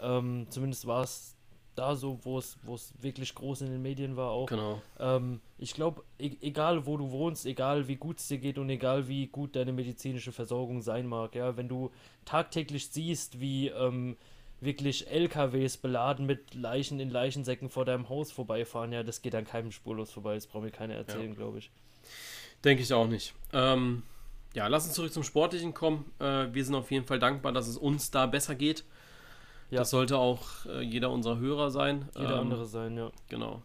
Ähm, 0.00 0.46
zumindest 0.50 0.86
war 0.86 1.04
es 1.04 1.36
da 1.74 1.94
so, 1.94 2.18
wo 2.22 2.38
es, 2.38 2.58
wo 2.62 2.74
es 2.74 2.92
wirklich 3.00 3.34
groß 3.34 3.62
in 3.62 3.70
den 3.70 3.82
Medien 3.82 4.16
war 4.16 4.30
auch. 4.30 4.46
Genau. 4.46 4.82
Ähm, 4.98 5.40
ich 5.58 5.74
glaube, 5.74 6.02
e 6.18 6.32
egal 6.40 6.86
wo 6.86 6.96
du 6.96 7.10
wohnst, 7.10 7.46
egal 7.46 7.88
wie 7.88 7.96
gut 7.96 8.18
es 8.18 8.28
dir 8.28 8.38
geht 8.38 8.58
und 8.58 8.68
egal 8.70 9.08
wie 9.08 9.26
gut 9.28 9.56
deine 9.56 9.72
medizinische 9.72 10.32
Versorgung 10.32 10.82
sein 10.82 11.06
mag, 11.06 11.34
ja, 11.34 11.56
wenn 11.56 11.68
du 11.68 11.90
tagtäglich 12.24 12.88
siehst, 12.88 13.40
wie 13.40 13.68
ähm, 13.68 14.16
wirklich 14.60 15.08
LKWs 15.08 15.78
beladen 15.78 16.26
mit 16.26 16.54
Leichen 16.54 17.00
in 17.00 17.10
Leichensäcken 17.10 17.70
vor 17.70 17.84
deinem 17.84 18.08
Haus 18.08 18.30
vorbeifahren, 18.30 18.92
ja, 18.92 19.02
das 19.02 19.22
geht 19.22 19.34
an 19.34 19.44
keinem 19.44 19.72
spurlos 19.72 20.10
vorbei, 20.10 20.34
das 20.34 20.46
braucht 20.46 20.64
mir 20.64 20.70
keiner 20.70 20.94
erzählen, 20.94 21.30
ja. 21.30 21.34
glaube 21.34 21.58
ich. 21.58 21.70
Denke 22.64 22.82
ich 22.82 22.92
auch 22.92 23.06
nicht. 23.06 23.34
Ähm, 23.54 24.02
ja, 24.54 24.66
lass 24.66 24.86
uns 24.86 24.94
zurück 24.94 25.12
zum 25.12 25.22
Sportlichen 25.22 25.74
kommen. 25.74 26.10
Äh, 26.18 26.48
wir 26.52 26.64
sind 26.64 26.74
auf 26.74 26.90
jeden 26.90 27.06
Fall 27.06 27.18
dankbar, 27.18 27.52
dass 27.52 27.68
es 27.68 27.76
uns 27.76 28.10
da 28.10 28.26
besser 28.26 28.54
geht. 28.54 28.84
Ja. 29.70 29.78
Das 29.78 29.90
sollte 29.90 30.18
auch 30.18 30.66
äh, 30.66 30.82
jeder 30.82 31.10
unserer 31.10 31.38
Hörer 31.38 31.70
sein. 31.70 32.08
Jeder 32.16 32.34
ähm, 32.34 32.40
andere 32.40 32.66
sein, 32.66 32.96
ja. 32.96 33.10
Genau. 33.28 33.62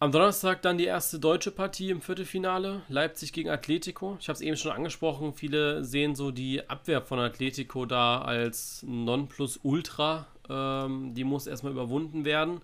Am 0.00 0.12
Donnerstag 0.12 0.62
dann 0.62 0.78
die 0.78 0.84
erste 0.84 1.18
deutsche 1.18 1.50
Partie 1.50 1.90
im 1.90 2.00
Viertelfinale. 2.02 2.82
Leipzig 2.88 3.32
gegen 3.32 3.50
Atletico. 3.50 4.16
Ich 4.20 4.28
habe 4.28 4.36
es 4.36 4.42
eben 4.42 4.56
schon 4.56 4.70
angesprochen. 4.70 5.34
Viele 5.34 5.82
sehen 5.82 6.14
so 6.14 6.30
die 6.30 6.68
Abwehr 6.68 7.02
von 7.02 7.18
Atletico 7.18 7.84
da 7.84 8.20
als 8.20 8.84
Nonplusultra. 8.86 10.28
Ähm, 10.48 11.14
die 11.14 11.24
muss 11.24 11.48
erstmal 11.48 11.72
überwunden 11.72 12.24
werden. 12.24 12.60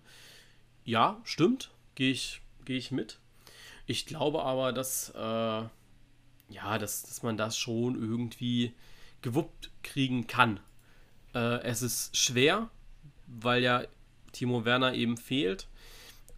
Ja, 0.84 1.20
stimmt. 1.24 1.70
Gehe 1.96 2.12
ich, 2.12 2.40
geh 2.66 2.76
ich 2.76 2.92
mit. 2.92 3.18
Ich 3.86 4.06
glaube 4.06 4.42
aber, 4.44 4.72
dass, 4.72 5.10
äh, 5.10 5.62
ja, 6.48 6.78
dass, 6.78 7.02
dass 7.02 7.22
man 7.22 7.36
das 7.36 7.56
schon 7.56 7.94
irgendwie 8.00 8.74
gewuppt 9.22 9.70
kriegen 9.82 10.26
kann. 10.26 10.60
Äh, 11.34 11.62
es 11.62 11.82
ist 11.82 12.16
schwer, 12.16 12.70
weil 13.26 13.62
ja 13.62 13.84
Timo 14.32 14.64
Werner 14.64 14.94
eben 14.94 15.16
fehlt. 15.16 15.68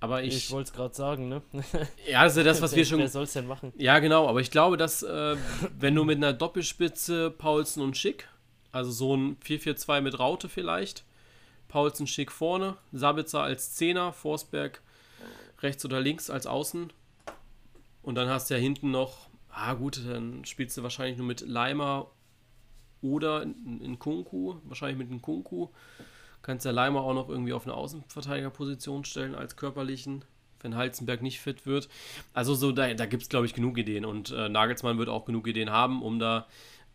Aber 0.01 0.23
ich. 0.23 0.37
Ich 0.37 0.51
wollte 0.51 0.69
es 0.71 0.77
gerade 0.77 0.95
sagen, 0.95 1.29
ne? 1.29 1.43
ja, 2.09 2.21
also 2.21 2.43
das, 2.43 2.61
was 2.61 2.77
wir 2.77 2.85
schon. 2.85 2.99
Wer 2.99 3.09
soll 3.09 3.25
es 3.25 3.33
denn 3.33 3.47
machen? 3.47 3.73
Ja, 3.77 3.99
genau. 3.99 4.29
Aber 4.29 4.41
ich 4.41 4.51
glaube, 4.51 4.77
dass, 4.77 5.03
äh, 5.03 5.37
wenn 5.79 5.95
du 5.95 6.05
mit 6.05 6.19
einer 6.19 6.33
Doppelspitze 6.33 7.31
Paulsen 7.31 7.83
und 7.83 7.97
Schick, 7.97 8.29
also 8.73 8.91
so 8.91 9.17
ein 9.17 9.37
4-4-2 9.39 10.03
mit 10.03 10.19
Raute 10.19 10.49
vielleicht, 10.49 11.05
Paulsen 11.69 12.07
Schick 12.07 12.31
vorne, 12.31 12.77
Sabitzer 12.93 13.43
als 13.43 13.75
Zehner, 13.75 14.13
Forsberg 14.13 14.83
rechts 15.63 15.85
oder 15.85 16.01
links 16.01 16.31
als 16.31 16.47
Außen. 16.47 16.93
Und 18.03 18.15
dann 18.15 18.29
hast 18.29 18.51
du 18.51 18.55
ja 18.55 18.61
hinten 18.61 18.91
noch, 18.91 19.26
ah 19.57 19.75
gut, 19.75 20.01
dann 20.07 20.45
spielst 20.45 20.77
du 20.77 20.83
wahrscheinlich 20.83 21.17
nur 21.17 21.27
mit 21.27 21.41
Leimer 21.41 22.11
oder 23.01 23.43
in, 23.43 23.81
in 23.81 23.99
Kunku, 23.99 24.57
wahrscheinlich 24.65 24.99
mit 24.99 25.11
einem 25.11 25.23
Kunku. 25.23 25.69
Kannst 26.43 26.65
ja 26.67 26.71
Leimer 26.71 27.01
auch 27.01 27.15
noch 27.15 27.29
irgendwie 27.29 27.53
auf 27.53 27.65
eine 27.65 27.75
Außenverteidigerposition 27.75 29.05
stellen 29.05 29.35
als 29.35 29.57
körperlichen, 29.57 30.25
wenn 30.61 30.77
Halzenberg 30.77 31.23
nicht 31.23 31.41
fit 31.41 31.67
wird. 31.67 31.89
Also 32.35 32.55
so, 32.55 32.71
da, 32.71 32.93
da 32.95 33.07
gibt 33.07 33.23
es, 33.23 33.29
glaube 33.29 33.47
ich, 33.47 33.55
genug 33.55 33.79
Ideen. 33.79 34.05
Und 34.05 34.31
äh, 34.31 34.49
Nagelsmann 34.49 34.99
wird 34.99 35.09
auch 35.09 35.25
genug 35.25 35.49
Ideen 35.49 35.71
haben, 35.71 36.03
um 36.03 36.19
da 36.19 36.47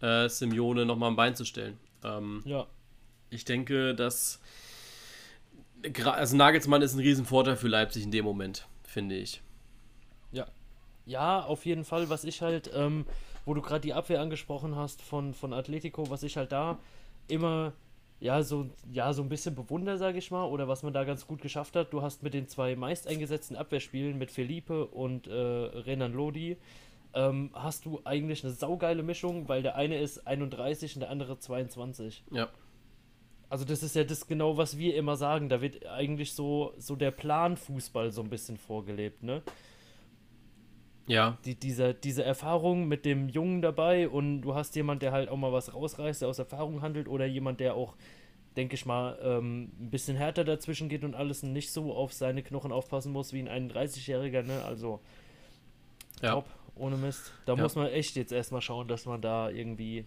äh, 0.01 0.29
Simeone 0.29 0.85
nochmal 0.85 1.09
ein 1.09 1.15
Bein 1.15 1.35
zu 1.35 1.45
stellen. 1.45 1.77
Ähm, 2.03 2.41
ja. 2.45 2.67
Ich 3.29 3.43
denke, 3.43 3.95
dass 3.95 4.39
also 6.05 6.37
Nagelsmann 6.37 6.83
ist 6.83 6.93
ein 6.93 6.99
Riesenvorteil 6.99 7.55
für 7.55 7.67
Leipzig 7.67 8.03
in 8.03 8.11
dem 8.11 8.23
Moment, 8.23 8.67
finde 8.83 9.15
ich. 9.15 9.41
Ja. 11.05 11.43
Auf 11.43 11.65
jeden 11.65 11.83
Fall. 11.83 12.09
Was 12.09 12.23
ich 12.23 12.41
halt, 12.41 12.71
ähm, 12.73 13.05
wo 13.45 13.53
du 13.53 13.61
gerade 13.61 13.81
die 13.81 13.93
Abwehr 13.93 14.21
angesprochen 14.21 14.75
hast 14.75 15.01
von, 15.01 15.33
von 15.33 15.53
Atletico, 15.53 16.09
was 16.09 16.23
ich 16.23 16.37
halt 16.37 16.51
da 16.51 16.79
immer 17.27 17.73
ja, 18.21 18.43
so, 18.43 18.69
ja, 18.91 19.13
so 19.13 19.23
ein 19.23 19.29
bisschen 19.29 19.55
bewundere, 19.55 19.97
sage 19.97 20.19
ich 20.19 20.29
mal, 20.29 20.45
oder 20.45 20.67
was 20.67 20.83
man 20.83 20.93
da 20.93 21.03
ganz 21.03 21.25
gut 21.25 21.41
geschafft 21.41 21.75
hat. 21.75 21.91
Du 21.91 22.03
hast 22.03 22.21
mit 22.21 22.35
den 22.35 22.47
zwei 22.47 22.75
meist 22.75 23.07
eingesetzten 23.07 23.55
Abwehrspielen, 23.55 24.17
mit 24.19 24.29
Felipe 24.29 24.85
und 24.85 25.25
äh, 25.25 25.33
Renan 25.33 26.13
Lodi, 26.13 26.57
ähm, 27.13 27.49
hast 27.53 27.85
du 27.85 27.99
eigentlich 28.03 28.43
eine 28.43 28.53
saugeile 28.53 29.01
Mischung, 29.01 29.49
weil 29.49 29.63
der 29.63 29.75
eine 29.75 29.99
ist 29.99 30.27
31 30.27 30.95
und 30.95 30.99
der 31.01 31.09
andere 31.09 31.39
22. 31.39 32.23
Ja. 32.31 32.49
Also 33.49 33.65
das 33.65 33.81
ist 33.81 33.95
ja 33.95 34.03
das 34.03 34.27
genau, 34.27 34.55
was 34.55 34.77
wir 34.77 34.95
immer 34.95 35.17
sagen. 35.17 35.49
Da 35.49 35.59
wird 35.59 35.85
eigentlich 35.87 36.33
so, 36.33 36.73
so 36.77 36.95
der 36.95 37.11
Planfußball 37.11 38.11
so 38.11 38.21
ein 38.21 38.29
bisschen 38.29 38.57
vorgelebt, 38.57 39.23
ne? 39.23 39.41
Ja. 41.07 41.37
Die, 41.45 41.55
diese, 41.55 41.93
diese 41.93 42.23
Erfahrung 42.23 42.87
mit 42.87 43.05
dem 43.05 43.27
Jungen 43.29 43.61
dabei 43.61 44.07
und 44.07 44.41
du 44.41 44.55
hast 44.55 44.75
jemand, 44.75 45.01
der 45.01 45.11
halt 45.11 45.29
auch 45.29 45.37
mal 45.37 45.51
was 45.51 45.73
rausreißt, 45.73 46.21
der 46.21 46.29
aus 46.29 46.39
Erfahrung 46.39 46.81
handelt 46.81 47.07
oder 47.07 47.25
jemand, 47.25 47.59
der 47.59 47.75
auch, 47.75 47.95
denke 48.55 48.75
ich 48.75 48.85
mal, 48.85 49.17
ähm, 49.21 49.71
ein 49.79 49.89
bisschen 49.89 50.15
härter 50.15 50.43
dazwischen 50.43 50.89
geht 50.89 51.03
und 51.03 51.15
alles 51.15 51.43
nicht 51.43 51.71
so 51.71 51.93
auf 51.93 52.13
seine 52.13 52.43
Knochen 52.43 52.71
aufpassen 52.71 53.11
muss 53.11 53.33
wie 53.33 53.41
ein 53.47 53.71
31-Jähriger, 53.71 54.43
ne? 54.43 54.63
Also 54.63 55.01
ja. 56.21 56.33
top, 56.33 56.45
ohne 56.75 56.97
Mist. 56.97 57.33
Da 57.45 57.55
ja. 57.55 57.63
muss 57.63 57.75
man 57.75 57.87
echt 57.87 58.15
jetzt 58.15 58.31
erstmal 58.31 58.61
schauen, 58.61 58.87
dass 58.87 59.05
man 59.05 59.21
da 59.21 59.49
irgendwie 59.49 60.05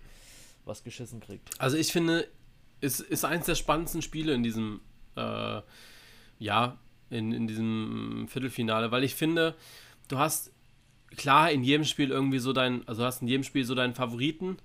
was 0.64 0.84
geschissen 0.84 1.20
kriegt. 1.20 1.50
Also 1.58 1.76
ich 1.76 1.92
finde, 1.92 2.28
es 2.80 3.00
ist 3.00 3.24
eins 3.24 3.46
der 3.46 3.54
spannendsten 3.54 4.02
Spiele 4.02 4.32
in 4.32 4.42
diesem, 4.42 4.80
äh, 5.16 5.60
ja, 6.38 6.78
in, 7.10 7.32
in 7.32 7.46
diesem 7.46 8.26
Viertelfinale, 8.28 8.90
weil 8.90 9.04
ich 9.04 9.14
finde, 9.14 9.54
du 10.08 10.18
hast 10.18 10.53
klar 11.16 11.50
in 11.50 11.62
jedem 11.62 11.84
Spiel 11.84 12.10
irgendwie 12.10 12.38
so 12.38 12.52
dein, 12.52 12.86
also 12.86 13.04
hast 13.04 13.22
in 13.22 13.28
jedem 13.28 13.44
Spiel 13.44 13.64
so 13.64 13.74
deinen 13.74 13.94
Favoriten. 13.94 14.58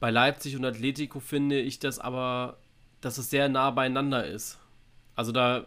Bei 0.00 0.10
Leipzig 0.10 0.56
und 0.56 0.64
Atletico 0.64 1.20
finde 1.20 1.60
ich 1.60 1.78
das 1.78 1.98
aber, 1.98 2.58
dass 3.00 3.18
es 3.18 3.30
sehr 3.30 3.48
nah 3.48 3.70
beieinander 3.70 4.26
ist. 4.26 4.58
Also 5.14 5.32
da, 5.32 5.66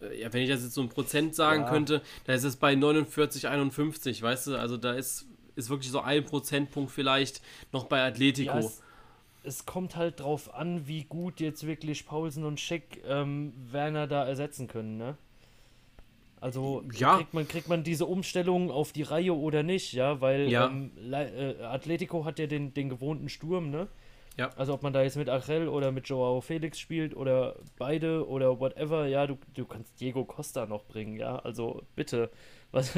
äh, 0.00 0.20
ja, 0.22 0.32
wenn 0.32 0.42
ich 0.42 0.48
das 0.48 0.62
jetzt 0.62 0.74
so 0.74 0.82
ein 0.82 0.88
Prozent 0.88 1.34
sagen 1.34 1.62
ja. 1.62 1.68
könnte, 1.70 2.02
da 2.24 2.34
ist 2.34 2.44
es 2.44 2.56
bei 2.56 2.74
49, 2.74 3.48
51, 3.48 4.22
weißt 4.22 4.48
du, 4.48 4.56
also 4.56 4.76
da 4.76 4.92
ist, 4.92 5.26
ist 5.56 5.70
wirklich 5.70 5.90
so 5.90 6.00
ein 6.00 6.24
Prozentpunkt 6.24 6.90
vielleicht 6.90 7.42
noch 7.72 7.84
bei 7.84 8.02
Atletico. 8.02 8.52
Ja, 8.52 8.58
es, 8.60 8.82
es, 9.42 9.66
kommt 9.66 9.96
halt 9.96 10.20
drauf 10.20 10.54
an, 10.54 10.86
wie 10.86 11.04
gut 11.04 11.40
jetzt 11.40 11.66
wirklich 11.66 12.06
Paulsen 12.06 12.44
und 12.44 12.60
Schick 12.60 13.02
ähm, 13.06 13.52
Werner 13.70 14.06
da 14.06 14.24
ersetzen 14.24 14.68
können, 14.68 14.96
ne? 14.96 15.16
Also 16.40 16.82
ja. 16.92 17.16
kriegt, 17.16 17.34
man, 17.34 17.48
kriegt 17.48 17.68
man 17.68 17.82
diese 17.82 18.06
Umstellung 18.06 18.70
auf 18.70 18.92
die 18.92 19.02
Reihe 19.02 19.34
oder 19.34 19.62
nicht, 19.62 19.92
ja, 19.92 20.20
weil 20.20 20.50
ja. 20.50 20.66
Ähm, 20.66 20.92
äh, 21.12 21.62
Atletico 21.62 22.24
hat 22.24 22.38
ja 22.38 22.46
den, 22.46 22.74
den 22.74 22.88
gewohnten 22.88 23.28
Sturm, 23.28 23.70
ne? 23.70 23.88
Ja. 24.36 24.50
Also 24.56 24.74
ob 24.74 24.82
man 24.82 24.92
da 24.92 25.02
jetzt 25.02 25.16
mit 25.16 25.30
Achel 25.30 25.66
oder 25.66 25.92
mit 25.92 26.08
Joao 26.08 26.42
Felix 26.42 26.78
spielt 26.78 27.16
oder 27.16 27.56
beide 27.78 28.28
oder 28.28 28.60
whatever, 28.60 29.06
ja, 29.06 29.26
du, 29.26 29.38
du 29.54 29.64
kannst 29.64 29.98
Diego 29.98 30.26
Costa 30.26 30.66
noch 30.66 30.84
bringen, 30.84 31.16
ja, 31.16 31.36
also 31.38 31.82
bitte, 31.94 32.30
was, 32.70 32.92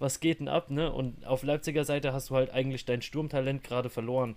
was 0.00 0.18
geht 0.18 0.40
denn 0.40 0.48
ab, 0.48 0.70
ne? 0.70 0.92
Und 0.92 1.24
auf 1.26 1.44
Leipziger 1.44 1.84
Seite 1.84 2.12
hast 2.12 2.30
du 2.30 2.34
halt 2.34 2.50
eigentlich 2.50 2.84
dein 2.86 3.02
Sturmtalent 3.02 3.62
gerade 3.62 3.88
verloren. 3.88 4.36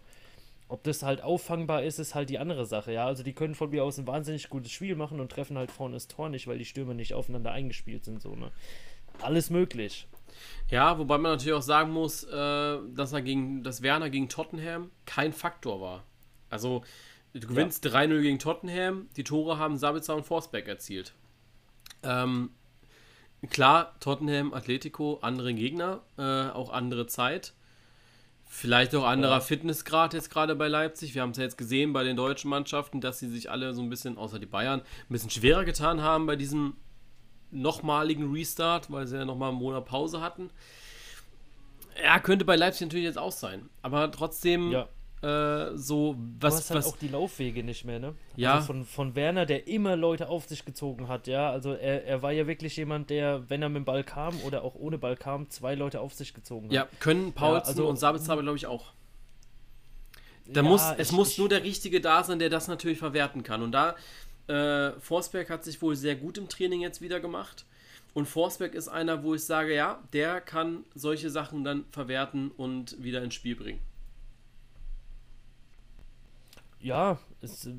Ob 0.68 0.84
das 0.84 1.03
halt 1.03 1.22
auffangbar 1.22 1.84
ist, 1.84 1.99
ist 1.99 2.16
halt 2.16 2.30
die 2.30 2.39
andere 2.39 2.66
Sache, 2.66 2.93
ja. 2.93 3.05
Also 3.05 3.24
die 3.24 3.34
können 3.34 3.55
von 3.55 3.70
mir 3.70 3.84
aus 3.84 3.97
ein 3.97 4.07
wahnsinnig 4.07 4.49
gutes 4.49 4.72
Spiel 4.72 4.95
machen 4.95 5.20
und 5.20 5.32
treffen 5.32 5.57
halt 5.57 5.72
vorne 5.72 5.95
das 5.95 6.07
Tor 6.07 6.30
nicht, 6.30 6.47
weil 6.47 6.57
die 6.57 6.66
Stürme 6.66 6.95
nicht 6.95 7.14
aufeinander 7.14 7.51
eingespielt 7.51 8.05
sind, 8.05 8.22
so, 8.22 8.36
ne. 8.36 8.51
Alles 9.22 9.49
möglich. 9.49 10.07
Ja, 10.70 10.97
wobei 10.97 11.18
man 11.18 11.34
natürlich 11.34 11.53
auch 11.53 11.61
sagen 11.61 11.91
muss, 11.91 12.24
äh, 12.24 12.78
dass 12.95 13.14
er 13.14 13.22
gegen, 13.22 13.64
dass 13.64 13.82
Werner 13.82 14.09
gegen 14.09 14.30
Tottenham 14.30 14.89
kein 15.05 15.34
Faktor 15.34 15.82
war. 15.82 16.03
Also, 16.49 16.84
du 17.34 17.47
gewinnst 17.47 17.86
ja. 17.86 17.91
3-0 17.91 18.22
gegen 18.22 18.39
Tottenham, 18.39 19.07
die 19.16 19.24
Tore 19.24 19.57
haben 19.57 19.78
Sabitzer 19.78 20.16
und 20.16 20.26
Forsberg 20.26 20.68
erzielt. 20.68 21.14
Ähm, 22.03 22.49
klar, 23.49 23.95
Tottenham, 23.99 24.53
Atletico, 24.53 25.20
andere 25.22 25.53
Gegner, 25.53 26.01
äh, 26.18 26.49
auch 26.49 26.72
andere 26.72 27.07
Zeit. 27.07 27.53
Vielleicht 28.55 28.93
auch 28.93 29.03
anderer 29.03 29.33
ja. 29.33 29.39
Fitnessgrad 29.39 30.13
jetzt 30.13 30.29
gerade 30.29 30.55
bei 30.55 30.67
Leipzig. 30.67 31.15
Wir 31.15 31.23
haben 31.23 31.31
es 31.31 31.37
ja 31.37 31.43
jetzt 31.43 31.57
gesehen 31.57 31.91
bei 31.91 32.03
den 32.03 32.15
deutschen 32.15 32.51
Mannschaften, 32.51 33.01
dass 33.01 33.17
sie 33.17 33.27
sich 33.27 33.49
alle 33.49 33.73
so 33.73 33.81
ein 33.81 33.89
bisschen, 33.89 34.15
außer 34.15 34.37
die 34.37 34.45
Bayern, 34.45 34.81
ein 34.81 34.85
bisschen 35.09 35.31
schwerer 35.31 35.65
getan 35.65 36.01
haben 36.01 36.27
bei 36.27 36.35
diesem 36.35 36.75
nochmaligen 37.49 38.31
Restart, 38.31 38.91
weil 38.91 39.07
sie 39.07 39.17
ja 39.17 39.25
nochmal 39.25 39.49
einen 39.49 39.57
Monat 39.57 39.85
Pause 39.85 40.21
hatten. 40.21 40.51
Ja, 42.01 42.19
könnte 42.19 42.45
bei 42.45 42.55
Leipzig 42.55 42.81
natürlich 42.81 43.05
jetzt 43.05 43.17
auch 43.17 43.31
sein. 43.31 43.69
Aber 43.81 44.11
trotzdem, 44.11 44.71
ja 44.71 44.87
äh, 45.24 45.78
so 45.78 46.15
was. 46.39 46.53
Du 46.53 46.57
hast 46.57 46.69
halt 46.69 46.78
was, 46.80 46.88
auch 46.88 46.97
die 46.97 47.07
Laufwege 47.07 47.63
nicht 47.63 47.86
mehr, 47.86 47.99
ne? 47.99 48.13
Ja. 48.36 48.55
Also 48.55 48.67
von, 48.67 48.86
von 48.86 49.15
Werner, 49.15 49.45
der 49.45 49.67
immer 49.67 49.95
Leute 49.95 50.28
auf 50.28 50.45
sich 50.45 50.65
gezogen 50.65 51.07
hat, 51.07 51.28
ja. 51.28 51.49
Also 51.49 51.74
er, 51.74 52.05
er 52.05 52.21
war 52.21 52.34
ja 52.34 52.45
wirklich 52.45 52.76
jemand, 52.76 53.09
der, 53.09 53.49
wenn 53.49 53.61
er 53.61 53.69
mit 53.69 53.78
dem 53.78 53.86
Ball 53.86 54.03
kam 54.03 54.38
oder 54.41 54.63
auch 54.63 54.76
ohne 54.76 54.97
Ball 54.97 55.15
kam, 55.15 55.49
zwei 55.49 55.76
Leute 55.76 56.01
auf 56.01 56.13
sich 56.13 56.34
gezogen 56.34 56.67
hat. 56.67 56.74
Ja, 56.74 56.88
können 56.99 57.32
Paulsen 57.32 57.63
ja, 57.63 57.69
also, 57.69 57.88
und 57.88 57.97
Sabitzer, 57.97 58.36
glaube 58.41 58.57
ich, 58.57 58.67
auch. 58.67 58.91
Da 60.45 60.61
ja, 60.61 60.67
muss, 60.67 60.84
es 60.97 61.09
ich, 61.09 61.15
muss 61.15 61.32
ich, 61.32 61.38
nur 61.38 61.47
der 61.47 61.63
Richtige 61.63 62.01
da 62.01 62.21
sein, 62.24 62.39
der 62.39 62.49
das 62.49 62.67
natürlich 62.67 62.97
verwerten 62.97 63.43
kann. 63.43 63.61
Und 63.61 63.71
da, 63.71 63.95
äh, 64.47 64.91
Forsberg 64.99 65.49
hat 65.49 65.63
sich 65.63 65.82
wohl 65.82 65.95
sehr 65.95 66.17
gut 66.17 66.38
im 66.38 66.49
Training 66.49 66.82
jetzt 66.82 66.99
wieder 66.99 67.21
gemacht. 67.21 67.65
Und 68.13 68.28
Forsberg 68.28 68.76
ist 68.76 68.89
einer, 68.89 69.24
wo 69.24 69.36
ich 69.36 69.43
sage, 69.45 69.74
ja, 69.74 70.03
der 70.11 70.41
kann 70.41 70.84
solche 70.93 71.30
Sachen 71.30 71.63
dann 71.63 71.86
verwerten 71.91 72.51
und 72.51 73.01
wieder 73.01 73.24
ins 73.24 73.36
Spiel 73.36 73.55
bringen. 73.55 73.80
Ja, 76.84 77.17
ist, 77.39 77.65
äh, 77.65 77.71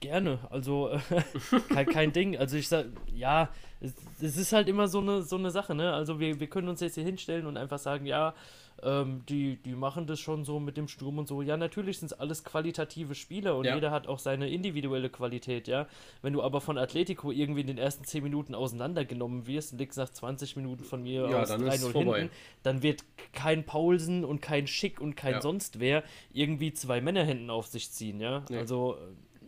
gerne. 0.00 0.40
Also 0.50 0.98
kein, 1.68 1.86
kein, 1.86 2.12
Ding. 2.12 2.36
Also 2.36 2.56
ich 2.56 2.68
sag, 2.68 2.86
ja, 3.06 3.48
es, 3.80 3.94
es, 4.20 4.36
ist 4.36 4.52
halt 4.52 4.68
immer 4.68 4.88
so 4.88 4.98
eine, 5.00 5.22
so 5.22 5.36
eine 5.36 5.52
Sache, 5.52 5.74
ne? 5.74 5.92
Also 5.94 6.18
wir, 6.18 6.40
wir 6.40 6.48
können 6.48 6.68
uns 6.68 6.80
jetzt 6.80 6.96
hier 6.96 7.04
hinstellen 7.04 7.46
und 7.46 7.56
einfach 7.56 7.78
sagen, 7.78 8.04
ja, 8.04 8.34
ähm, 8.82 9.22
die, 9.28 9.56
die 9.56 9.74
machen 9.74 10.06
das 10.06 10.20
schon 10.20 10.44
so 10.44 10.58
mit 10.58 10.76
dem 10.76 10.88
Sturm 10.88 11.18
und 11.18 11.28
so. 11.28 11.42
Ja, 11.42 11.56
natürlich 11.56 11.98
sind 11.98 12.06
es 12.06 12.18
alles 12.18 12.44
qualitative 12.44 13.14
Spieler 13.14 13.56
und 13.56 13.64
ja. 13.64 13.74
jeder 13.74 13.90
hat 13.90 14.06
auch 14.08 14.18
seine 14.18 14.50
individuelle 14.50 15.08
Qualität, 15.08 15.68
ja. 15.68 15.86
Wenn 16.20 16.32
du 16.32 16.42
aber 16.42 16.60
von 16.60 16.78
Atletico 16.78 17.30
irgendwie 17.30 17.60
in 17.60 17.68
den 17.68 17.78
ersten 17.78 18.04
10 18.04 18.22
Minuten 18.22 18.54
auseinandergenommen 18.54 19.46
wirst 19.46 19.72
und 19.72 19.78
liegst 19.78 19.98
nach 19.98 20.08
20 20.08 20.56
Minuten 20.56 20.84
von 20.84 21.02
mir 21.02 21.28
ja, 21.28 21.42
aus 21.42 21.50
3-0 21.50 21.92
hinten, 21.92 22.30
dann 22.62 22.82
wird 22.82 23.04
kein 23.32 23.64
Paulsen 23.64 24.24
und 24.24 24.42
kein 24.42 24.66
Schick 24.66 25.00
und 25.00 25.16
kein 25.16 25.34
ja. 25.34 25.40
sonst 25.40 25.78
wer 25.78 26.02
irgendwie 26.32 26.72
zwei 26.72 27.00
Männer 27.00 27.24
hinten 27.24 27.50
auf 27.50 27.66
sich 27.66 27.90
ziehen, 27.90 28.20
ja. 28.20 28.44
Nee. 28.50 28.58
Also 28.58 28.98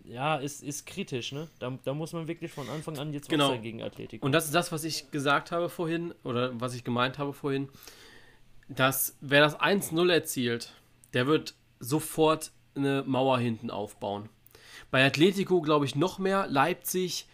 ja, 0.04 0.36
ist, 0.36 0.62
ist 0.62 0.86
kritisch, 0.86 1.32
ne? 1.32 1.48
Da, 1.58 1.76
da 1.82 1.94
muss 1.94 2.12
man 2.12 2.28
wirklich 2.28 2.52
von 2.52 2.68
Anfang 2.68 2.98
an 2.98 3.12
jetzt 3.12 3.28
genau. 3.28 3.56
gegen 3.58 3.82
Atletico. 3.82 4.24
Und 4.24 4.32
das 4.32 4.44
ist 4.44 4.54
das, 4.54 4.70
was 4.70 4.84
ich 4.84 5.10
gesagt 5.10 5.50
habe 5.50 5.68
vorhin, 5.68 6.14
oder 6.24 6.52
was 6.60 6.74
ich 6.74 6.84
gemeint 6.84 7.18
habe 7.18 7.32
vorhin 7.32 7.68
dass 8.68 9.16
wer 9.20 9.40
das 9.40 9.58
1-0 9.60 10.10
erzielt, 10.10 10.72
der 11.12 11.26
wird 11.26 11.54
sofort 11.80 12.52
eine 12.74 13.04
Mauer 13.06 13.38
hinten 13.38 13.70
aufbauen. 13.70 14.28
Bei 14.90 15.04
Atletico 15.04 15.60
glaube 15.60 15.84
ich 15.84 15.94
noch 15.94 16.18
mehr. 16.18 16.46
Leipzig 16.48 17.26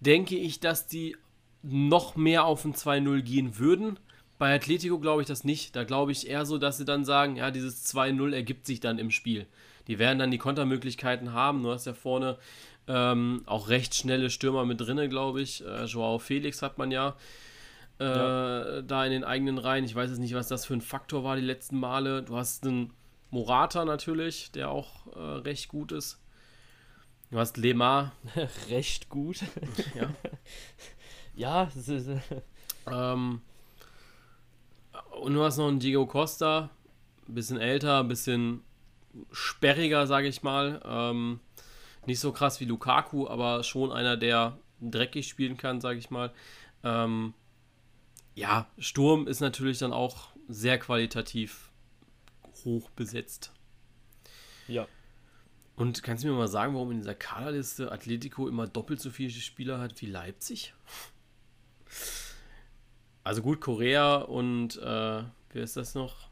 denke 0.00 0.36
ich, 0.36 0.60
dass 0.60 0.86
die 0.86 1.16
noch 1.62 2.16
mehr 2.16 2.44
auf 2.44 2.64
ein 2.64 2.74
2-0 2.74 3.22
gehen 3.22 3.58
würden. 3.58 3.98
Bei 4.38 4.54
Atletico 4.54 4.98
glaube 4.98 5.22
ich 5.22 5.28
das 5.28 5.44
nicht. 5.44 5.76
Da 5.76 5.84
glaube 5.84 6.12
ich 6.12 6.28
eher 6.28 6.44
so, 6.44 6.58
dass 6.58 6.76
sie 6.76 6.84
dann 6.84 7.04
sagen, 7.04 7.36
ja, 7.36 7.50
dieses 7.50 7.86
2-0 7.94 8.34
ergibt 8.34 8.66
sich 8.66 8.80
dann 8.80 8.98
im 8.98 9.10
Spiel. 9.10 9.46
Die 9.86 9.98
werden 9.98 10.18
dann 10.18 10.30
die 10.30 10.38
Kontermöglichkeiten 10.38 11.32
haben. 11.32 11.62
Du 11.62 11.70
hast 11.70 11.86
ja 11.86 11.94
vorne 11.94 12.38
ähm, 12.88 13.42
auch 13.46 13.68
recht 13.68 13.94
schnelle 13.94 14.30
Stürmer 14.30 14.64
mit 14.64 14.80
drinne, 14.80 15.08
glaube 15.08 15.42
ich. 15.42 15.64
Äh, 15.64 15.84
Joao 15.84 16.18
Felix 16.18 16.62
hat 16.62 16.78
man 16.78 16.90
ja 16.90 17.16
ja. 18.04 18.62
Äh, 18.78 18.84
da 18.84 19.04
in 19.04 19.12
den 19.12 19.24
eigenen 19.24 19.58
Reihen. 19.58 19.84
Ich 19.84 19.94
weiß 19.94 20.10
jetzt 20.10 20.18
nicht, 20.18 20.34
was 20.34 20.48
das 20.48 20.66
für 20.66 20.74
ein 20.74 20.80
Faktor 20.80 21.24
war 21.24 21.36
die 21.36 21.42
letzten 21.42 21.78
Male. 21.78 22.22
Du 22.22 22.36
hast 22.36 22.66
einen 22.66 22.92
Morata 23.30 23.84
natürlich, 23.84 24.52
der 24.52 24.70
auch 24.70 25.06
äh, 25.14 25.18
recht 25.18 25.68
gut 25.68 25.92
ist. 25.92 26.20
Du 27.30 27.38
hast 27.38 27.56
Lemar. 27.56 28.12
recht 28.68 29.08
gut. 29.08 29.40
ja. 29.94 30.10
ja, 31.34 31.64
das 31.74 31.88
ist. 31.88 32.08
ähm, 32.86 33.40
und 35.20 35.34
du 35.34 35.42
hast 35.42 35.56
noch 35.56 35.68
einen 35.68 35.80
Diego 35.80 36.06
Costa, 36.06 36.70
ein 37.28 37.34
bisschen 37.34 37.58
älter, 37.58 38.00
ein 38.00 38.08
bisschen 38.08 38.62
sperriger, 39.30 40.06
sage 40.06 40.28
ich 40.28 40.42
mal. 40.42 40.80
Ähm, 40.84 41.40
nicht 42.06 42.20
so 42.20 42.32
krass 42.32 42.60
wie 42.60 42.64
Lukaku, 42.64 43.28
aber 43.28 43.62
schon 43.62 43.92
einer, 43.92 44.16
der 44.16 44.58
dreckig 44.80 45.28
spielen 45.28 45.56
kann, 45.56 45.80
sage 45.80 45.98
ich 45.98 46.10
mal. 46.10 46.32
Ähm, 46.84 47.34
ja, 48.34 48.68
Sturm 48.78 49.26
ist 49.26 49.40
natürlich 49.40 49.78
dann 49.78 49.92
auch 49.92 50.28
sehr 50.48 50.78
qualitativ 50.78 51.70
hoch 52.64 52.90
besetzt. 52.90 53.52
Ja. 54.68 54.86
Und 55.76 56.02
kannst 56.02 56.22
du 56.22 56.28
mir 56.28 56.34
mal 56.34 56.48
sagen, 56.48 56.74
warum 56.74 56.90
in 56.90 56.98
dieser 56.98 57.14
Kaderliste 57.14 57.90
Atletico 57.90 58.48
immer 58.48 58.66
doppelt 58.66 59.00
so 59.00 59.10
viele 59.10 59.30
Spieler 59.30 59.80
hat 59.80 60.00
wie 60.00 60.06
Leipzig? 60.06 60.74
Also 63.24 63.42
gut, 63.42 63.60
Korea 63.60 64.16
und 64.16 64.76
äh, 64.78 64.80
wer 64.82 65.62
ist 65.62 65.76
das 65.76 65.94
noch? 65.94 66.28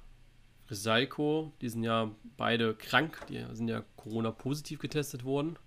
Resalco, 0.69 1.53
die 1.61 1.69
sind 1.69 1.83
ja 1.83 2.11
beide 2.37 2.75
krank, 2.75 3.27
die 3.29 3.45
sind 3.53 3.69
ja 3.69 3.85
Corona-positiv 3.97 4.79
getestet 4.79 5.25
worden. 5.25 5.59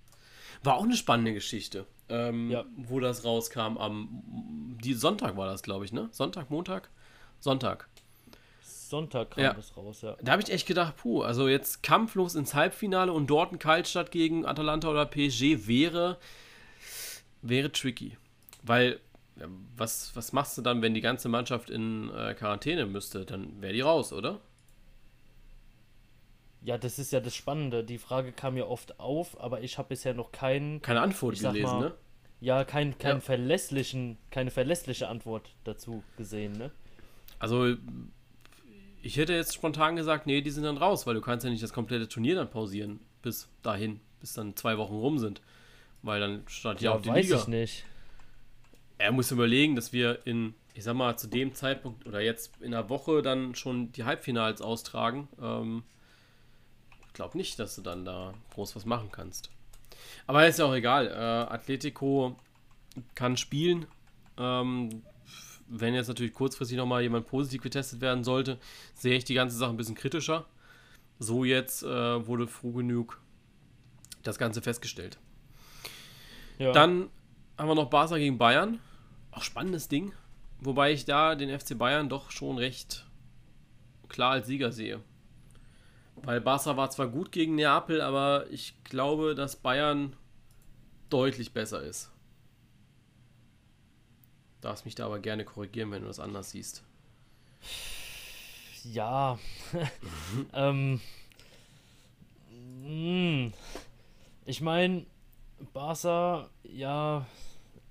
War 0.63 0.75
auch 0.75 0.83
eine 0.83 0.95
spannende 0.95 1.33
Geschichte, 1.33 1.85
ähm, 2.09 2.49
ja. 2.51 2.65
wo 2.77 2.99
das 2.99 3.23
rauskam. 3.23 3.77
Am 3.77 4.23
die 4.83 4.93
Sonntag 4.93 5.37
war 5.37 5.47
das, 5.47 5.63
glaube 5.63 5.85
ich, 5.85 5.93
ne? 5.93 6.09
Sonntag, 6.11 6.49
Montag? 6.49 6.89
Sonntag. 7.39 7.87
Sonntag 8.61 9.31
kam 9.31 9.43
ja. 9.43 9.53
das 9.53 9.75
raus, 9.75 10.01
ja. 10.01 10.15
Da 10.21 10.33
habe 10.33 10.43
ich 10.43 10.51
echt 10.51 10.67
gedacht, 10.67 10.97
puh, 10.97 11.23
also 11.23 11.47
jetzt 11.47 11.81
kampflos 11.81 12.35
ins 12.35 12.53
Halbfinale 12.53 13.11
und 13.11 13.27
dort 13.27 13.51
ein 13.51 13.59
Kaltstadt 13.59 14.11
gegen 14.11 14.45
Atalanta 14.45 14.87
oder 14.87 15.05
PSG 15.05 15.67
wäre, 15.67 16.17
wäre 17.41 17.71
tricky. 17.71 18.17
Weil, 18.61 18.99
was, 19.75 20.15
was 20.15 20.31
machst 20.31 20.57
du 20.57 20.61
dann, 20.61 20.81
wenn 20.81 20.93
die 20.93 21.01
ganze 21.01 21.27
Mannschaft 21.27 21.69
in 21.69 22.11
äh, 22.15 22.35
Quarantäne 22.35 22.85
müsste? 22.85 23.25
Dann 23.25 23.61
wäre 23.61 23.73
die 23.73 23.81
raus, 23.81 24.13
oder? 24.13 24.39
Ja, 26.63 26.77
das 26.77 26.97
ist 26.97 27.11
ja 27.11 27.19
das 27.19 27.35
Spannende. 27.35 27.83
Die 27.83 27.97
Frage 27.97 28.31
kam 28.31 28.55
ja 28.55 28.65
oft 28.65 28.99
auf, 28.99 29.39
aber 29.39 29.61
ich 29.61 29.77
habe 29.77 29.89
bisher 29.89 30.13
noch 30.13 30.31
keinen. 30.31 30.81
Keine 30.81 31.01
Antwort 31.01 31.37
gelesen, 31.37 31.63
mal, 31.63 31.79
ne? 31.79 31.93
Ja, 32.39 32.63
kein, 32.63 32.97
kein 32.97 33.17
ja. 33.17 33.19
verlässlichen, 33.21 34.17
keine 34.29 34.51
verlässliche 34.51 35.07
Antwort 35.07 35.55
dazu 35.63 36.03
gesehen, 36.17 36.53
ne? 36.53 36.71
Also 37.39 37.75
ich 39.01 39.17
hätte 39.17 39.33
jetzt 39.33 39.53
spontan 39.53 39.97
gesagt, 39.97 40.25
nee, 40.27 40.41
die 40.41 40.49
sind 40.49 40.63
dann 40.63 40.77
raus, 40.77 41.05
weil 41.05 41.13
du 41.13 41.21
kannst 41.21 41.43
ja 41.43 41.51
nicht 41.51 41.61
das 41.61 41.73
komplette 41.73 42.07
Turnier 42.07 42.35
dann 42.35 42.49
pausieren 42.49 43.01
bis 43.21 43.49
dahin, 43.61 43.99
bis 44.21 44.33
dann 44.33 44.55
zwei 44.55 44.77
Wochen 44.77 44.95
rum 44.95 45.17
sind. 45.17 45.41
Weil 46.01 46.19
dann 46.19 46.43
startet 46.47 46.83
ja, 46.83 46.91
ja 46.91 46.97
auch 46.97 47.01
die 47.01 47.09
weiß 47.09 47.25
Liga. 47.25 47.37
ich 47.37 47.47
nicht. 47.47 47.85
Er 48.97 49.11
muss 49.11 49.31
überlegen, 49.31 49.75
dass 49.75 49.91
wir 49.91 50.25
in, 50.25 50.53
ich 50.73 50.83
sag 50.83 50.95
mal, 50.95 51.17
zu 51.17 51.27
dem 51.27 51.53
Zeitpunkt 51.53 52.05
oder 52.05 52.21
jetzt 52.21 52.61
in 52.61 52.73
einer 52.73 52.89
Woche 52.89 53.21
dann 53.21 53.55
schon 53.55 53.91
die 53.91 54.03
Halbfinals 54.03 54.61
austragen. 54.61 55.27
Ähm, 55.41 55.83
glaube 57.13 57.37
nicht, 57.37 57.59
dass 57.59 57.75
du 57.75 57.81
dann 57.81 58.05
da 58.05 58.33
groß 58.53 58.75
was 58.75 58.85
machen 58.85 59.09
kannst. 59.11 59.49
Aber 60.27 60.47
ist 60.47 60.59
ja 60.59 60.65
auch 60.65 60.73
egal. 60.73 61.07
Äh, 61.07 61.53
Atletico 61.53 62.35
kann 63.15 63.37
spielen. 63.37 63.85
Ähm, 64.37 65.03
wenn 65.67 65.93
jetzt 65.93 66.07
natürlich 66.07 66.33
kurzfristig 66.33 66.77
nochmal 66.77 67.01
jemand 67.01 67.27
positiv 67.27 67.61
getestet 67.61 68.01
werden 68.01 68.23
sollte, 68.23 68.59
sehe 68.93 69.15
ich 69.15 69.25
die 69.25 69.33
ganze 69.33 69.57
Sache 69.57 69.71
ein 69.71 69.77
bisschen 69.77 69.95
kritischer. 69.95 70.45
So 71.19 71.43
jetzt 71.43 71.83
äh, 71.83 72.27
wurde 72.27 72.47
früh 72.47 72.73
genug 72.73 73.19
das 74.23 74.37
Ganze 74.37 74.61
festgestellt. 74.61 75.17
Ja. 76.57 76.71
Dann 76.71 77.09
haben 77.57 77.67
wir 77.67 77.75
noch 77.75 77.89
Barca 77.89 78.17
gegen 78.17 78.37
Bayern. 78.37 78.79
Auch 79.31 79.43
spannendes 79.43 79.87
Ding. 79.87 80.13
Wobei 80.59 80.91
ich 80.91 81.05
da 81.05 81.35
den 81.35 81.57
FC 81.57 81.77
Bayern 81.77 82.09
doch 82.09 82.31
schon 82.31 82.57
recht 82.57 83.05
klar 84.07 84.31
als 84.31 84.47
Sieger 84.47 84.71
sehe. 84.71 85.01
Weil 86.15 86.41
Barca 86.41 86.77
war 86.77 86.89
zwar 86.89 87.07
gut 87.07 87.31
gegen 87.31 87.55
Neapel, 87.55 88.01
aber 88.01 88.45
ich 88.49 88.75
glaube, 88.83 89.35
dass 89.35 89.55
Bayern 89.55 90.15
deutlich 91.09 91.53
besser 91.53 91.81
ist. 91.83 92.11
Darfst 94.61 94.85
mich 94.85 94.95
da 94.95 95.05
aber 95.05 95.19
gerne 95.19 95.43
korrigieren, 95.43 95.91
wenn 95.91 96.03
du 96.03 96.07
das 96.07 96.19
anders 96.19 96.51
siehst. 96.51 96.83
Ja. 98.83 99.37
ähm. 100.53 101.01
Hm. 102.83 103.53
Ich 104.45 104.61
meine, 104.61 105.05
Barca, 105.73 106.49
ja, 106.63 107.25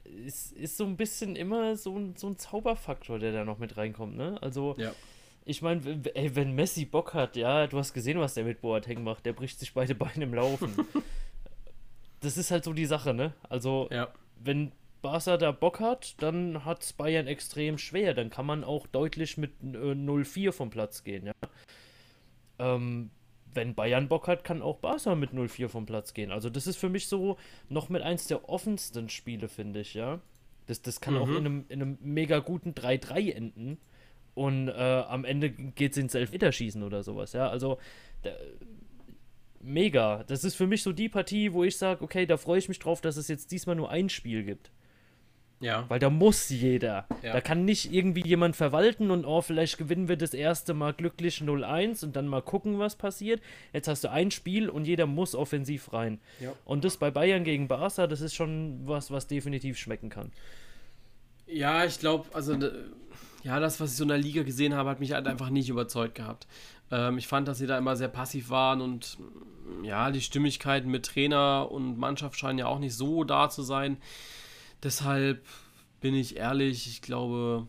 ist, 0.04 0.52
ist 0.52 0.76
so 0.76 0.84
ein 0.84 0.96
bisschen 0.96 1.36
immer 1.36 1.76
so 1.76 1.96
ein, 1.96 2.16
so 2.16 2.28
ein 2.28 2.38
Zauberfaktor, 2.38 3.18
der 3.18 3.32
da 3.32 3.44
noch 3.44 3.58
mit 3.58 3.76
reinkommt, 3.76 4.16
ne? 4.16 4.38
Also, 4.42 4.74
ja. 4.78 4.92
Ich 5.44 5.62
meine, 5.62 6.04
wenn 6.14 6.54
Messi 6.54 6.84
Bock 6.84 7.14
hat, 7.14 7.36
ja, 7.36 7.66
du 7.66 7.78
hast 7.78 7.92
gesehen, 7.92 8.20
was 8.20 8.34
der 8.34 8.44
mit 8.44 8.60
Boateng 8.60 9.02
macht, 9.02 9.26
der 9.26 9.32
bricht 9.32 9.58
sich 9.58 9.74
beide 9.74 9.94
Beine 9.96 10.24
im 10.24 10.34
Laufen. 10.34 10.74
das 12.20 12.36
ist 12.36 12.50
halt 12.50 12.64
so 12.64 12.72
die 12.72 12.86
Sache, 12.86 13.14
ne? 13.14 13.34
Also, 13.48 13.88
ja. 13.90 14.08
wenn 14.36 14.72
Barca 15.02 15.36
da 15.36 15.50
Bock 15.50 15.80
hat, 15.80 16.22
dann 16.22 16.64
hat 16.64 16.82
es 16.82 16.92
Bayern 16.92 17.26
extrem 17.26 17.76
schwer. 17.76 18.14
Dann 18.14 18.30
kann 18.30 18.46
man 18.46 18.62
auch 18.62 18.86
deutlich 18.86 19.36
mit 19.36 19.52
äh, 19.62 19.92
0-4 19.92 20.52
vom 20.52 20.70
Platz 20.70 21.02
gehen, 21.02 21.26
ja. 21.26 21.34
Ähm, 22.58 23.10
wenn 23.54 23.74
Bayern 23.74 24.08
Bock 24.08 24.28
hat, 24.28 24.44
kann 24.44 24.62
auch 24.62 24.78
Barca 24.78 25.14
mit 25.14 25.32
0-4 25.32 25.68
vom 25.68 25.84
Platz 25.84 26.14
gehen. 26.14 26.30
Also 26.30 26.48
das 26.48 26.66
ist 26.66 26.76
für 26.76 26.88
mich 26.88 27.08
so 27.08 27.36
noch 27.68 27.88
mit 27.88 28.02
eins 28.02 28.26
der 28.28 28.48
offensten 28.48 29.08
Spiele, 29.08 29.48
finde 29.48 29.80
ich, 29.80 29.94
ja. 29.94 30.20
Das, 30.66 30.80
das 30.80 31.00
kann 31.00 31.14
mhm. 31.14 31.20
auch 31.20 31.28
in 31.28 31.36
einem, 31.36 31.64
in 31.68 31.82
einem 31.82 31.98
mega 32.00 32.38
guten 32.38 32.70
3-3 32.70 33.32
enden. 33.32 33.78
Und 34.34 34.68
äh, 34.68 34.72
am 34.72 35.24
Ende 35.24 35.50
geht 35.50 35.92
es 35.92 35.98
ins 35.98 36.14
Elfmeterschießen 36.14 36.82
oder 36.82 37.02
sowas, 37.02 37.32
ja. 37.32 37.48
Also 37.48 37.78
mega. 39.62 40.24
Das 40.24 40.44
ist 40.44 40.54
für 40.54 40.66
mich 40.66 40.82
so 40.82 40.92
die 40.92 41.08
Partie, 41.08 41.52
wo 41.52 41.64
ich 41.64 41.76
sage, 41.76 42.02
okay, 42.02 42.26
da 42.26 42.36
freue 42.36 42.58
ich 42.58 42.68
mich 42.68 42.78
drauf, 42.78 43.00
dass 43.00 43.16
es 43.16 43.28
jetzt 43.28 43.50
diesmal 43.52 43.76
nur 43.76 43.90
ein 43.90 44.08
Spiel 44.08 44.44
gibt. 44.44 44.70
Ja. 45.60 45.84
Weil 45.88 46.00
da 46.00 46.10
muss 46.10 46.48
jeder. 46.48 47.06
Ja. 47.22 47.34
Da 47.34 47.40
kann 47.40 47.64
nicht 47.64 47.92
irgendwie 47.92 48.26
jemand 48.26 48.56
verwalten 48.56 49.12
und 49.12 49.24
oh, 49.24 49.42
vielleicht 49.42 49.78
gewinnen 49.78 50.08
wir 50.08 50.16
das 50.16 50.34
erste 50.34 50.74
Mal 50.74 50.92
glücklich 50.92 51.38
0-1 51.38 52.04
und 52.04 52.16
dann 52.16 52.26
mal 52.26 52.42
gucken, 52.42 52.80
was 52.80 52.96
passiert. 52.96 53.40
Jetzt 53.72 53.86
hast 53.86 54.02
du 54.02 54.10
ein 54.10 54.32
Spiel 54.32 54.68
und 54.68 54.86
jeder 54.86 55.06
muss 55.06 55.36
offensiv 55.36 55.92
rein. 55.92 56.20
Ja. 56.40 56.52
Und 56.64 56.84
das 56.84 56.96
bei 56.96 57.12
Bayern 57.12 57.44
gegen 57.44 57.68
Barca, 57.68 58.08
das 58.08 58.20
ist 58.20 58.34
schon 58.34 58.80
was, 58.86 59.12
was 59.12 59.28
definitiv 59.28 59.78
schmecken 59.78 60.08
kann. 60.08 60.32
Ja, 61.46 61.84
ich 61.84 62.00
glaube, 62.00 62.28
also 62.34 62.56
ja, 63.42 63.58
das, 63.60 63.80
was 63.80 63.92
ich 63.92 63.96
so 63.96 64.04
in 64.04 64.08
der 64.08 64.18
Liga 64.18 64.42
gesehen 64.42 64.74
habe, 64.74 64.90
hat 64.90 65.00
mich 65.00 65.12
halt 65.12 65.26
einfach 65.26 65.50
nicht 65.50 65.68
überzeugt 65.68 66.14
gehabt. 66.14 66.46
Ähm, 66.90 67.18
ich 67.18 67.26
fand, 67.26 67.48
dass 67.48 67.58
sie 67.58 67.66
da 67.66 67.78
immer 67.78 67.96
sehr 67.96 68.08
passiv 68.08 68.50
waren 68.50 68.80
und 68.80 69.18
ja, 69.82 70.10
die 70.10 70.20
Stimmigkeiten 70.20 70.90
mit 70.90 71.06
Trainer 71.06 71.70
und 71.70 71.98
Mannschaft 71.98 72.38
scheinen 72.38 72.58
ja 72.58 72.66
auch 72.66 72.78
nicht 72.78 72.94
so 72.94 73.24
da 73.24 73.48
zu 73.48 73.62
sein. 73.62 73.96
Deshalb 74.82 75.44
bin 76.00 76.14
ich 76.14 76.36
ehrlich, 76.36 76.86
ich 76.86 77.02
glaube, 77.02 77.66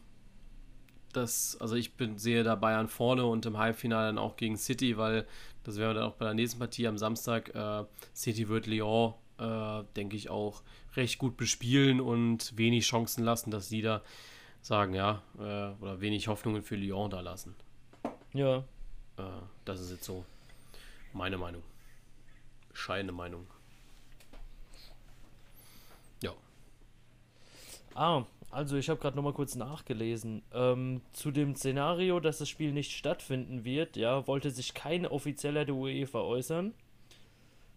dass, 1.14 1.58
also 1.60 1.76
ich 1.76 1.96
bin, 1.96 2.18
sehe 2.18 2.44
da 2.44 2.56
Bayern 2.56 2.88
vorne 2.88 3.26
und 3.26 3.46
im 3.46 3.58
Halbfinale 3.58 4.08
dann 4.08 4.18
auch 4.18 4.36
gegen 4.36 4.58
City, 4.58 4.98
weil 4.98 5.26
das 5.64 5.78
wäre 5.78 5.94
dann 5.94 6.04
auch 6.04 6.16
bei 6.16 6.26
der 6.26 6.34
nächsten 6.34 6.60
Partie 6.60 6.88
am 6.88 6.98
Samstag. 6.98 7.54
Äh, 7.56 7.86
City 8.16 8.50
wird 8.50 8.68
Lyon, 8.68 9.14
äh, 9.38 9.84
denke 9.96 10.16
ich, 10.18 10.30
auch 10.30 10.64
recht 10.96 11.20
gut 11.20 11.38
bespielen 11.38 12.02
und 12.02 12.58
wenig 12.58 12.86
Chancen 12.86 13.24
lassen, 13.24 13.52
dass 13.52 13.70
sie 13.70 13.82
da 13.82 14.02
sagen, 14.64 14.96
ja, 14.96 15.22
äh, 15.38 15.82
oder 15.82 16.02
wenig 16.02 16.28
Hoffnungen 16.28 16.64
für 16.64 16.76
Lyon 16.76 17.12
da 17.12 17.22
lassen. 17.22 17.56
Ja. 18.34 18.64
Äh, 19.18 19.24
das 19.66 19.80
ist 19.80 19.92
jetzt 19.92 20.06
so 20.06 20.26
meine 21.14 21.38
Meinung. 21.38 21.62
Bescheidene 22.70 23.12
Meinung. 23.12 23.46
Ah, 27.96 28.26
also 28.52 28.76
ich 28.78 28.90
habe 28.90 29.00
gerade 29.00 29.16
nochmal 29.16 29.34
kurz 29.34 29.56
nachgelesen. 29.56 30.42
Ähm, 30.54 31.02
zu 31.12 31.32
dem 31.32 31.56
Szenario, 31.56 32.20
dass 32.20 32.40
das 32.40 32.50
Spiel 32.50 32.72
nicht 32.72 32.92
stattfinden 32.92 33.66
wird, 33.66 33.98
ja, 33.98 34.26
wollte 34.28 34.52
sich 34.52 34.74
kein 34.74 35.06
Offizieller 35.06 35.66
der 35.66 35.76
UEFA 35.76 36.22
äußern. 36.22 36.74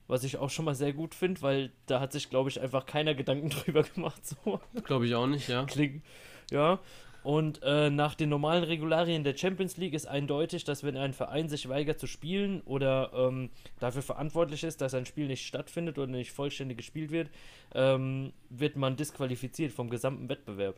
Was 0.09 0.23
ich 0.23 0.37
auch 0.37 0.51
schon 0.51 0.65
mal 0.65 0.75
sehr 0.75 0.93
gut 0.93 1.15
finde, 1.15 1.43
weil 1.43 1.73
da 1.87 2.01
hat 2.01 2.13
sich, 2.13 2.31
glaube 2.31 2.49
ich, 2.49 2.61
einfach 2.61 2.87
keiner 2.87 3.15
Gedanken 3.15 3.51
drüber 3.51 3.83
gemacht. 3.83 4.25
So. 4.25 4.61
Glaube 4.85 5.07
ich 5.07 5.15
auch 5.15 5.27
nicht, 5.27 5.49
ja. 5.49 5.65
Kling, 5.65 6.03
ja. 6.51 6.81
Und 7.27 7.61
äh, 7.65 7.91
nach 7.91 8.15
den 8.15 8.29
normalen 8.29 8.63
Regularien 8.63 9.25
der 9.25 9.37
Champions 9.37 9.77
League 9.79 9.95
ist 9.95 10.07
eindeutig, 10.07 10.63
dass 10.63 10.85
wenn 10.85 10.97
ein 10.97 11.13
Verein 11.13 11.49
sich 11.49 11.69
weigert 11.69 11.99
zu 11.99 12.07
spielen 12.07 12.61
oder 12.61 13.11
ähm, 13.15 13.51
dafür 13.81 14.03
verantwortlich 14.03 14.63
ist, 14.63 14.81
dass 14.81 14.95
ein 14.95 15.07
Spiel 15.07 15.27
nicht 15.27 15.45
stattfindet 15.45 15.99
oder 15.99 16.07
nicht 16.07 16.31
vollständig 16.31 16.77
gespielt 16.77 17.11
wird, 17.11 17.31
ähm, 17.75 18.33
wird 18.49 18.77
man 18.77 18.95
disqualifiziert 18.95 19.73
vom 19.73 19.91
gesamten 19.91 20.29
Wettbewerb. 20.29 20.77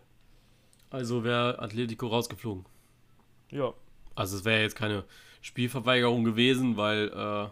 Also 0.89 1.23
wäre 1.23 1.59
Atletico 1.59 2.07
rausgeflogen. 2.07 2.65
Ja. 3.51 3.75
Also 4.15 4.39
es 4.39 4.47
wäre 4.47 4.63
jetzt 4.63 4.75
keine 4.75 5.05
Spielverweigerung 5.43 6.25
gewesen, 6.25 6.79
weil 6.79 7.09
äh, 7.09 7.49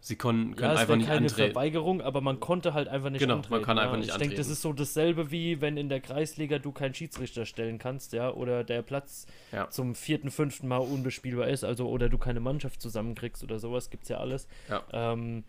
Sie 0.00 0.14
können, 0.16 0.54
können 0.54 0.68
ja, 0.70 0.74
es 0.74 0.80
einfach 0.82 0.96
nicht 0.96 1.06
keine 1.08 1.26
antreten. 1.26 1.52
Verweigerung, 1.52 2.00
aber 2.00 2.20
man 2.20 2.38
konnte 2.40 2.72
halt 2.72 2.86
einfach 2.88 3.10
nicht 3.10 3.20
Genau, 3.20 3.34
man 3.36 3.44
antreten. 3.44 3.64
kann 3.64 3.78
einfach 3.78 3.94
ja. 3.94 3.98
nicht 3.98 4.08
Ich 4.10 4.16
denke, 4.16 4.36
das 4.36 4.46
antreten. 4.46 4.52
ist 4.52 4.62
so 4.62 4.72
dasselbe 4.72 5.30
wie 5.32 5.60
wenn 5.60 5.76
in 5.76 5.88
der 5.88 6.00
Kreisliga 6.00 6.58
du 6.60 6.70
keinen 6.72 6.94
Schiedsrichter 6.94 7.44
stellen 7.46 7.78
kannst, 7.78 8.12
ja, 8.12 8.30
oder 8.30 8.62
der 8.64 8.82
Platz 8.82 9.26
Ja. 9.52 9.68
zum 9.70 9.94
vierten, 9.96 10.30
fünften 10.30 10.68
Mal 10.68 10.78
unbespielbar 10.78 11.48
ist, 11.48 11.64
also 11.64 11.88
oder 11.88 12.08
du 12.08 12.16
keine 12.16 12.40
Mannschaft 12.40 12.80
zusammenkriegst 12.80 13.42
oder 13.42 13.58
sowas, 13.58 13.90
gibt's 13.90 14.08
ja 14.08 14.18
alles. 14.18 14.46
Ja. 14.68 14.82
Ähm, 14.92 15.44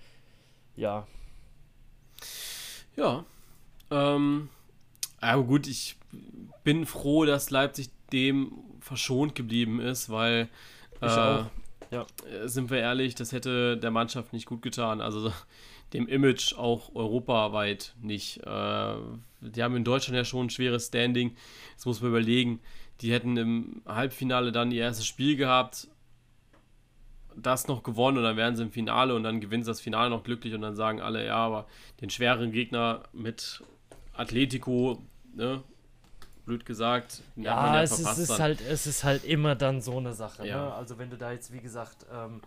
ja, 0.76 1.06
Ja. 2.96 3.24
Ähm, 3.92 4.50
aber 5.22 5.44
gut, 5.44 5.68
ich 5.68 5.96
bin 6.64 6.86
froh, 6.86 7.26
dass 7.26 7.50
Leipzig 7.50 7.90
dem 8.12 8.52
verschont 8.80 9.36
geblieben 9.36 9.80
ist, 9.80 10.10
weil 10.10 10.50
Ich 11.02 11.08
auch. 11.08 11.46
Ja. 11.92 12.06
äh, 12.32 12.48
sind 12.48 12.70
wir 12.70 12.80
ehrlich, 12.80 13.16
das 13.16 13.32
hätte 13.32 13.78
der 13.78 13.92
Mannschaft 13.92 14.34
nicht 14.34 14.46
gut 14.46 14.62
getan. 14.62 15.02
Also 15.02 15.32
dem 15.94 16.08
Image 16.08 16.54
auch 16.56 16.94
europaweit 16.96 17.96
nicht. 18.02 18.46
Äh, 18.46 18.96
die 19.42 19.64
haben 19.64 19.76
in 19.76 19.84
Deutschland 19.84 20.16
ja 20.18 20.26
schon 20.26 20.48
ein 20.48 20.50
schweres 20.50 20.88
Standing. 20.88 21.36
Jetzt 21.72 21.86
muss 21.86 22.02
man 22.02 22.12
überlegen, 22.12 22.60
die 23.02 23.12
hätten 23.12 23.38
im 23.38 23.82
Halbfinale 23.86 24.52
dann 24.52 24.72
ihr 24.72 24.84
erstes 24.84 25.06
Spiel 25.06 25.36
gehabt, 25.36 25.88
das 27.36 27.68
noch 27.68 27.84
gewonnen 27.84 28.18
und 28.18 28.24
dann 28.24 28.38
wären 28.38 28.56
sie 28.56 28.64
im 28.64 28.72
Finale 28.72 29.16
und 29.16 29.24
dann 29.24 29.40
gewinnen 29.40 29.64
sie 29.64 29.72
das 29.72 29.80
Finale 29.80 30.10
noch 30.10 30.24
glücklich 30.24 30.54
und 30.54 30.62
dann 30.62 30.76
sagen 30.76 31.00
alle, 31.00 31.26
ja, 31.26 31.38
aber 31.38 31.68
den 32.02 32.10
schweren 32.10 32.52
Gegner 32.52 33.04
mit 33.14 33.64
Atletico, 34.14 35.02
ne, 35.34 35.64
blöd 36.50 36.66
gesagt, 36.66 37.22
man 37.36 37.46
Ja, 37.46 37.84
es 37.84 38.00
ist, 38.00 38.18
ist 38.18 38.40
halt, 38.40 38.60
es 38.62 38.88
ist 38.88 39.04
halt 39.04 39.24
immer 39.24 39.56
dann 39.56 39.82
so 39.82 39.98
eine 39.98 40.14
Sache. 40.14 40.48
Ja. 40.48 40.66
Ne? 40.66 40.74
Also 40.74 40.98
wenn 40.98 41.10
du 41.10 41.18
da 41.18 41.32
jetzt, 41.32 41.54
wie 41.54 41.60
gesagt, 41.60 42.06
ähm, 42.12 42.42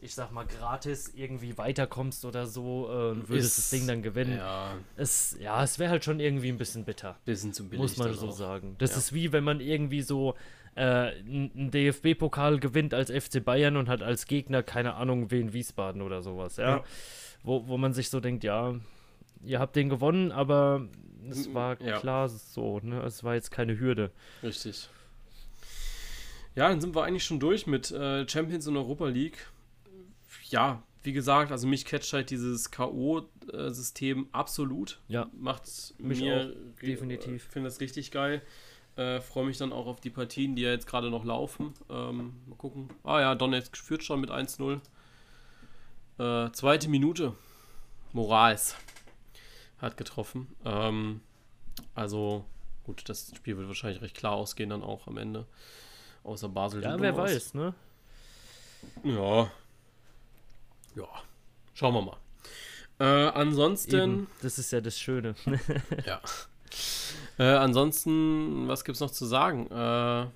ich 0.00 0.14
sag 0.14 0.30
mal, 0.30 0.46
gratis 0.46 1.12
irgendwie 1.16 1.58
weiterkommst 1.58 2.24
oder 2.24 2.46
so 2.46 2.88
äh, 2.88 3.10
und 3.10 3.28
würdest 3.28 3.58
Ist- 3.58 3.58
das 3.58 3.70
Ding 3.70 3.88
dann 3.88 4.00
gewinnen. 4.02 4.36
Ja, 4.38 4.74
Es, 4.96 5.36
ja, 5.40 5.62
es 5.64 5.80
wäre 5.80 5.90
halt 5.90 6.04
schon 6.04 6.20
irgendwie 6.20 6.48
ein 6.50 6.56
bisschen 6.58 6.84
bitter. 6.84 7.16
bisschen 7.24 7.52
zu 7.52 7.64
billig. 7.68 7.80
muss 7.82 7.96
man 7.96 8.14
so 8.14 8.28
auch. 8.28 8.32
sagen. 8.32 8.76
Das 8.78 8.92
Ja. 8.92 8.98
ist 8.98 9.12
wie 9.12 9.32
wenn 9.32 9.42
man 9.44 9.58
irgendwie 9.60 10.02
so 10.02 10.36
äh, 10.76 10.82
einen 11.18 11.72
DFB-Pokal 11.72 12.60
gewinnt 12.60 12.94
als 12.94 13.10
FC 13.10 13.44
Bayern 13.44 13.76
und 13.76 13.88
hat 13.88 14.00
als 14.02 14.26
Gegner, 14.26 14.62
keine 14.62 14.94
Ahnung, 14.94 15.32
wen 15.32 15.52
Wiesbaden 15.52 16.00
oder 16.02 16.22
sowas, 16.22 16.56
ja. 16.58 16.76
Ja. 16.76 16.84
Wo, 17.42 17.66
wo 17.66 17.76
man 17.76 17.92
sich 17.92 18.08
so 18.10 18.20
denkt, 18.20 18.44
ja, 18.44 18.74
ihr 19.44 19.58
habt 19.58 19.74
den 19.74 19.88
gewonnen, 19.88 20.30
aber 20.30 20.86
es 21.30 21.48
Mm, 21.48 21.54
war 21.54 21.80
ja. 21.82 21.98
klar 21.98 22.28
so, 22.28 22.80
ne? 22.80 23.00
Es 23.02 23.24
war 23.24 23.34
jetzt 23.34 23.50
keine 23.50 23.78
Hürde. 23.78 24.10
Richtig. 24.42 24.88
Ja, 26.54 26.68
dann 26.68 26.80
sind 26.80 26.94
wir 26.94 27.04
eigentlich 27.04 27.24
schon 27.24 27.38
durch 27.40 27.66
mit 27.66 27.90
äh, 27.92 28.28
Champions 28.28 28.66
und 28.66 28.76
Europa 28.76 29.06
League. 29.06 29.46
Ja, 30.50 30.82
wie 31.02 31.12
gesagt, 31.12 31.52
also 31.52 31.66
mich 31.68 31.84
catcht 31.84 32.12
halt 32.12 32.30
dieses 32.30 32.70
K.O.-System 32.70 34.26
absolut. 34.32 35.00
Ja. 35.08 35.28
Macht 35.32 35.62
Mich 35.98 36.20
mir 36.20 36.52
auch, 36.52 36.80
definitiv. 36.82 37.36
Ich 37.46 37.50
finde 37.52 37.68
das 37.68 37.80
richtig 37.80 38.10
geil. 38.10 38.42
Äh, 38.96 39.20
Freue 39.20 39.46
mich 39.46 39.58
dann 39.58 39.72
auch 39.72 39.86
auf 39.86 40.00
die 40.00 40.10
Partien, 40.10 40.56
die 40.56 40.62
ja 40.62 40.70
jetzt 40.70 40.86
gerade 40.88 41.10
noch 41.10 41.24
laufen. 41.24 41.72
Ähm, 41.88 42.34
mal 42.46 42.56
gucken. 42.56 42.88
Ah 43.04 43.20
ja, 43.20 43.34
Donetsk 43.36 43.76
führt 43.76 44.02
schon 44.02 44.20
mit 44.20 44.30
1-0. 44.30 44.80
Äh, 46.18 46.50
zweite 46.52 46.88
Minute. 46.88 47.34
Moraes 48.12 48.74
hat 49.78 49.96
getroffen. 49.96 50.48
Ähm, 50.64 51.20
also, 51.94 52.44
gut, 52.84 53.08
das 53.08 53.32
Spiel 53.36 53.56
wird 53.56 53.68
wahrscheinlich 53.68 54.02
recht 54.02 54.16
klar 54.16 54.32
ausgehen, 54.32 54.70
dann 54.70 54.82
auch 54.82 55.06
am 55.06 55.16
Ende. 55.16 55.46
Außer 56.24 56.48
Basel. 56.48 56.82
Ja, 56.82 56.98
wer 57.00 57.12
dumm 57.12 57.20
aus. 57.20 57.30
weiß, 57.30 57.54
ne? 57.54 57.74
Ja. 59.04 59.50
Ja. 60.96 61.08
Schauen 61.74 61.94
wir 61.94 62.02
mal. 62.02 62.16
Äh, 63.00 63.30
ansonsten. 63.30 63.94
Eben, 63.94 64.26
das 64.42 64.58
ist 64.58 64.72
ja 64.72 64.80
das 64.80 64.98
Schöne. 64.98 65.34
Ja. 66.06 66.20
Äh, 67.38 67.54
ansonsten, 67.56 68.66
was 68.66 68.84
gibt's 68.84 69.00
noch 69.00 69.12
zu 69.12 69.24
sagen? 69.24 69.70
Äh, 69.70 70.26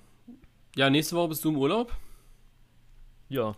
ja, 0.75 0.89
nächste 0.89 1.15
Woche 1.15 1.27
bist 1.29 1.43
du 1.43 1.49
im 1.49 1.57
Urlaub. 1.57 1.93
ja, 3.29 3.55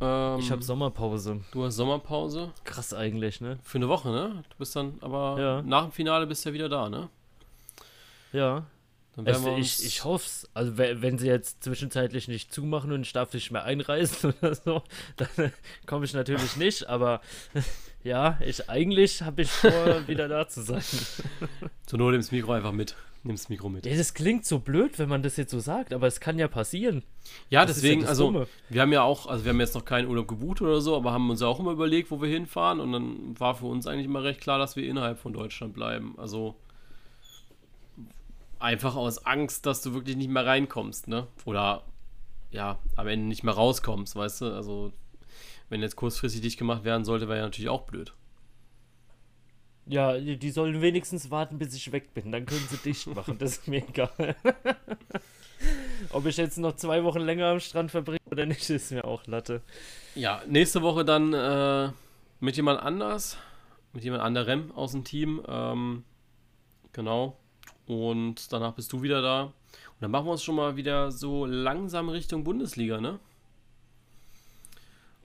Ähm, 0.00 0.38
ich 0.40 0.50
habe 0.50 0.62
Sommerpause. 0.62 1.40
Du 1.52 1.64
hast 1.64 1.76
Sommerpause. 1.76 2.52
Krass 2.64 2.92
eigentlich, 2.92 3.40
ne? 3.40 3.58
Für 3.62 3.78
eine 3.78 3.88
Woche, 3.88 4.10
ne? 4.10 4.44
Du 4.50 4.56
bist 4.58 4.74
dann 4.76 4.94
aber 5.00 5.36
Ja. 5.40 5.62
nach 5.62 5.84
dem 5.84 5.92
Finale 5.92 6.26
bist 6.26 6.44
du 6.44 6.50
ja 6.50 6.54
wieder 6.54 6.68
da, 6.68 6.88
ne? 6.88 7.08
Ja. 8.32 8.66
Dann 9.14 9.24
werden 9.24 9.44
wir 9.46 9.52
uns, 9.52 9.80
ich, 9.80 9.86
ich 9.86 10.04
hoffe 10.04 10.26
es. 10.26 10.48
Also, 10.52 10.76
we- 10.76 11.00
wenn 11.00 11.16
sie 11.16 11.26
jetzt 11.28 11.64
zwischenzeitlich 11.64 12.28
nicht 12.28 12.52
zumachen 12.52 12.92
und 12.92 13.00
ich 13.00 13.14
darf 13.14 13.32
nicht 13.32 13.50
mehr 13.50 13.64
einreisen 13.64 14.34
oder 14.42 14.54
so, 14.54 14.82
dann 15.16 15.52
komme 15.86 16.04
ich 16.04 16.12
natürlich 16.12 16.56
nicht. 16.58 16.86
Aber 16.88 17.22
ja, 18.04 18.38
ich 18.44 18.68
eigentlich 18.68 19.22
habe 19.22 19.42
ich 19.42 19.50
vor, 19.50 20.06
wieder 20.06 20.28
da 20.28 20.46
zu 20.48 20.60
sein. 20.62 20.82
zur 21.86 21.98
Not 21.98 22.12
nimmst 22.12 22.30
Mikro 22.32 22.52
einfach 22.52 22.72
mit. 22.72 22.94
Nimmst 23.26 23.44
das 23.44 23.48
Mikro 23.48 23.68
mit. 23.68 23.84
Ja, 23.86 23.96
das 23.96 24.14
klingt 24.14 24.46
so 24.46 24.60
blöd, 24.60 24.98
wenn 25.00 25.08
man 25.08 25.22
das 25.22 25.36
jetzt 25.36 25.50
so 25.50 25.58
sagt, 25.58 25.92
aber 25.92 26.06
es 26.06 26.20
kann 26.20 26.38
ja 26.38 26.46
passieren. 26.46 27.02
Ja, 27.50 27.66
Das 27.66 27.76
deswegen, 27.76 28.02
das 28.02 28.10
also 28.10 28.26
Dumme. 28.26 28.46
wir 28.68 28.80
haben 28.82 28.92
ja 28.92 29.02
auch, 29.02 29.26
also 29.26 29.44
wir 29.44 29.50
haben 29.50 29.58
jetzt 29.60 29.74
noch 29.74 29.84
keinen 29.84 30.08
Urlaub 30.08 30.28
gebucht 30.28 30.62
oder 30.62 30.80
so, 30.80 30.94
aber 30.96 31.12
haben 31.12 31.28
uns 31.28 31.40
ja 31.40 31.48
auch 31.48 31.58
immer 31.58 31.72
überlegt, 31.72 32.10
wo 32.12 32.22
wir 32.22 32.28
hinfahren 32.28 32.78
und 32.78 32.92
dann 32.92 33.38
war 33.40 33.56
für 33.56 33.66
uns 33.66 33.86
eigentlich 33.88 34.04
immer 34.06 34.22
recht 34.22 34.40
klar, 34.40 34.58
dass 34.58 34.76
wir 34.76 34.88
innerhalb 34.88 35.18
von 35.18 35.32
Deutschland 35.32 35.74
bleiben. 35.74 36.14
Also 36.18 36.54
einfach 38.60 38.94
aus 38.94 39.26
Angst, 39.26 39.66
dass 39.66 39.82
du 39.82 39.92
wirklich 39.92 40.16
nicht 40.16 40.30
mehr 40.30 40.46
reinkommst, 40.46 41.08
ne? 41.08 41.26
Oder 41.44 41.82
ja, 42.52 42.78
am 42.94 43.08
Ende 43.08 43.26
nicht 43.26 43.42
mehr 43.42 43.54
rauskommst, 43.54 44.14
weißt 44.14 44.42
du? 44.42 44.54
Also 44.54 44.92
wenn 45.68 45.82
jetzt 45.82 45.96
kurzfristig 45.96 46.42
dicht 46.42 46.58
gemacht 46.58 46.84
werden 46.84 47.04
sollte, 47.04 47.26
wäre 47.28 47.38
ja 47.38 47.44
natürlich 47.44 47.68
auch 47.68 47.82
blöd. 47.82 48.14
Ja, 49.88 50.18
die 50.18 50.50
sollen 50.50 50.82
wenigstens 50.82 51.30
warten, 51.30 51.58
bis 51.58 51.74
ich 51.74 51.92
weg 51.92 52.12
bin. 52.12 52.32
Dann 52.32 52.44
können 52.44 52.66
sie 52.68 52.76
dicht 52.78 53.06
machen. 53.06 53.38
Das 53.38 53.58
ist 53.58 53.68
mir 53.68 53.86
egal. 53.88 54.34
Ob 56.10 56.26
ich 56.26 56.36
jetzt 56.36 56.58
noch 56.58 56.74
zwei 56.76 57.04
Wochen 57.04 57.20
länger 57.20 57.46
am 57.46 57.60
Strand 57.60 57.90
verbringe 57.90 58.20
oder 58.30 58.46
nicht, 58.46 58.68
ist 58.68 58.90
mir 58.90 59.04
auch 59.04 59.26
Latte. 59.26 59.62
Ja, 60.14 60.42
nächste 60.48 60.82
Woche 60.82 61.04
dann 61.04 61.32
äh, 61.32 61.90
mit 62.40 62.56
jemand 62.56 62.80
anders, 62.80 63.38
mit 63.92 64.02
jemand 64.02 64.22
anderem 64.22 64.72
aus 64.72 64.92
dem 64.92 65.04
Team. 65.04 65.42
Ähm, 65.46 66.04
genau. 66.92 67.38
Und 67.86 68.52
danach 68.52 68.74
bist 68.74 68.92
du 68.92 69.02
wieder 69.02 69.22
da. 69.22 69.44
Und 69.44 69.52
dann 70.00 70.10
machen 70.10 70.26
wir 70.26 70.32
uns 70.32 70.42
schon 70.42 70.56
mal 70.56 70.76
wieder 70.76 71.12
so 71.12 71.46
langsam 71.46 72.08
Richtung 72.08 72.42
Bundesliga, 72.42 73.00
ne? 73.00 73.20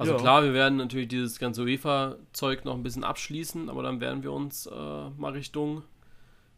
Also 0.01 0.13
Ja. 0.13 0.19
klar, 0.19 0.43
wir 0.43 0.53
werden 0.53 0.77
natürlich 0.77 1.09
dieses 1.09 1.37
ganze 1.37 1.61
UEFA-Zeug 1.61 2.65
noch 2.65 2.73
ein 2.73 2.81
bisschen 2.81 3.03
abschließen, 3.03 3.69
aber 3.69 3.83
dann 3.83 4.01
werden 4.01 4.23
wir 4.23 4.31
uns 4.31 4.65
äh, 4.65 5.09
mal 5.11 5.33
Richtung 5.33 5.83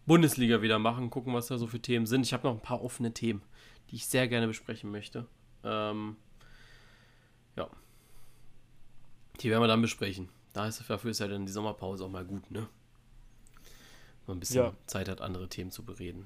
Bundesliga 0.05 0.61
wieder 0.61 0.79
machen, 0.79 1.09
gucken, 1.09 1.33
was 1.33 1.47
da 1.47 1.57
so 1.57 1.67
für 1.67 1.81
Themen 1.81 2.05
sind. 2.05 2.25
Ich 2.25 2.31
habe 2.31 2.47
noch 2.47 2.53
ein 2.53 2.61
paar 2.61 2.81
offene 2.81 3.13
Themen, 3.13 3.41
die 3.89 3.95
ich 3.97 4.07
sehr 4.07 4.29
gerne 4.29 4.47
besprechen 4.47 4.91
möchte. 4.91 5.25
Ähm, 5.65 6.15
ja. 7.57 7.67
Die 9.41 9.49
werden 9.49 9.61
wir 9.61 9.67
dann 9.67 9.81
besprechen. 9.81 10.29
Da 10.53 10.67
ist, 10.67 10.81
dafür 10.89 11.11
ist 11.11 11.19
ja 11.19 11.27
dann 11.27 11.45
die 11.45 11.51
Sommerpause 11.51 12.05
auch 12.05 12.09
mal 12.09 12.23
gut, 12.23 12.49
ne? 12.49 12.67
Man 14.25 14.37
ein 14.37 14.39
bisschen 14.39 14.63
Ja. 14.63 14.73
Zeit 14.87 15.09
hat, 15.09 15.19
andere 15.19 15.49
Themen 15.49 15.71
zu 15.71 15.83
bereden. 15.83 16.25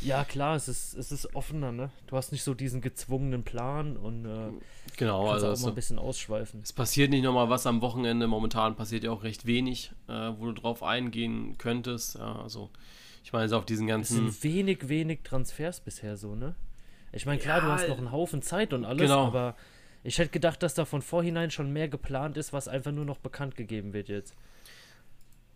Ja, 0.00 0.24
klar, 0.24 0.56
es 0.56 0.68
ist, 0.68 0.94
es 0.94 1.10
ist 1.12 1.34
offener, 1.34 1.72
ne? 1.72 1.90
Du 2.06 2.16
hast 2.16 2.30
nicht 2.32 2.42
so 2.42 2.52
diesen 2.52 2.80
gezwungenen 2.82 3.42
Plan 3.42 3.96
und 3.96 4.26
äh, 4.26 4.50
Genau, 4.96 5.20
kannst 5.30 5.32
also 5.34 5.48
auch 5.48 5.52
es, 5.52 5.62
mal 5.62 5.68
ein 5.70 5.74
bisschen 5.74 5.98
ausschweifen. 5.98 6.60
es 6.62 6.72
passiert 6.72 7.10
nicht 7.10 7.22
nochmal 7.22 7.48
was 7.48 7.66
am 7.66 7.80
Wochenende. 7.80 8.26
Momentan 8.26 8.76
passiert 8.76 9.04
ja 9.04 9.10
auch 9.12 9.22
recht 9.22 9.46
wenig, 9.46 9.92
äh, 10.08 10.12
wo 10.38 10.46
du 10.46 10.52
drauf 10.52 10.82
eingehen 10.82 11.56
könntest. 11.58 12.16
Ja, 12.16 12.40
also, 12.42 12.70
ich 13.22 13.32
meine, 13.32 13.48
so 13.48 13.56
auf 13.56 13.64
diesen 13.64 13.86
Es 13.88 13.92
ganzen. 13.92 14.30
sind 14.30 14.44
wenig, 14.44 14.88
wenig 14.88 15.20
Transfers 15.24 15.80
bisher 15.80 16.16
so, 16.16 16.34
ne? 16.34 16.54
Ich 17.12 17.24
meine, 17.26 17.40
klar, 17.40 17.60
du 17.60 17.68
Ja, 17.68 17.74
hast 17.74 17.88
noch 17.88 17.98
einen 17.98 18.12
Haufen 18.12 18.42
Zeit 18.42 18.72
und 18.72 18.84
alles, 18.84 19.02
genau. 19.02 19.26
aber 19.26 19.56
ich 20.02 20.18
hätte 20.18 20.30
gedacht, 20.30 20.62
dass 20.62 20.74
da 20.74 20.84
von 20.84 21.00
vorhinein 21.00 21.50
schon 21.50 21.72
mehr 21.72 21.88
geplant 21.88 22.36
ist, 22.36 22.52
was 22.52 22.68
einfach 22.68 22.92
nur 22.92 23.04
noch 23.06 23.18
bekannt 23.18 23.56
gegeben 23.56 23.92
wird 23.94 24.08
jetzt. 24.08 24.34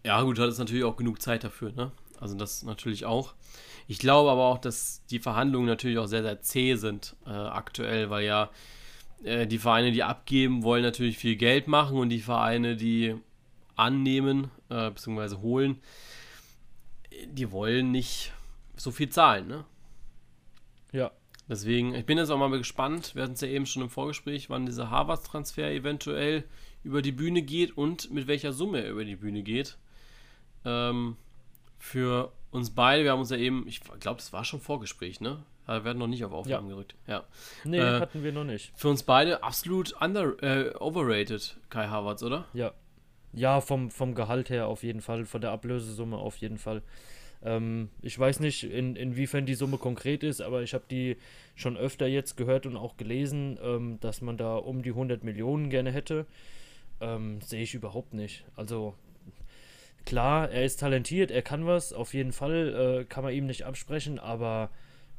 Ja, 0.06 0.22
gut, 0.22 0.38
hat 0.38 0.48
es 0.48 0.58
natürlich 0.58 0.84
auch 0.84 0.96
genug 0.96 1.20
Zeit 1.20 1.44
dafür, 1.44 1.72
ne? 1.72 1.90
Also 2.20 2.34
das 2.34 2.62
natürlich 2.62 3.04
auch. 3.04 3.34
Ich 3.86 3.98
glaube 3.98 4.30
aber 4.30 4.44
auch, 4.44 4.58
dass 4.58 5.04
die 5.06 5.18
Verhandlungen 5.18 5.66
natürlich 5.66 5.98
auch 5.98 6.06
sehr, 6.06 6.22
sehr 6.22 6.40
zäh 6.42 6.74
sind 6.76 7.16
äh, 7.26 7.30
aktuell, 7.30 8.10
weil 8.10 8.24
ja 8.24 8.50
äh, 9.22 9.46
die 9.46 9.58
Vereine, 9.58 9.92
die 9.92 10.02
abgeben, 10.02 10.62
wollen 10.62 10.82
natürlich 10.82 11.18
viel 11.18 11.36
Geld 11.36 11.68
machen 11.68 11.96
und 11.98 12.10
die 12.10 12.20
Vereine, 12.20 12.76
die 12.76 13.16
annehmen 13.76 14.50
äh, 14.68 14.90
bzw. 14.90 15.36
holen, 15.36 15.80
die 17.26 17.50
wollen 17.50 17.90
nicht 17.90 18.32
so 18.76 18.90
viel 18.90 19.08
zahlen, 19.08 19.48
ne? 19.48 19.64
Ja. 20.92 21.10
Deswegen, 21.48 21.94
ich 21.94 22.04
bin 22.04 22.18
jetzt 22.18 22.28
auch 22.30 22.36
mal 22.36 22.50
gespannt, 22.50 23.14
wir 23.14 23.22
hatten 23.22 23.32
es 23.32 23.40
ja 23.40 23.48
eben 23.48 23.64
schon 23.64 23.82
im 23.82 23.88
Vorgespräch, 23.88 24.50
wann 24.50 24.66
dieser 24.66 24.90
Harvard-Transfer 24.90 25.70
eventuell 25.70 26.44
über 26.84 27.00
die 27.00 27.12
Bühne 27.12 27.40
geht 27.42 27.76
und 27.76 28.10
mit 28.10 28.26
welcher 28.26 28.52
Summe 28.52 28.84
er 28.84 28.90
über 28.90 29.04
die 29.04 29.16
Bühne 29.16 29.42
geht. 29.42 29.78
Ähm, 30.66 31.16
für 31.78 32.32
uns 32.50 32.70
beide, 32.70 33.04
wir 33.04 33.12
haben 33.12 33.20
uns 33.20 33.30
ja 33.30 33.36
eben, 33.36 33.66
ich 33.68 33.80
glaube, 33.80 34.18
das 34.18 34.32
war 34.32 34.44
schon 34.44 34.60
Vorgespräch, 34.60 35.20
ne? 35.20 35.38
Wir 35.66 35.84
werden 35.84 35.98
noch 35.98 36.06
nicht 36.06 36.24
auf 36.24 36.32
Aufnahmen 36.32 36.68
Ja. 36.68 36.74
gerückt. 36.74 36.94
Ja. 37.06 37.24
Nee, 37.64 37.78
Äh, 37.78 38.00
hatten 38.00 38.24
wir 38.24 38.32
noch 38.32 38.44
nicht. 38.44 38.72
Für 38.74 38.88
uns 38.88 39.02
beide 39.02 39.42
absolut 39.42 39.94
under, 40.00 40.42
äh, 40.42 40.74
overrated, 40.78 41.58
Kai 41.68 41.88
Havertz, 41.88 42.22
oder? 42.22 42.46
Ja. 42.54 42.72
Ja, 43.34 43.60
vom, 43.60 43.90
vom 43.90 44.14
Gehalt 44.14 44.48
her 44.48 44.66
auf 44.66 44.82
jeden 44.82 45.02
Fall, 45.02 45.26
von 45.26 45.42
der 45.42 45.50
Ablösesumme 45.50 46.16
auf 46.16 46.36
jeden 46.38 46.56
Fall. 46.56 46.82
Ähm, 47.42 47.90
ich 48.00 48.18
weiß 48.18 48.40
nicht, 48.40 48.64
in, 48.64 48.96
inwiefern 48.96 49.44
die 49.44 49.54
Summe 49.54 49.76
konkret 49.76 50.22
ist, 50.22 50.40
aber 50.40 50.62
ich 50.62 50.72
habe 50.72 50.84
die 50.90 51.18
schon 51.54 51.76
öfter 51.76 52.06
jetzt 52.06 52.38
gehört 52.38 52.64
und 52.64 52.76
auch 52.78 52.96
gelesen, 52.96 53.58
ähm, 53.62 54.00
dass 54.00 54.22
man 54.22 54.38
da 54.38 54.56
um 54.56 54.82
die 54.82 54.90
100 54.92 55.22
Millionen 55.22 55.68
gerne 55.68 55.92
hätte. 55.92 56.24
Ähm, 57.00 57.42
Sehe 57.42 57.62
ich 57.62 57.74
überhaupt 57.74 58.14
nicht. 58.14 58.44
Also 58.56 58.94
klar, 60.06 60.50
er 60.50 60.64
ist 60.64 60.80
talentiert, 60.80 61.30
er 61.30 61.42
kann 61.42 61.66
was, 61.66 61.92
auf 61.92 62.14
jeden 62.14 62.32
Fall 62.32 63.00
äh, 63.00 63.04
kann 63.04 63.24
man 63.24 63.34
ihm 63.34 63.46
nicht 63.46 63.64
absprechen, 63.64 64.18
aber 64.18 64.70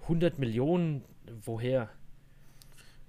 100 0.04 0.40
Millionen, 0.40 1.04
woher? 1.46 1.90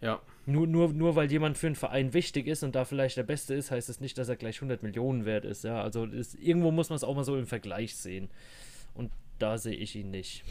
Ja. 0.00 0.20
Nur, 0.46 0.66
nur, 0.66 0.92
nur 0.92 1.16
weil 1.16 1.30
jemand 1.30 1.58
für 1.58 1.66
einen 1.66 1.76
Verein 1.76 2.12
wichtig 2.12 2.46
ist 2.46 2.62
und 2.62 2.74
da 2.74 2.84
vielleicht 2.84 3.16
der 3.16 3.22
Beste 3.22 3.54
ist, 3.54 3.70
heißt 3.70 3.88
es 3.88 4.00
nicht, 4.00 4.18
dass 4.18 4.28
er 4.28 4.36
gleich 4.36 4.56
100 4.56 4.82
Millionen 4.82 5.24
wert 5.24 5.44
ist. 5.44 5.64
Ja, 5.64 5.82
also 5.82 6.04
ist, 6.06 6.34
irgendwo 6.34 6.70
muss 6.70 6.88
man 6.88 6.96
es 6.96 7.04
auch 7.04 7.14
mal 7.14 7.24
so 7.24 7.36
im 7.36 7.46
Vergleich 7.46 7.96
sehen. 7.96 8.30
Und 8.94 9.12
da 9.38 9.58
sehe 9.58 9.76
ich 9.76 9.94
ihn 9.96 10.10
nicht. 10.10 10.42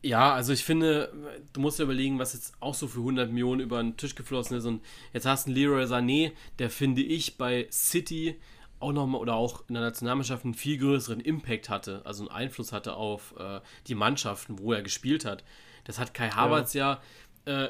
Ja, 0.00 0.32
also 0.32 0.52
ich 0.52 0.62
finde, 0.62 1.12
du 1.52 1.60
musst 1.60 1.78
dir 1.78 1.82
überlegen, 1.84 2.20
was 2.20 2.34
jetzt 2.34 2.54
auch 2.60 2.74
so 2.74 2.86
für 2.86 3.00
100 3.00 3.30
Millionen 3.30 3.60
über 3.60 3.82
den 3.82 3.96
Tisch 3.96 4.14
geflossen 4.14 4.56
ist. 4.56 4.64
Und 4.64 4.82
jetzt 5.12 5.26
hast 5.26 5.46
du 5.46 5.50
einen 5.50 5.56
Leroy 5.56 5.84
Sané, 5.84 6.32
der 6.60 6.70
finde 6.70 7.02
ich 7.02 7.36
bei 7.36 7.66
City 7.72 8.36
auch 8.80 8.92
nochmal 8.92 9.20
oder 9.20 9.34
auch 9.34 9.64
in 9.68 9.74
der 9.74 9.82
Nationalmannschaft 9.82 10.44
einen 10.44 10.54
viel 10.54 10.78
größeren 10.78 11.20
Impact 11.20 11.68
hatte, 11.68 12.02
also 12.04 12.22
einen 12.22 12.30
Einfluss 12.30 12.72
hatte 12.72 12.94
auf 12.94 13.34
äh, 13.38 13.60
die 13.86 13.94
Mannschaften, 13.94 14.58
wo 14.58 14.72
er 14.72 14.82
gespielt 14.82 15.24
hat. 15.24 15.44
Das 15.84 15.98
hat 15.98 16.14
Kai 16.14 16.30
Havertz 16.30 16.74
ja. 16.74 17.00
Äh, 17.44 17.68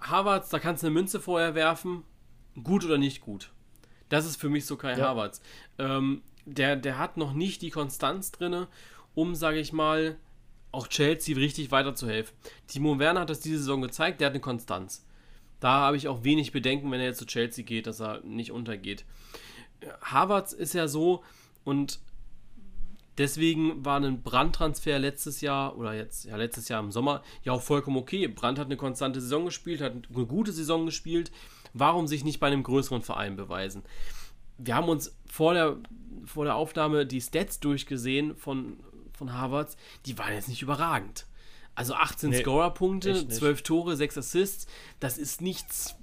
Havertz, 0.00 0.48
da 0.48 0.58
kannst 0.58 0.82
du 0.82 0.88
eine 0.88 0.94
Münze 0.94 1.20
vorher 1.20 1.54
werfen, 1.54 2.04
gut 2.62 2.84
oder 2.84 2.98
nicht 2.98 3.20
gut. 3.20 3.50
Das 4.08 4.26
ist 4.26 4.36
für 4.36 4.48
mich 4.48 4.66
so 4.66 4.76
Kai 4.76 4.98
Ja. 4.98 5.08
Havertz. 5.08 5.40
Ähm, 5.78 6.22
der, 6.44 6.76
der 6.76 6.98
hat 6.98 7.16
noch 7.16 7.32
nicht 7.32 7.62
die 7.62 7.70
Konstanz 7.70 8.32
drinne, 8.32 8.68
um, 9.14 9.34
sage 9.34 9.60
ich 9.60 9.72
mal, 9.72 10.16
auch 10.72 10.88
Chelsea 10.88 11.36
richtig 11.36 11.70
weiterzuhelfen. 11.70 12.34
Timo 12.66 12.98
Werner 12.98 13.20
hat 13.20 13.30
das 13.30 13.40
diese 13.40 13.58
Saison 13.58 13.82
gezeigt, 13.82 14.20
der 14.20 14.26
hat 14.26 14.32
eine 14.32 14.40
Konstanz. 14.40 15.06
Da 15.58 15.72
habe 15.72 15.96
ich 15.96 16.08
auch 16.08 16.24
wenig 16.24 16.52
Bedenken, 16.52 16.90
wenn 16.90 17.00
er 17.00 17.06
jetzt 17.06 17.18
zu 17.18 17.26
Chelsea 17.26 17.64
geht, 17.64 17.86
dass 17.86 18.00
er 18.00 18.20
nicht 18.22 18.50
untergeht. 18.50 19.04
Havertz 20.02 20.52
ist 20.52 20.74
ja 20.74 20.88
so 20.88 21.22
und 21.64 22.00
deswegen 23.18 23.84
war 23.84 24.00
ein 24.00 24.22
Brandtransfer 24.22 24.98
letztes 24.98 25.40
Jahr 25.40 25.76
oder 25.76 25.94
jetzt 25.94 26.24
ja 26.24 26.36
letztes 26.36 26.68
Jahr 26.68 26.82
im 26.82 26.90
Sommer 26.90 27.22
ja 27.42 27.52
auch 27.52 27.62
vollkommen 27.62 27.96
okay. 27.96 28.26
Brand 28.28 28.58
hat 28.58 28.66
eine 28.66 28.76
konstante 28.76 29.20
Saison 29.20 29.44
gespielt, 29.44 29.80
hat 29.80 29.92
eine 29.92 30.26
gute 30.26 30.52
Saison 30.52 30.86
gespielt. 30.86 31.30
Warum 31.72 32.08
sich 32.08 32.24
nicht 32.24 32.40
bei 32.40 32.48
einem 32.48 32.62
größeren 32.62 33.02
Verein 33.02 33.36
beweisen? 33.36 33.82
Wir 34.58 34.74
haben 34.74 34.88
uns 34.88 35.16
vor 35.24 35.54
der, 35.54 35.76
vor 36.24 36.44
der 36.44 36.56
Aufnahme 36.56 37.06
die 37.06 37.20
Stats 37.20 37.60
durchgesehen 37.60 38.36
von, 38.36 38.80
von 39.12 39.32
Havertz. 39.32 39.76
Die 40.06 40.18
waren 40.18 40.34
jetzt 40.34 40.48
nicht 40.48 40.62
überragend. 40.62 41.26
Also 41.74 41.94
18 41.94 42.30
Nee, 42.30 42.40
Scorerpunkte, 42.40 43.10
echt 43.10 43.28
nicht. 43.28 43.38
12 43.38 43.62
Tore, 43.62 43.96
6 43.96 44.18
Assists. 44.18 44.66
Das 44.98 45.16
ist 45.16 45.40
nichts, 45.40 45.94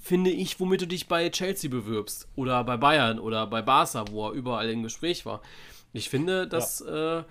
finde 0.00 0.30
ich, 0.30 0.58
womit 0.60 0.82
du 0.82 0.86
dich 0.86 1.08
bei 1.08 1.28
Chelsea 1.30 1.70
bewirbst. 1.70 2.28
Oder 2.36 2.64
bei 2.64 2.76
Bayern 2.76 3.18
oder 3.18 3.46
bei 3.46 3.62
Barca, 3.62 4.04
wo 4.10 4.28
er 4.28 4.32
überall 4.32 4.68
im 4.70 4.82
Gespräch 4.82 5.26
war. 5.26 5.42
Ich 5.92 6.08
finde, 6.08 6.46
dass. 6.46 6.80
Äh, 6.80 7.22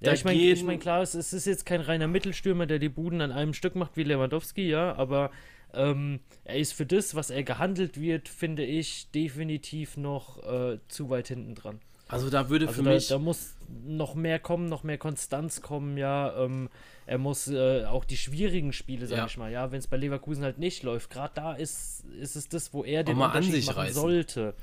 Ja, 0.00 0.12
ich 0.12 0.24
meine, 0.24 0.38
ich 0.38 0.62
mein, 0.62 0.78
klar, 0.78 1.00
es, 1.02 1.14
es 1.14 1.32
ist 1.32 1.46
jetzt 1.46 1.64
kein 1.64 1.80
reiner 1.80 2.06
Mittelstürmer, 2.08 2.66
der 2.66 2.78
die 2.78 2.88
Buden 2.88 3.20
an 3.20 3.32
einem 3.32 3.54
Stück 3.54 3.76
macht 3.76 3.96
wie 3.96 4.02
Lewandowski, 4.02 4.68
ja, 4.68 4.94
aber 4.96 5.30
ähm, 5.72 6.20
er 6.44 6.56
ist 6.58 6.72
für 6.72 6.86
das, 6.86 7.14
was 7.14 7.30
er 7.30 7.42
gehandelt 7.44 7.98
wird, 8.00 8.28
finde 8.28 8.64
ich, 8.64 9.10
definitiv 9.12 9.96
noch 9.96 10.42
äh, 10.42 10.78
zu 10.88 11.08
weit 11.08 11.28
hinten 11.28 11.54
dran. 11.54 11.80
Also 12.08 12.30
da 12.30 12.48
würde 12.48 12.66
Also 12.68 12.82
für 12.82 12.88
da, 12.88 12.94
mich. 12.94 13.08
da 13.08 13.18
muss 13.18 13.54
noch 13.84 14.14
mehr 14.14 14.38
kommen, 14.38 14.68
noch 14.68 14.82
mehr 14.84 14.98
Konstanz 14.98 15.60
kommen, 15.60 15.96
ja. 15.96 16.36
Ähm, 16.44 16.68
er 17.06 17.18
muss 17.18 17.48
äh, 17.48 17.84
auch 17.84 18.04
die 18.04 18.16
schwierigen 18.16 18.72
Spiele, 18.72 19.06
sag 19.06 19.18
Ja. 19.18 19.26
ich 19.26 19.36
mal, 19.36 19.50
ja, 19.50 19.70
wenn 19.72 19.78
es 19.78 19.86
bei 19.86 19.96
Leverkusen 19.96 20.44
halt 20.44 20.58
nicht 20.58 20.82
läuft, 20.82 21.10
gerade 21.10 21.32
da 21.34 21.52
ist, 21.54 22.04
ist 22.20 22.36
es 22.36 22.48
das, 22.48 22.72
wo 22.72 22.84
er 22.84 23.04
den 23.04 23.16
mal 23.16 23.26
an 23.26 23.30
Unterschied 23.32 23.52
sich 23.54 23.66
machen 23.66 23.78
reißen. 23.78 23.94
sollte. 24.00 24.54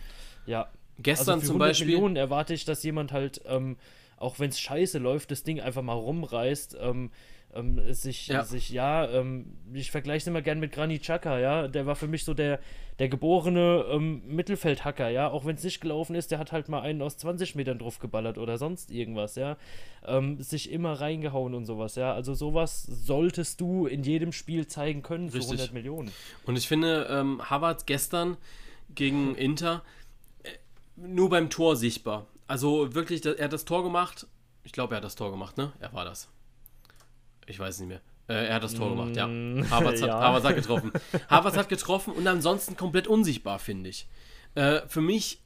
Ja. 0.45 0.69
gestern 0.99 1.35
also 1.35 1.41
für 1.41 1.47
zum 1.47 1.55
100 1.55 1.69
Beispiel. 1.69 1.87
Millionen 1.87 2.15
erwarte 2.15 2.53
ich, 2.53 2.65
dass 2.65 2.83
jemand 2.83 3.11
halt, 3.11 3.41
ähm, 3.45 3.77
auch 4.17 4.39
wenn 4.39 4.49
es 4.49 4.59
scheiße 4.59 4.99
läuft, 4.99 5.31
das 5.31 5.43
Ding 5.43 5.59
einfach 5.59 5.81
mal 5.81 5.93
rumreißt. 5.93 6.77
Ähm, 6.79 7.11
ähm, 7.55 7.81
sich, 7.93 8.27
Ja. 8.27 8.43
sich, 8.43 8.69
ja, 8.69 9.07
ähm, 9.09 9.57
ich 9.73 9.91
vergleiche 9.91 10.23
es 10.23 10.27
immer 10.27 10.41
gern 10.41 10.59
mit 10.59 10.71
Granit 10.71 11.01
Xhaka, 11.01 11.39
ja, 11.39 11.67
der 11.67 11.85
war 11.85 11.95
für 11.95 12.07
mich 12.07 12.23
so 12.23 12.33
der, 12.33 12.59
der 12.99 13.09
geborene 13.09 13.85
ähm, 13.89 14.23
Mittelfeldhacker, 14.27 15.09
ja, 15.09 15.29
auch 15.29 15.45
wenn 15.45 15.55
es 15.55 15.63
nicht 15.63 15.81
gelaufen 15.81 16.15
ist, 16.15 16.31
der 16.31 16.39
hat 16.39 16.51
halt 16.51 16.69
mal 16.69 16.81
einen 16.81 17.01
aus 17.01 17.17
20 17.17 17.55
Metern 17.55 17.79
drauf 17.79 17.99
geballert 17.99 18.37
oder 18.37 18.57
sonst 18.57 18.91
irgendwas, 18.91 19.35
ja, 19.35 19.57
ähm, 20.05 20.41
sich 20.41 20.71
immer 20.71 20.93
reingehauen 20.93 21.53
und 21.53 21.65
sowas, 21.65 21.95
ja, 21.95 22.13
also 22.13 22.33
sowas 22.33 22.83
solltest 22.83 23.61
du 23.61 23.87
in 23.87 24.03
jedem 24.03 24.31
Spiel 24.31 24.67
zeigen 24.67 25.01
können 25.01 25.29
für 25.29 25.37
Richtig. 25.37 25.59
100 25.59 25.73
Millionen. 25.73 26.11
Und 26.45 26.57
ich 26.57 26.67
finde, 26.67 27.07
ähm, 27.09 27.41
Havertz 27.49 27.85
gestern 27.85 28.37
gegen 28.95 29.35
Inter 29.35 29.83
äh, 30.43 30.49
nur 30.95 31.29
beim 31.29 31.49
Tor 31.49 31.75
sichtbar. 31.75 32.27
Also 32.45 32.93
wirklich, 32.93 33.25
er 33.25 33.45
hat 33.45 33.53
das 33.53 33.65
Tor 33.65 33.83
gemacht. 33.83 34.27
Ich 34.63 34.71
glaube, 34.73 34.93
er 34.93 34.97
hat 34.97 35.03
das 35.03 35.15
Tor 35.15 35.31
gemacht, 35.31 35.57
ne? 35.57 35.71
Er 35.79 35.93
war 35.93 36.05
das. 36.05 36.29
Ich 37.47 37.59
weiß 37.59 37.79
nicht 37.79 37.89
mehr. 37.89 38.01
Äh, 38.27 38.47
er 38.47 38.55
hat 38.55 38.63
das 38.63 38.73
Tor 38.73 38.89
gemacht, 38.89 39.15
ja. 39.15 39.27
Mm, 39.27 39.65
Havertz 39.69 40.01
hat, 40.01 40.07
ja. 40.09 40.19
Havertz 40.19 40.45
hat 40.45 40.55
getroffen. 40.55 40.91
Havertz 41.29 41.57
hat 41.57 41.69
getroffen 41.69 42.13
und 42.13 42.25
ansonsten 42.27 42.77
komplett 42.77 43.07
unsichtbar, 43.07 43.59
finde 43.59 43.89
ich. 43.89 44.07
Äh, 44.55 44.81
für 44.87 45.01
mich 45.01 45.39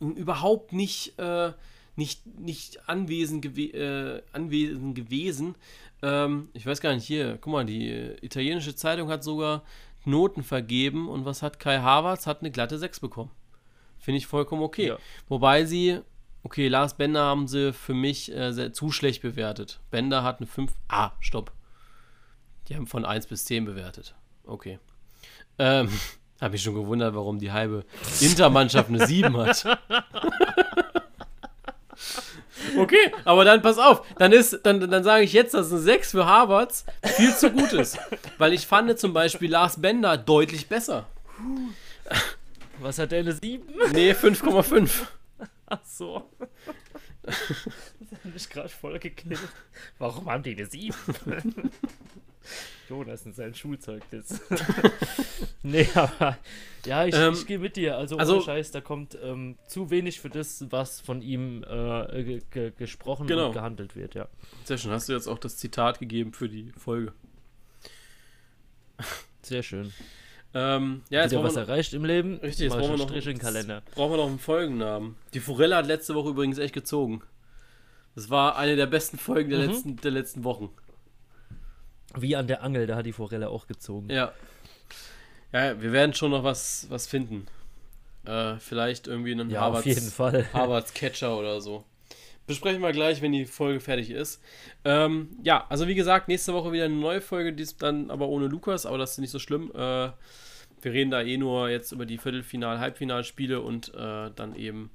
überhaupt 0.00 0.72
nicht, 0.72 1.18
äh, 1.18 1.52
nicht, 1.96 2.26
nicht 2.38 2.88
anwesend, 2.88 3.42
gewe 3.42 3.62
äh, 3.72 4.22
anwesend 4.32 4.94
gewesen. 4.94 5.54
Ähm, 6.02 6.48
ich 6.52 6.66
weiß 6.66 6.80
gar 6.80 6.94
nicht, 6.94 7.06
hier, 7.06 7.38
guck 7.40 7.52
mal, 7.52 7.64
die 7.64 7.90
italienische 8.20 8.76
Zeitung 8.76 9.08
hat 9.08 9.24
sogar 9.24 9.62
Noten 10.04 10.42
vergeben 10.42 11.08
und 11.08 11.24
was 11.24 11.42
hat 11.42 11.58
Kai 11.58 11.78
Havertz? 11.78 12.26
Hat 12.26 12.40
eine 12.40 12.50
glatte 12.50 12.78
6 12.78 13.00
bekommen. 13.00 13.30
Finde 13.98 14.18
ich 14.18 14.26
vollkommen 14.26 14.62
okay. 14.62 14.88
Ja. 14.88 14.98
Wobei 15.28 15.64
sie, 15.64 16.00
okay, 16.44 16.68
Lars 16.68 16.94
Bender 16.96 17.22
haben 17.22 17.48
sie 17.48 17.72
für 17.72 17.94
mich 17.94 18.32
äh, 18.32 18.52
sehr, 18.52 18.72
zu 18.72 18.92
schlecht 18.92 19.22
bewertet. 19.22 19.80
Bender 19.90 20.22
hat 20.22 20.38
eine 20.38 20.46
5. 20.46 20.72
Ah, 20.88 21.10
stopp. 21.18 21.50
Die 22.68 22.76
haben 22.76 22.86
von 22.86 23.04
1 23.04 23.26
bis 23.26 23.44
10 23.46 23.64
bewertet. 23.64 24.14
Okay. 24.44 24.78
Ähm, 25.58 25.88
habe 26.40 26.52
mich 26.52 26.62
schon 26.62 26.74
gewundert, 26.74 27.14
warum 27.14 27.38
die 27.38 27.50
halbe 27.50 27.84
Intermannschaft 28.20 28.88
eine 28.88 29.06
7 29.06 29.36
hat. 29.36 29.78
Okay, 32.76 33.12
aber 33.24 33.44
dann 33.44 33.62
pass 33.62 33.78
auf, 33.78 34.04
dann 34.18 34.32
ist, 34.32 34.60
dann, 34.64 34.90
dann 34.90 35.04
sage 35.04 35.22
ich 35.22 35.32
jetzt, 35.32 35.54
dass 35.54 35.70
eine 35.70 35.80
6 35.80 36.10
für 36.10 36.26
Harvards 36.26 36.84
viel 37.02 37.32
zu 37.34 37.50
gut 37.50 37.72
ist. 37.72 37.98
Weil 38.38 38.52
ich 38.52 38.66
fand 38.66 38.98
zum 38.98 39.12
Beispiel 39.12 39.50
Lars 39.50 39.80
Bender 39.80 40.16
deutlich 40.16 40.68
besser. 40.68 41.06
Was 42.80 42.98
hat 42.98 43.12
der 43.12 43.20
eine 43.20 43.32
7? 43.32 43.62
Nee, 43.92 44.12
5,5. 44.12 44.90
Ach 45.76 45.84
so. 45.84 46.30
Das 47.22 47.36
hat 48.12 48.24
mich 48.32 48.48
gerade 48.50 48.68
voll 48.68 48.98
gekillt. 48.98 49.40
Warum 49.98 50.30
haben 50.30 50.42
die 50.42 50.52
eine 50.54 50.66
7? 50.66 50.94
Jonas 52.90 53.24
in 53.24 53.32
sein 53.32 53.54
Schulzeugnis. 53.54 54.40
nee, 55.62 55.88
aber 55.94 56.36
ja, 56.84 57.06
ich, 57.06 57.14
Ähm, 57.14 57.32
ich 57.32 57.46
gehe 57.46 57.58
mit 57.58 57.76
dir. 57.76 57.96
Also, 57.96 58.18
also- 58.18 58.34
ohne 58.34 58.42
Scheiß, 58.42 58.70
da 58.72 58.82
kommt 58.82 59.16
ähm, 59.22 59.56
zu 59.66 59.88
wenig 59.90 60.20
für 60.20 60.28
das, 60.28 60.66
was 60.70 61.00
von 61.00 61.22
ihm 61.22 61.64
äh, 61.64 62.22
ge 62.22 62.42
ge 62.50 62.72
gesprochen 62.76 63.26
Genau. 63.26 63.46
und 63.46 63.52
gehandelt 63.54 63.96
wird, 63.96 64.14
ja. 64.14 64.28
Sehr 64.64 64.76
schön, 64.76 64.90
hast 64.90 65.08
du 65.08 65.14
jetzt 65.14 65.26
auch 65.28 65.38
das 65.38 65.56
Zitat 65.56 65.98
gegeben 65.98 66.34
für 66.34 66.48
die 66.50 66.70
Folge. 66.76 67.14
Sehr 69.42 69.62
schön. 69.62 69.92
Ähm, 70.56 71.02
ja, 71.10 71.22
jetzt 71.22 71.32
Wieder 71.32 71.42
was 71.42 71.56
erreicht 71.56 71.94
im 71.94 72.04
Leben. 72.04 72.38
richtig, 72.38 72.66
jetzt 72.66 72.76
brauchen 72.78 72.90
wir 72.92 72.96
noch 72.98 73.08
Strich 73.08 73.26
in 73.26 73.38
Kalender. 73.38 73.82
brauchen 73.94 74.12
wir 74.12 74.16
noch 74.18 74.28
einen 74.28 74.38
Folgennamen. 74.38 75.16
Die 75.34 75.40
Forelle 75.40 75.74
hat 75.76 75.86
letzte 75.86 76.14
Woche 76.14 76.28
übrigens 76.30 76.58
echt 76.58 76.74
gezogen. 76.74 77.22
Das 78.14 78.30
war 78.30 78.56
eine 78.56 78.76
der 78.76 78.86
besten 78.86 79.18
Folgen 79.18 79.50
der, 79.50 79.58
Mhm. 79.60 79.66
letzten, 79.66 79.96
der 79.96 80.10
letzten 80.12 80.44
Wochen. 80.44 80.70
Wie 82.16 82.36
an 82.36 82.46
der 82.46 82.62
Angel, 82.62 82.86
da 82.86 82.94
hat 82.96 83.06
die 83.06 83.12
Forelle 83.12 83.48
auch 83.48 83.66
gezogen. 83.66 84.08
Ja. 84.10 84.32
Ja, 85.52 85.80
wir 85.82 85.92
werden 85.92 86.14
schon 86.14 86.30
noch 86.30 86.44
was, 86.44 86.86
was 86.88 87.06
finden. 87.08 87.46
Äh, 88.24 88.56
vielleicht 88.58 89.06
irgendwie 89.08 89.32
einen 89.32 89.50
Ja, 89.50 89.66
auf 89.68 89.84
jeden 89.84 90.10
Fall. 90.10 90.46
Harvards 90.52 90.94
Catcher 90.94 91.36
oder 91.36 91.60
so. 91.60 91.84
Besprechen 92.46 92.82
wir 92.82 92.92
gleich, 92.92 93.22
wenn 93.22 93.32
die 93.32 93.46
Folge 93.46 93.80
fertig 93.80 94.10
ist. 94.10 94.42
Ähm, 94.84 95.30
ja, 95.42 95.64
also 95.70 95.88
wie 95.88 95.94
gesagt, 95.94 96.28
nächste 96.28 96.52
Woche 96.52 96.72
wieder 96.72 96.84
eine 96.84 96.94
neue 96.94 97.22
Folge, 97.22 97.52
die 97.52 97.62
ist 97.62 97.82
dann 97.82 98.10
aber 98.10 98.28
ohne 98.28 98.48
Lukas, 98.48 98.84
aber 98.84 98.98
das 98.98 99.12
ist 99.12 99.18
nicht 99.18 99.30
so 99.30 99.38
schlimm. 99.38 99.70
Äh, 99.74 100.10
wir 100.82 100.92
reden 100.92 101.10
da 101.10 101.22
eh 101.22 101.38
nur 101.38 101.70
jetzt 101.70 101.92
über 101.92 102.04
die 102.04 102.18
Viertelfinal-, 102.18 102.78
Halbfinalspiele 102.78 103.60
und 103.60 103.94
äh, 103.94 104.30
dann 104.36 104.54
eben, 104.56 104.90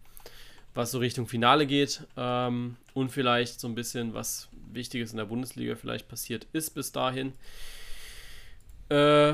was 0.75 0.91
so 0.91 0.99
Richtung 0.99 1.27
Finale 1.27 1.65
geht 1.65 2.05
ähm, 2.15 2.75
und 2.93 3.09
vielleicht 3.09 3.59
so 3.59 3.67
ein 3.67 3.73
bisschen 3.73 4.13
was 4.13 4.49
Wichtiges 4.71 5.11
in 5.11 5.17
der 5.17 5.25
Bundesliga 5.25 5.75
vielleicht 5.75 6.07
passiert 6.07 6.45
ist 6.53 6.75
bis 6.75 6.91
dahin. 6.91 7.33
Äh, 8.89 9.33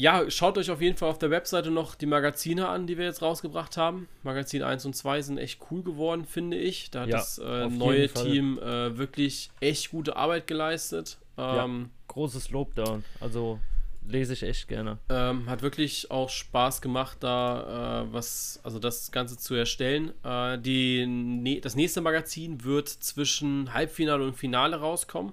ja, 0.00 0.30
schaut 0.30 0.56
euch 0.58 0.70
auf 0.70 0.80
jeden 0.80 0.96
Fall 0.96 1.10
auf 1.10 1.18
der 1.18 1.30
Webseite 1.30 1.72
noch 1.72 1.96
die 1.96 2.06
Magazine 2.06 2.68
an, 2.68 2.86
die 2.86 2.96
wir 2.96 3.04
jetzt 3.04 3.20
rausgebracht 3.20 3.76
haben. 3.76 4.08
Magazin 4.22 4.62
1 4.62 4.86
und 4.86 4.94
2 4.94 5.22
sind 5.22 5.38
echt 5.38 5.60
cool 5.70 5.82
geworden, 5.82 6.24
finde 6.24 6.56
ich. 6.56 6.92
Da 6.92 7.00
hat 7.00 7.08
ja, 7.08 7.16
das 7.18 7.38
äh, 7.38 7.66
neue 7.68 8.08
Team 8.08 8.60
äh, 8.60 8.96
wirklich 8.96 9.50
echt 9.58 9.90
gute 9.90 10.16
Arbeit 10.16 10.46
geleistet. 10.46 11.18
Ähm, 11.36 11.90
ja, 11.90 12.12
großes 12.14 12.50
Lob 12.50 12.76
da. 12.76 13.00
Also 13.20 13.58
lese 14.06 14.34
ich 14.34 14.44
echt 14.44 14.68
gerne. 14.68 14.98
Ähm, 15.08 15.50
hat 15.50 15.62
wirklich 15.62 16.12
auch 16.12 16.30
Spaß 16.30 16.80
gemacht, 16.80 17.18
da 17.20 18.04
äh, 18.04 18.12
was, 18.12 18.60
also 18.62 18.78
das 18.78 19.10
Ganze 19.10 19.36
zu 19.36 19.56
erstellen. 19.56 20.12
Äh, 20.22 20.58
die, 20.58 21.06
ne, 21.06 21.60
das 21.60 21.74
nächste 21.74 22.02
Magazin 22.02 22.62
wird 22.62 22.88
zwischen 22.88 23.74
Halbfinale 23.74 24.24
und 24.24 24.36
Finale 24.36 24.76
rauskommen 24.76 25.32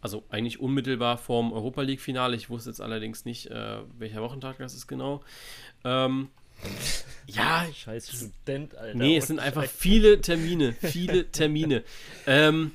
also 0.00 0.24
eigentlich 0.30 0.60
unmittelbar 0.60 1.18
vorm 1.18 1.52
Europa 1.52 1.82
League-Finale. 1.82 2.36
Ich 2.36 2.50
wusste 2.50 2.70
jetzt 2.70 2.80
allerdings 2.80 3.24
nicht, 3.24 3.46
äh, 3.50 3.78
welcher 3.98 4.22
Wochentag 4.22 4.58
das 4.58 4.74
ist 4.74 4.86
genau. 4.86 5.22
Ähm, 5.84 6.28
ja. 7.26 7.66
Scheiß 7.72 8.10
Student, 8.10 8.76
Alter. 8.76 8.96
Nee, 8.96 9.16
es 9.16 9.26
sind 9.26 9.38
einfach 9.38 9.64
viele 9.64 10.20
Termine. 10.20 10.72
Viele 10.72 11.26
Termine. 11.30 11.84
ähm, 12.26 12.72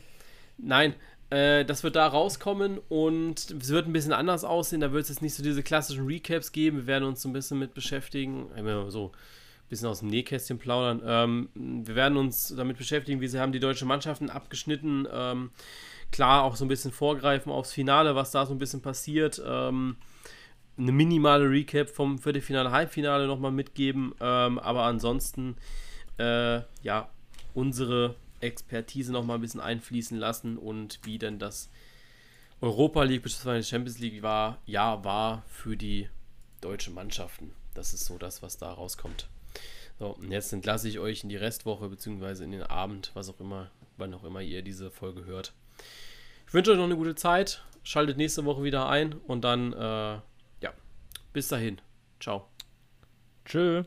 nein, 0.57 0.95
äh, 1.29 1.65
das 1.65 1.83
wird 1.83 1.95
da 1.95 2.07
rauskommen 2.07 2.79
und 2.89 3.51
es 3.51 3.69
wird 3.69 3.87
ein 3.87 3.93
bisschen 3.93 4.13
anders 4.13 4.43
aussehen. 4.43 4.81
Da 4.81 4.91
wird 4.91 5.03
es 5.03 5.09
jetzt 5.09 5.21
nicht 5.21 5.33
so 5.33 5.43
diese 5.43 5.63
klassischen 5.63 6.05
Recaps 6.05 6.51
geben. 6.51 6.77
Wir 6.77 6.87
werden 6.87 7.05
uns 7.05 7.21
so 7.21 7.29
ein 7.29 7.33
bisschen 7.33 7.57
mit 7.57 7.73
beschäftigen. 7.73 8.49
So 8.89 9.11
ein 9.11 9.69
bisschen 9.69 9.87
aus 9.87 9.99
dem 9.99 10.09
Nähkästchen 10.09 10.59
plaudern. 10.59 11.01
Ähm, 11.05 11.49
wir 11.55 11.95
werden 11.95 12.17
uns 12.17 12.53
damit 12.55 12.77
beschäftigen, 12.77 13.19
wie 13.21 13.27
sie 13.27 13.39
haben 13.39 13.51
die 13.51 13.59
deutschen 13.59 13.87
Mannschaften 13.87 14.29
abgeschnitten. 14.29 15.07
Ähm, 15.11 15.51
klar 16.13 16.43
auch 16.43 16.55
so 16.55 16.63
ein 16.63 16.69
bisschen 16.69 16.91
vorgreifen 16.91 17.51
aufs 17.51 17.73
Finale, 17.73 18.15
was 18.15 18.31
da 18.31 18.45
so 18.45 18.53
ein 18.53 18.59
bisschen 18.59 18.81
passiert. 18.81 19.41
Ähm, 19.45 19.97
eine 20.77 20.91
minimale 20.91 21.49
Recap 21.49 21.89
vom 21.89 22.17
Viertelfinale, 22.17 22.71
Halbfinale 22.71 23.27
nochmal 23.27 23.51
mitgeben. 23.51 24.13
Ähm, 24.21 24.59
aber 24.59 24.83
ansonsten, 24.83 25.57
äh, 26.17 26.61
ja, 26.83 27.09
unsere 27.53 28.15
Expertise 28.39 29.11
nochmal 29.11 29.37
ein 29.37 29.41
bisschen 29.41 29.59
einfließen 29.59 30.17
lassen 30.17 30.57
und 30.57 30.99
wie 31.03 31.17
denn 31.17 31.39
das 31.39 31.69
Europa 32.61 33.03
League 33.03 33.23
bzw. 33.23 33.63
Champions 33.63 33.99
League 33.99 34.21
war, 34.21 34.59
ja, 34.65 35.03
war 35.03 35.43
für 35.47 35.75
die 35.75 36.09
deutschen 36.61 36.93
Mannschaften. 36.93 37.51
Das 37.73 37.93
ist 37.93 38.05
so 38.05 38.17
das, 38.17 38.41
was 38.41 38.57
da 38.57 38.71
rauskommt. 38.71 39.27
So, 39.99 40.09
und 40.09 40.31
jetzt 40.31 40.53
entlasse 40.53 40.87
ich 40.89 40.99
euch 40.99 41.23
in 41.23 41.29
die 41.29 41.35
Restwoche 41.35 41.89
bzw. 41.89 42.43
in 42.43 42.51
den 42.51 42.63
Abend, 42.63 43.11
was 43.13 43.29
auch 43.29 43.39
immer, 43.39 43.69
wann 43.97 44.13
auch 44.13 44.23
immer 44.23 44.41
ihr 44.41 44.61
diese 44.61 44.91
Folge 44.91 45.25
hört. 45.25 45.53
Ich 46.53 46.55
wünsche 46.55 46.69
euch 46.69 46.77
noch 46.77 46.83
eine 46.83 46.95
gute 46.95 47.15
Zeit. 47.15 47.63
Schaltet 47.81 48.17
nächste 48.17 48.45
Woche 48.45 48.61
wieder 48.61 48.87
ein 48.87 49.13
und 49.13 49.43
dann, 49.43 49.73
äh, 49.73 50.19
ja, 50.61 50.71
bis 51.33 51.47
dahin. 51.47 51.81
Ciao. 52.19 52.47
Tschö. 53.43 53.85